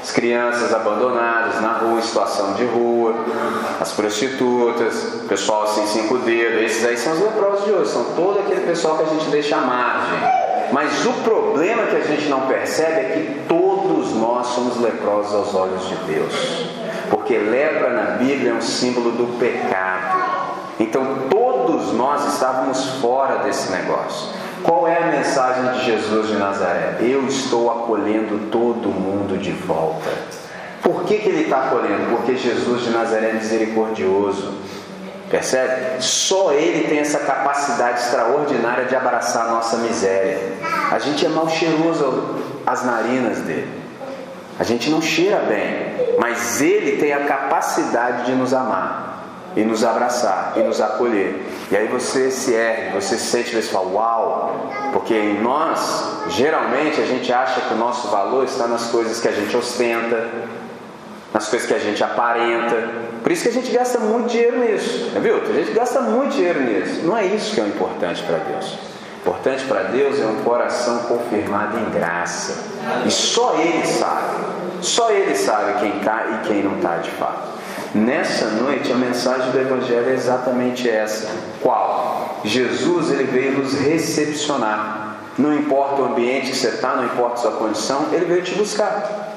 As 0.04 0.12
crianças 0.12 0.74
abandonadas 0.74 1.62
na 1.62 1.78
rua, 1.78 1.97
em 1.97 2.01
situação 2.01 2.56
de 2.56 2.66
rua, 2.66 3.16
as 3.80 3.93
prostitutas, 3.93 5.22
o 5.24 5.28
pessoal 5.30 5.64
assim, 5.64 5.88
cinco 5.88 6.18
dedos, 6.18 6.62
esses 6.62 6.86
aí 6.86 6.97
são 6.97 7.14
os 7.14 7.22
leprosos 7.22 7.64
de 7.64 7.72
hoje, 7.72 7.89
são 7.89 8.04
todo 8.14 8.41
aquele 8.41 8.68
pessoal 8.68 8.97
que 8.97 9.04
a 9.04 9.08
gente 9.08 9.30
deixa 9.30 9.56
à 9.56 9.62
margem. 9.62 10.20
Mas 10.74 11.06
o 11.06 11.14
problema 11.24 11.84
que 11.84 11.95
a 11.95 12.01
gente 12.01 12.28
não 12.28 12.41
percebe 12.47 12.99
é 12.99 13.04
que 13.14 13.47
todos 13.47 14.14
nós 14.16 14.47
somos 14.47 14.78
leprosos 14.82 15.34
aos 15.34 15.56
olhos 15.56 15.88
de 15.88 15.95
Deus. 15.95 16.34
Porque 17.10 17.38
lepra 17.38 17.91
na 17.91 18.12
Bíblia 18.18 18.51
é 18.51 18.54
um 18.56 18.62
símbolo 18.62 19.12
do 19.12 19.39
pecado. 19.39 20.22
Então 20.82 21.30
todos 21.30 21.93
nós 21.93 22.34
estávamos 22.34 22.99
fora 22.99 23.38
desse 23.43 23.72
negócio. 23.72 24.34
Qual 24.64 24.88
é 24.88 24.97
a 24.97 25.07
mensagem 25.07 25.74
de 25.74 25.86
Jesus 25.86 26.30
de 26.30 26.36
Nazaré? 26.36 26.97
Eu 27.01 27.28
estou 27.28 27.70
acolhendo 27.70 28.49
todo 28.49 28.88
mundo 28.88 29.38
de 29.38 29.51
volta. 29.51 30.09
Por 30.82 31.03
que, 31.03 31.18
que 31.18 31.30
ele 31.30 31.43
está 31.43 31.66
acolhendo? 31.66 32.16
Porque 32.16 32.38
Jesus 32.38 32.84
de 32.84 32.89
Nazaré 32.91 33.32
é 33.32 33.34
misericordioso. 33.34 34.53
Percebe? 35.30 36.01
Só 36.01 36.53
ele 36.53 36.88
tem 36.88 36.99
essa 36.99 37.20
capacidade 37.20 37.99
extraordinária 37.99 38.86
de 38.86 38.95
abraçar 38.95 39.47
a 39.47 39.51
nossa 39.51 39.78
miséria. 39.78 40.39
A 40.91 40.99
gente 40.99 41.26
é 41.26 41.30
mal 41.30 41.49
cheiroso 41.49 42.36
às 42.66 42.86
narinas 42.86 43.39
dele. 43.39 43.68
A 44.59 44.64
gente 44.64 44.89
não 44.89 45.01
cheira 45.01 45.39
bem, 45.39 46.18
mas 46.20 46.61
ele 46.61 46.97
tem 46.97 47.11
a 47.11 47.26
capacidade 47.26 48.28
de 48.28 48.32
nos 48.34 48.53
amar 48.53 49.12
e 49.56 49.64
nos 49.64 49.84
abraçar 49.84 50.54
e 50.56 50.60
nos 50.62 50.82
acolher. 50.82 51.45
E 51.72 51.78
aí 51.78 51.88
você 51.88 52.32
se 52.32 52.54
ergue, 52.54 52.95
você 52.95 53.18
se 53.18 53.26
sente 53.26 53.56
e 53.56 53.62
fala, 53.62 53.88
uau! 53.88 54.70
Porque 54.91 55.14
em 55.14 55.41
nós, 55.41 56.30
geralmente, 56.30 57.01
a 57.01 57.06
gente 57.06 57.32
acha 57.32 57.62
que 57.62 57.74
o 57.74 57.78
nosso 57.78 58.08
valor 58.10 58.45
está 58.45 58.68
nas 58.68 58.88
coisas 58.88 59.20
que 59.20 59.28
a 59.28 59.32
gente 59.32 59.56
ostenta, 59.56 60.30
nas 61.34 61.47
coisas 61.49 61.68
que 61.68 61.74
a 61.74 61.80
gente 61.80 62.04
aparenta. 62.04 62.89
Por 63.22 63.32
isso 63.32 63.43
que 63.43 63.49
a 63.49 63.54
gente 63.54 63.72
gasta 63.72 63.99
muito 63.99 64.30
dinheiro 64.30 64.60
nisso, 64.60 65.12
viu? 65.20 65.38
A 65.38 65.54
gente 65.54 65.72
gasta 65.72 66.01
muito 66.01 66.34
dinheiro 66.34 66.62
nisso. 66.62 67.01
Não 67.04 67.18
é 67.18 67.26
isso 67.26 67.54
que 67.56 67.62
é 67.62 67.64
o 67.64 67.68
importante 67.68 68.22
para 68.24 68.38
Deus. 68.38 68.74
O 68.74 69.30
importante 69.30 69.64
para 69.66 69.84
Deus 69.84 70.20
é 70.20 70.26
um 70.26 70.43
coração 70.43 70.99
confirmado 71.04 71.78
em 71.80 71.89
graça. 71.91 72.72
E 73.06 73.12
só 73.12 73.56
Ele 73.56 73.86
sabe. 73.86 74.43
Só 74.82 75.10
Ele 75.10 75.34
sabe 75.34 75.80
quem 75.80 75.97
está 75.97 76.26
e 76.26 76.47
quem 76.47 76.62
não 76.62 76.76
está 76.76 76.97
de 76.97 77.10
fato. 77.12 77.53
Nessa 77.93 78.45
noite 78.47 78.91
a 78.91 78.95
mensagem 78.95 79.51
do 79.51 79.59
Evangelho 79.59 80.09
é 80.09 80.13
exatamente 80.13 80.89
essa. 80.89 81.29
Qual? 81.61 82.39
Jesus 82.43 83.11
ele 83.11 83.25
veio 83.25 83.59
nos 83.59 83.73
recepcionar. 83.73 85.17
Não 85.37 85.53
importa 85.53 86.01
o 86.01 86.05
ambiente 86.05 86.51
que 86.51 86.57
você 86.57 86.69
está, 86.69 86.95
não 86.95 87.05
importa 87.05 87.35
a 87.35 87.37
sua 87.37 87.51
condição, 87.51 88.07
ele 88.11 88.25
veio 88.25 88.41
te 88.41 88.55
buscar. 88.55 89.33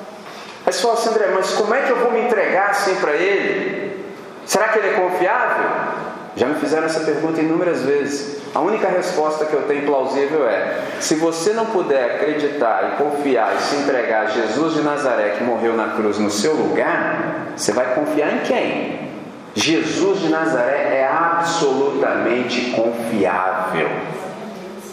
Aí 0.65 0.73
você 0.73 0.83
fala 0.83 0.95
assim, 0.95 1.11
André, 1.11 1.33
mas 1.35 1.53
como 1.53 1.75
é 1.75 1.83
que 1.83 1.91
eu 1.91 1.97
vou 1.97 2.11
me 2.11 2.23
entregar 2.23 2.71
assim 2.71 2.95
para 2.97 3.13
ele? 3.13 4.05
Será 4.47 4.69
que 4.69 4.79
ele 4.79 4.89
é 4.89 4.93
confiável? 4.93 6.06
Já 6.37 6.47
me 6.47 6.57
fizeram 6.57 6.85
essa 6.85 7.01
pergunta 7.01 7.41
inúmeras 7.41 7.83
vezes. 7.83 8.37
A 8.55 8.61
única 8.61 8.89
resposta 8.89 9.47
que 9.47 9.55
eu 9.55 9.63
tenho 9.63 9.87
plausível 9.87 10.47
é: 10.47 10.83
se 11.01 11.15
você 11.15 11.55
não 11.55 11.67
puder 11.67 12.17
acreditar 12.17 12.93
e 12.93 13.03
confiar 13.03 13.57
e 13.57 13.63
se 13.63 13.77
entregar 13.77 14.27
a 14.27 14.31
Jesus 14.31 14.75
de 14.75 14.83
Nazaré 14.83 15.31
que 15.31 15.45
morreu 15.45 15.75
na 15.75 15.89
cruz 15.95 16.19
no 16.19 16.31
seu 16.31 16.55
lugar, 16.55 17.53
você 17.57 17.73
vai 17.73 17.95
confiar 17.95 18.35
em 18.35 18.39
quem? 18.41 19.07
Jesus 19.55 20.21
de 20.21 20.29
Nazaré 20.29 20.99
é 20.99 21.09
absolutamente 21.11 22.73
confiável. 22.73 23.89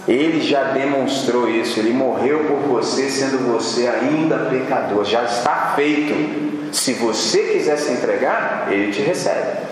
Ele 0.08 0.42
já 0.42 0.64
demonstrou 0.66 1.50
isso, 1.50 1.80
ele 1.80 1.94
morreu 1.94 2.46
por 2.46 2.58
você, 2.60 3.10
sendo 3.10 3.38
você 3.52 3.88
ainda 3.88 4.50
pecador, 4.50 5.04
já 5.04 5.24
está 5.24 5.74
feito. 5.76 6.74
Se 6.74 6.94
você 6.94 7.40
quiser 7.44 7.78
se 7.78 7.92
entregar, 7.92 8.68
ele 8.70 8.92
te 8.92 9.02
recebe. 9.02 9.63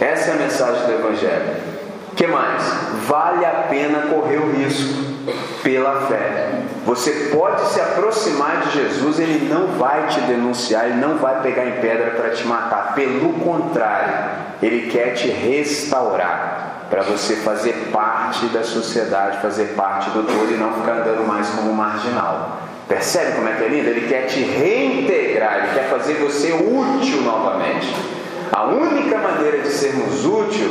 Essa 0.00 0.30
é 0.30 0.34
a 0.34 0.36
mensagem 0.36 0.86
do 0.86 0.92
Evangelho 0.92 1.74
que 2.14 2.26
mais? 2.26 2.62
Vale 3.06 3.44
a 3.44 3.66
pena 3.68 4.02
correr 4.02 4.38
o 4.38 4.52
risco 4.52 5.02
pela 5.62 6.06
fé. 6.06 6.62
Você 6.86 7.30
pode 7.34 7.66
se 7.68 7.80
aproximar 7.80 8.62
de 8.62 8.72
Jesus, 8.72 9.18
ele 9.18 9.48
não 9.48 9.68
vai 9.78 10.06
te 10.06 10.20
denunciar, 10.20 10.86
ele 10.86 11.00
não 11.00 11.16
vai 11.16 11.40
pegar 11.40 11.66
em 11.66 11.80
pedra 11.80 12.10
para 12.12 12.30
te 12.30 12.46
matar. 12.46 12.94
Pelo 12.94 13.32
contrário, 13.34 14.14
ele 14.62 14.90
quer 14.90 15.14
te 15.14 15.28
restaurar 15.28 16.86
para 16.90 17.02
você 17.02 17.36
fazer 17.36 17.90
parte 17.90 18.46
da 18.46 18.62
sociedade, 18.62 19.40
fazer 19.40 19.74
parte 19.74 20.10
do 20.10 20.22
todo 20.22 20.52
e 20.52 20.56
não 20.56 20.74
ficar 20.74 20.98
andando 20.98 21.26
mais 21.26 21.48
como 21.50 21.72
marginal. 21.72 22.60
Percebe 22.86 23.32
como 23.32 23.48
é 23.48 23.52
que 23.52 23.64
é 23.64 23.68
lindo? 23.68 23.88
Ele 23.88 24.06
quer 24.06 24.26
te 24.26 24.40
reintegrar, 24.40 25.64
ele 25.64 25.74
quer 25.74 25.88
fazer 25.88 26.14
você 26.14 26.52
útil 26.52 27.22
novamente. 27.22 28.13
A 28.54 28.66
única 28.66 29.18
maneira 29.18 29.58
de 29.62 29.68
sermos 29.68 30.24
útil 30.24 30.70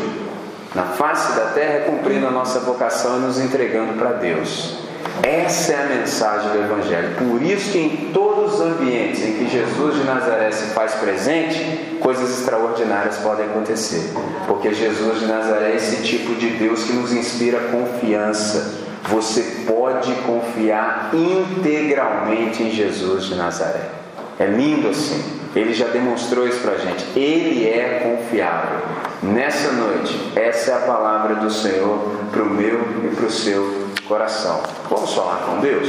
na 0.73 0.83
face 0.83 1.35
da 1.35 1.47
terra, 1.47 1.81
cumprindo 1.81 2.25
a 2.25 2.31
nossa 2.31 2.61
vocação 2.61 3.17
e 3.17 3.19
nos 3.19 3.37
entregando 3.37 3.95
para 3.99 4.13
Deus. 4.13 4.77
Essa 5.21 5.73
é 5.73 5.83
a 5.83 5.97
mensagem 5.97 6.49
do 6.51 6.59
Evangelho. 6.59 7.13
Por 7.17 7.41
isso 7.41 7.73
que 7.73 7.79
em 7.79 8.11
todos 8.13 8.53
os 8.53 8.61
ambientes 8.61 9.21
em 9.21 9.33
que 9.33 9.49
Jesus 9.49 9.95
de 9.95 10.05
Nazaré 10.05 10.49
se 10.51 10.67
faz 10.67 10.93
presente, 10.93 11.97
coisas 11.99 12.39
extraordinárias 12.39 13.17
podem 13.17 13.47
acontecer. 13.47 14.13
Porque 14.47 14.73
Jesus 14.73 15.19
de 15.19 15.25
Nazaré 15.25 15.73
é 15.73 15.75
esse 15.75 16.03
tipo 16.03 16.35
de 16.35 16.51
Deus 16.51 16.85
que 16.85 16.93
nos 16.93 17.11
inspira 17.11 17.59
confiança. 17.67 18.81
Você 19.09 19.41
pode 19.67 20.13
confiar 20.25 21.11
integralmente 21.13 22.63
em 22.63 22.71
Jesus 22.71 23.25
de 23.25 23.35
Nazaré. 23.35 23.89
É 24.39 24.45
lindo 24.45 24.87
assim. 24.87 25.42
Ele 25.55 25.73
já 25.73 25.87
demonstrou 25.87 26.47
isso 26.47 26.59
para 26.61 26.77
gente. 26.77 27.05
Ele 27.17 27.67
é 27.67 27.99
confiável. 27.99 28.79
Nessa 29.21 29.71
noite, 29.71 30.31
essa 30.35 30.71
é 30.71 30.73
a 30.75 30.79
palavra 30.79 31.35
do 31.35 31.49
Senhor 31.51 31.99
para 32.31 32.41
o 32.41 32.49
meu 32.49 32.81
e 33.05 33.15
para 33.15 33.25
o 33.25 33.31
seu 33.31 33.87
coração. 34.07 34.61
Vamos 34.89 35.13
falar 35.13 35.45
com 35.45 35.59
Deus? 35.59 35.87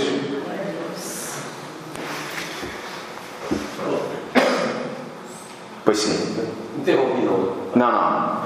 Pois 5.85 5.99
sim. 5.99 6.37
Interrompi, 6.79 7.23
não. 7.23 7.57
Não, 7.75 7.93
não. 7.93 8.45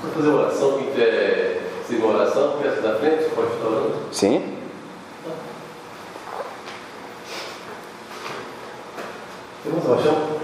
Para 0.00 0.10
fazer 0.14 0.28
oração, 0.28 0.78
quem 0.78 0.90
tiver 0.90 1.62
sem 1.88 2.02
oração, 2.02 2.58
da 2.82 2.96
frente, 2.96 3.30
pode 3.34 3.52
estar 3.52 3.66
orando? 3.66 3.96
Sim. 4.10 4.58
Temos 9.62 9.84
paixão? 9.84 10.42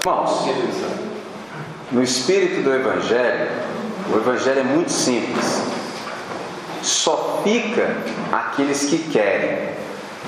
Irmãos, 0.00 0.46
no 1.90 1.99
espírito 2.10 2.62
do 2.62 2.74
Evangelho, 2.74 3.48
o 4.12 4.16
Evangelho 4.16 4.60
é 4.60 4.64
muito 4.64 4.90
simples. 4.90 5.62
Só 6.82 7.42
fica 7.44 7.96
aqueles 8.32 8.86
que 8.86 8.98
querem. 8.98 9.70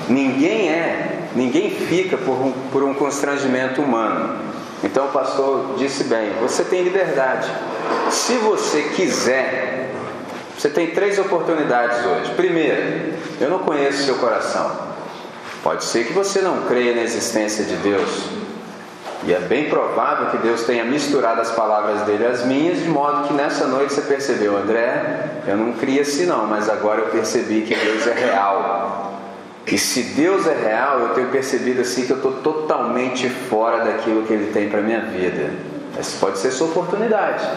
Ninguém 0.07 0.69
é, 0.69 1.27
ninguém 1.35 1.69
fica 1.69 2.17
por 2.17 2.33
um, 2.33 2.51
por 2.71 2.83
um 2.83 2.93
constrangimento 2.93 3.81
humano. 3.81 4.39
Então 4.83 5.07
o 5.07 5.09
pastor 5.09 5.75
disse 5.77 6.05
bem: 6.05 6.31
você 6.41 6.63
tem 6.63 6.83
liberdade. 6.83 7.49
Se 8.09 8.33
você 8.37 8.83
quiser, 8.95 9.91
você 10.57 10.69
tem 10.69 10.87
três 10.87 11.17
oportunidades 11.19 12.05
hoje. 12.05 12.33
Primeiro, 12.35 13.13
eu 13.41 13.49
não 13.49 13.59
conheço 13.59 14.03
seu 14.03 14.15
coração. 14.15 14.93
Pode 15.63 15.83
ser 15.83 16.05
que 16.05 16.13
você 16.13 16.41
não 16.41 16.63
creia 16.63 16.93
na 16.95 17.01
existência 17.01 17.65
de 17.65 17.75
Deus. 17.77 18.42
E 19.25 19.33
é 19.33 19.39
bem 19.39 19.69
provável 19.69 20.27
que 20.27 20.37
Deus 20.37 20.63
tenha 20.63 20.83
misturado 20.83 21.39
as 21.39 21.51
palavras 21.51 22.01
dele 22.01 22.25
às 22.25 22.45
minhas, 22.45 22.79
de 22.79 22.89
modo 22.89 23.27
que 23.27 23.33
nessa 23.33 23.67
noite 23.67 23.93
você 23.93 24.01
percebeu, 24.01 24.57
André, 24.57 25.41
eu 25.47 25.55
não 25.55 25.73
cria 25.73 26.01
assim 26.01 26.25
não, 26.25 26.45
mas 26.45 26.69
agora 26.69 27.01
eu 27.01 27.07
percebi 27.07 27.61
que 27.61 27.73
Deus 27.73 28.05
é 28.05 28.13
real. 28.13 29.13
E 29.65 29.77
se 29.77 30.03
Deus 30.15 30.45
é 30.45 30.53
real, 30.53 30.99
eu 30.99 31.09
tenho 31.09 31.29
percebido 31.29 31.81
assim 31.81 32.05
que 32.05 32.11
eu 32.11 32.17
estou 32.17 32.33
totalmente 32.33 33.29
fora 33.29 33.85
daquilo 33.85 34.23
que 34.23 34.33
Ele 34.33 34.51
tem 34.51 34.69
para 34.69 34.81
minha 34.81 35.01
vida. 35.01 35.51
Essa 35.97 36.17
pode 36.19 36.37
ser 36.39 36.51
sua 36.51 36.67
oportunidade. 36.67 37.47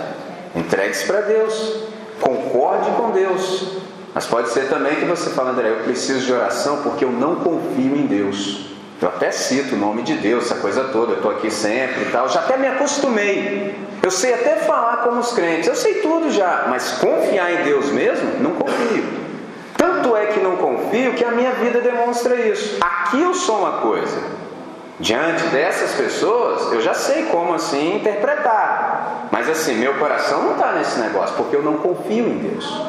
Entregue-se 0.54 1.04
para 1.04 1.22
Deus. 1.22 1.82
Concorde 2.20 2.90
com 2.92 3.10
Deus. 3.10 3.78
Mas 4.14 4.24
pode 4.24 4.50
ser 4.50 4.68
também 4.68 4.94
que 4.96 5.04
você 5.04 5.30
fala, 5.30 5.50
André, 5.50 5.68
eu 5.68 5.84
preciso 5.84 6.24
de 6.24 6.32
oração 6.32 6.80
porque 6.82 7.04
eu 7.04 7.10
não 7.10 7.36
confio 7.36 7.96
em 7.96 8.06
Deus. 8.06 8.75
Eu 9.00 9.08
até 9.08 9.30
cito 9.30 9.74
o 9.74 9.78
nome 9.78 10.02
de 10.02 10.14
Deus, 10.14 10.46
essa 10.46 10.54
coisa 10.54 10.84
toda, 10.84 11.12
eu 11.12 11.16
estou 11.16 11.30
aqui 11.30 11.50
sempre 11.50 12.02
e 12.02 12.10
tal, 12.10 12.28
já 12.28 12.40
até 12.40 12.56
me 12.56 12.66
acostumei. 12.66 13.74
Eu 14.02 14.10
sei 14.10 14.32
até 14.32 14.56
falar 14.56 14.98
como 14.98 15.20
os 15.20 15.32
crentes, 15.32 15.68
eu 15.68 15.74
sei 15.74 16.00
tudo 16.00 16.30
já, 16.30 16.66
mas 16.68 16.92
confiar 16.92 17.52
em 17.52 17.64
Deus 17.64 17.90
mesmo, 17.90 18.40
não 18.40 18.52
confio. 18.52 19.04
Tanto 19.76 20.16
é 20.16 20.26
que 20.26 20.40
não 20.40 20.56
confio 20.56 21.12
que 21.12 21.24
a 21.24 21.30
minha 21.30 21.52
vida 21.52 21.80
demonstra 21.80 22.36
isso. 22.36 22.78
Aqui 22.80 23.20
eu 23.20 23.34
sou 23.34 23.58
uma 23.58 23.80
coisa, 23.82 24.18
diante 24.98 25.44
dessas 25.48 25.92
pessoas, 25.92 26.72
eu 26.72 26.80
já 26.80 26.94
sei 26.94 27.24
como 27.26 27.52
assim 27.52 27.96
interpretar. 27.96 29.28
Mas 29.30 29.48
assim, 29.48 29.74
meu 29.74 29.94
coração 29.94 30.42
não 30.42 30.52
está 30.52 30.72
nesse 30.72 30.98
negócio, 30.98 31.36
porque 31.36 31.54
eu 31.54 31.62
não 31.62 31.74
confio 31.78 32.26
em 32.26 32.38
Deus. 32.38 32.82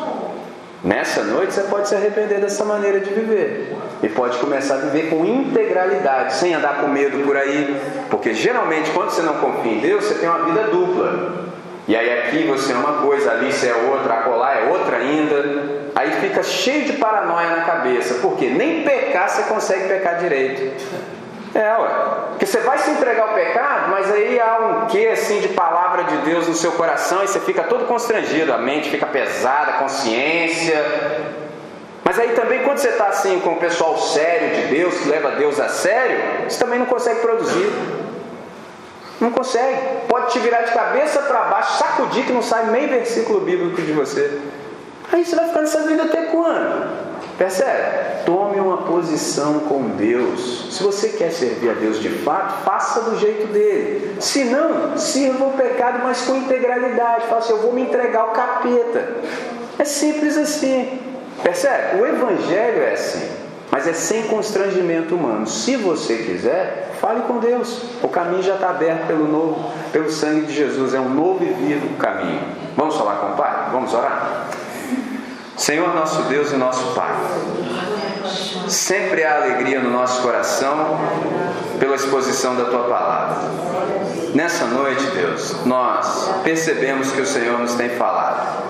Nessa 0.84 1.24
noite 1.24 1.54
você 1.54 1.62
pode 1.62 1.90
se 1.90 1.96
arrepender 1.96 2.40
dessa 2.40 2.64
maneira 2.64 3.00
de 3.00 3.10
viver 3.10 3.76
e 4.04 4.08
pode 4.10 4.38
começar 4.38 4.76
a 4.76 4.78
viver 4.78 5.10
com 5.10 5.26
integralidade, 5.26 6.36
sem 6.36 6.54
andar 6.54 6.82
com 6.82 6.88
medo 6.88 7.26
por 7.26 7.36
aí, 7.36 7.76
porque 8.12 8.34
geralmente 8.34 8.92
quando 8.92 9.10
você 9.10 9.24
não 9.24 9.36
confia 9.36 9.72
em 9.72 9.80
Deus, 9.80 10.06
você 10.06 10.16
tem 10.16 10.30
uma 10.30 10.46
vida 10.46 10.64
dupla. 10.66 11.48
E 11.88 11.96
aí 11.96 12.20
aqui 12.20 12.44
você 12.44 12.74
é 12.74 12.76
uma 12.76 13.02
coisa, 13.02 13.32
ali 13.32 13.52
você 13.52 13.70
é 13.70 13.74
outra, 13.74 14.16
acolá 14.16 14.54
é 14.54 14.70
outra 14.70 14.98
ainda. 14.98 15.90
Aí 15.96 16.12
fica 16.22 16.44
cheio 16.44 16.86
de 16.86 16.94
paranoia 16.94 17.50
na 17.50 17.62
cabeça, 17.62 18.16
porque 18.22 18.48
nem 18.48 18.84
pecar 18.84 19.30
você 19.30 19.44
consegue 19.44 19.88
pecar 19.88 20.20
direito. 20.20 20.74
É, 21.58 21.76
ué. 21.76 21.90
Porque 22.30 22.46
você 22.46 22.60
vai 22.60 22.78
se 22.78 22.92
entregar 22.92 23.30
ao 23.30 23.34
pecado, 23.34 23.90
mas 23.90 24.12
aí 24.12 24.40
há 24.40 24.60
um 24.60 24.86
quê 24.86 25.10
assim 25.12 25.40
de 25.40 25.48
palavra 25.50 26.04
de 26.04 26.18
Deus 26.18 26.48
no 26.48 26.54
seu 26.54 26.72
coração 26.74 27.24
e 27.24 27.28
você 27.28 27.40
fica 27.40 27.64
todo 27.64 27.86
constrangido, 27.86 28.54
a 28.54 28.60
mente 28.60 28.92
fica 28.92 29.08
pesada, 29.08 29.72
a 29.72 29.74
consciência. 29.80 30.86
Mas 32.04 32.20
aí 32.20 32.34
também 32.34 32.62
quando 32.62 32.78
você 32.78 32.90
está 32.90 33.08
assim 33.08 33.40
com 33.40 33.54
o 33.54 33.56
pessoal 33.56 33.98
sério 33.98 34.56
de 34.56 34.68
Deus, 34.68 35.00
que 35.00 35.10
leva 35.10 35.32
Deus 35.32 35.60
a 35.60 35.68
sério, 35.68 36.48
você 36.48 36.64
também 36.64 36.78
não 36.78 36.86
consegue 36.86 37.22
produzir. 37.22 37.72
Não 39.20 39.32
consegue. 39.32 40.06
Pode 40.08 40.32
te 40.32 40.38
virar 40.38 40.62
de 40.62 40.72
cabeça 40.72 41.24
para 41.24 41.40
baixo, 41.46 41.80
sacudir 41.80 42.24
que 42.24 42.32
não 42.32 42.44
sai 42.44 42.68
meio 42.68 42.88
versículo 42.88 43.40
bíblico 43.40 43.82
de 43.82 43.94
você. 43.94 44.40
Aí 45.12 45.26
você 45.26 45.36
vai 45.36 45.48
ficar 45.48 45.62
nessa 45.62 45.88
vida 45.88 46.04
até 46.04 46.22
quando? 46.26 47.07
Percebe? 47.38 48.26
Tome 48.26 48.60
uma 48.60 48.78
posição 48.78 49.60
com 49.60 49.90
Deus. 49.90 50.70
Se 50.72 50.82
você 50.82 51.10
quer 51.10 51.32
servir 51.32 51.70
a 51.70 51.74
Deus 51.74 52.00
de 52.00 52.10
fato, 52.10 52.64
faça 52.64 53.02
do 53.02 53.20
jeito 53.20 53.48
dele. 53.54 54.18
Se 54.20 54.44
não, 54.44 54.98
sirva 54.98 55.46
o 55.46 55.54
pecado, 55.54 56.00
mas 56.04 56.22
com 56.22 56.36
integralidade. 56.36 57.28
Faça 57.28 57.38
assim, 57.38 57.54
eu 57.54 57.60
vou 57.60 57.74
me 57.74 57.84
entregar 57.84 58.22
ao 58.22 58.30
capeta. 58.30 59.18
É 59.78 59.86
simples 59.86 60.36
assim. 60.36 61.00
Percebe? 61.44 62.02
O 62.02 62.08
Evangelho 62.08 62.82
é 62.82 62.94
assim, 62.94 63.30
mas 63.70 63.88
é 63.88 63.94
sem 63.94 64.24
constrangimento 64.24 65.14
humano. 65.14 65.46
Se 65.46 65.76
você 65.76 66.18
quiser, 66.18 66.96
fale 67.00 67.22
com 67.22 67.38
Deus. 67.38 67.84
O 68.02 68.08
caminho 68.08 68.42
já 68.42 68.56
está 68.56 68.72
aberto 68.72 69.06
pelo 69.06 69.28
novo, 69.28 69.72
pelo 69.94 70.12
sangue 70.12 70.48
de 70.48 70.54
Jesus. 70.54 70.96
É 70.96 71.00
um 71.00 71.10
novo 71.10 71.44
e 71.44 71.48
vivo 71.48 71.96
caminho. 71.98 72.42
Vamos 72.76 72.96
falar 72.96 73.18
com 73.18 73.34
o 73.34 73.36
Pai? 73.36 73.70
Vamos 73.72 73.94
orar? 73.94 74.48
Senhor 75.58 75.94
nosso 75.96 76.22
Deus 76.24 76.52
e 76.52 76.56
nosso 76.56 76.94
Pai, 76.94 77.16
sempre 78.68 79.24
há 79.24 79.38
alegria 79.38 79.80
no 79.80 79.90
nosso 79.90 80.22
coração 80.22 81.00
pela 81.80 81.96
exposição 81.96 82.56
da 82.56 82.66
Tua 82.66 82.84
palavra. 82.84 83.50
Nessa 84.36 84.66
noite, 84.66 85.04
Deus, 85.08 85.66
nós 85.66 86.30
percebemos 86.44 87.12
que 87.12 87.22
o 87.22 87.26
Senhor 87.26 87.58
nos 87.58 87.74
tem 87.74 87.90
falado, 87.90 88.64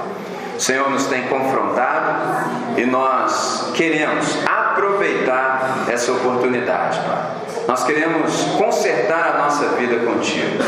o 0.55 0.61
Senhor 0.61 0.89
nos 0.89 1.07
tem 1.07 1.27
confrontado 1.27 2.77
e 2.77 2.85
nós 2.85 3.71
queremos 3.75 4.37
aproveitar 4.45 5.85
essa 5.89 6.13
oportunidade, 6.13 6.99
Pai. 7.01 7.37
Nós 7.67 7.83
queremos 7.83 8.43
consertar 8.57 9.35
a 9.35 9.37
nossa 9.39 9.67
vida 9.75 10.05
contigo. 10.05 10.63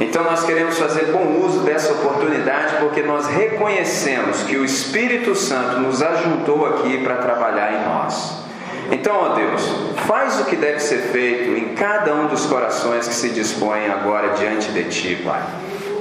Então 0.00 0.22
nós 0.22 0.44
queremos 0.44 0.78
fazer 0.78 1.06
bom 1.06 1.44
uso 1.44 1.60
dessa 1.60 1.92
oportunidade 1.92 2.76
porque 2.78 3.02
nós 3.02 3.26
reconhecemos 3.26 4.42
que 4.42 4.56
o 4.56 4.64
Espírito 4.64 5.34
Santo 5.34 5.80
nos 5.80 6.02
ajuntou 6.02 6.66
aqui 6.66 6.98
para 6.98 7.16
trabalhar 7.16 7.72
em 7.72 7.84
nós. 7.84 8.38
Então, 8.90 9.14
ó 9.16 9.34
Deus, 9.34 9.62
faz 10.06 10.40
o 10.40 10.44
que 10.44 10.56
deve 10.56 10.80
ser 10.80 11.10
feito 11.12 11.50
em 11.50 11.74
cada 11.74 12.14
um 12.14 12.28
dos 12.28 12.46
corações 12.46 13.06
que 13.06 13.14
se 13.14 13.28
dispõem 13.30 13.86
agora 13.88 14.30
diante 14.30 14.70
de 14.70 14.84
Ti, 14.84 15.22
Pai. 15.22 15.42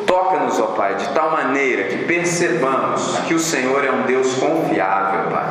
Toca-nos, 0.08 0.58
ó 0.60 0.68
Pai, 0.68 0.96
de 0.96 1.10
tal 1.10 1.30
maneira 1.32 1.84
que 1.84 2.06
percebamos 2.06 3.20
que 3.28 3.34
o 3.34 3.40
Senhor 3.40 3.84
é 3.84 3.92
um 3.92 4.04
Deus 4.04 4.36
confiável, 4.36 5.30
Pai. 5.30 5.46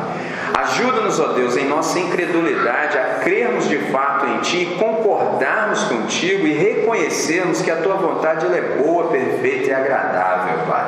Ajuda-nos, 0.55 1.19
ó 1.19 1.27
Deus, 1.27 1.55
em 1.55 1.67
nossa 1.67 1.99
incredulidade 1.99 2.97
a 2.97 3.19
crermos 3.19 3.69
de 3.69 3.77
fato 3.91 4.25
em 4.25 4.39
Ti 4.39 4.63
e 4.63 4.75
concordarmos 4.77 5.83
contigo 5.83 6.47
e 6.47 6.53
reconhecermos 6.53 7.61
que 7.61 7.69
a 7.69 7.75
Tua 7.77 7.95
vontade 7.95 8.47
é 8.47 8.61
boa, 8.83 9.09
perfeita 9.09 9.69
e 9.69 9.73
agradável, 9.73 10.65
Pai. 10.67 10.85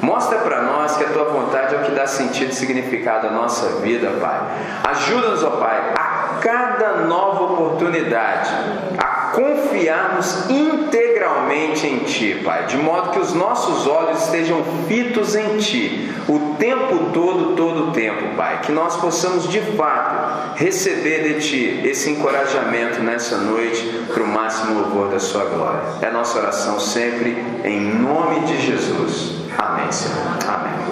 Mostra 0.00 0.38
para 0.38 0.62
nós 0.62 0.96
que 0.96 1.04
a 1.04 1.08
Tua 1.08 1.24
vontade 1.24 1.74
é 1.74 1.78
o 1.78 1.82
que 1.82 1.92
dá 1.92 2.06
sentido 2.06 2.50
e 2.50 2.54
significado 2.54 3.28
à 3.28 3.30
nossa 3.30 3.80
vida, 3.80 4.10
Pai. 4.18 4.40
Ajuda-nos, 4.84 5.44
ó 5.44 5.50
Pai, 5.50 5.92
a 5.94 6.21
cada 6.40 7.02
nova 7.06 7.44
oportunidade, 7.44 8.50
a 8.98 9.30
confiarmos 9.32 10.48
integralmente 10.50 11.86
em 11.86 11.98
Ti, 12.00 12.40
Pai, 12.44 12.66
de 12.66 12.76
modo 12.76 13.10
que 13.10 13.18
os 13.18 13.32
nossos 13.32 13.86
olhos 13.86 14.24
estejam 14.24 14.62
fitos 14.86 15.34
em 15.34 15.56
Ti, 15.58 16.12
o 16.28 16.54
tempo 16.58 17.10
todo, 17.12 17.56
todo 17.56 17.88
o 17.88 17.92
tempo, 17.92 18.36
Pai, 18.36 18.60
que 18.60 18.72
nós 18.72 18.96
possamos 18.96 19.48
de 19.48 19.60
fato 19.60 20.56
receber 20.56 21.34
de 21.34 21.48
Ti 21.48 21.80
esse 21.84 22.10
encorajamento 22.10 23.00
nessa 23.00 23.38
noite 23.38 24.06
para 24.12 24.22
o 24.22 24.26
máximo 24.26 24.80
louvor 24.80 25.08
da 25.08 25.18
Sua 25.18 25.44
glória. 25.44 25.80
É 26.00 26.10
nossa 26.10 26.38
oração 26.38 26.78
sempre 26.78 27.36
em 27.64 27.80
nome 27.80 28.40
de 28.40 28.60
Jesus. 28.60 29.42
Amém, 29.58 29.90
Senhor. 29.90 30.38
Amém. 30.48 30.91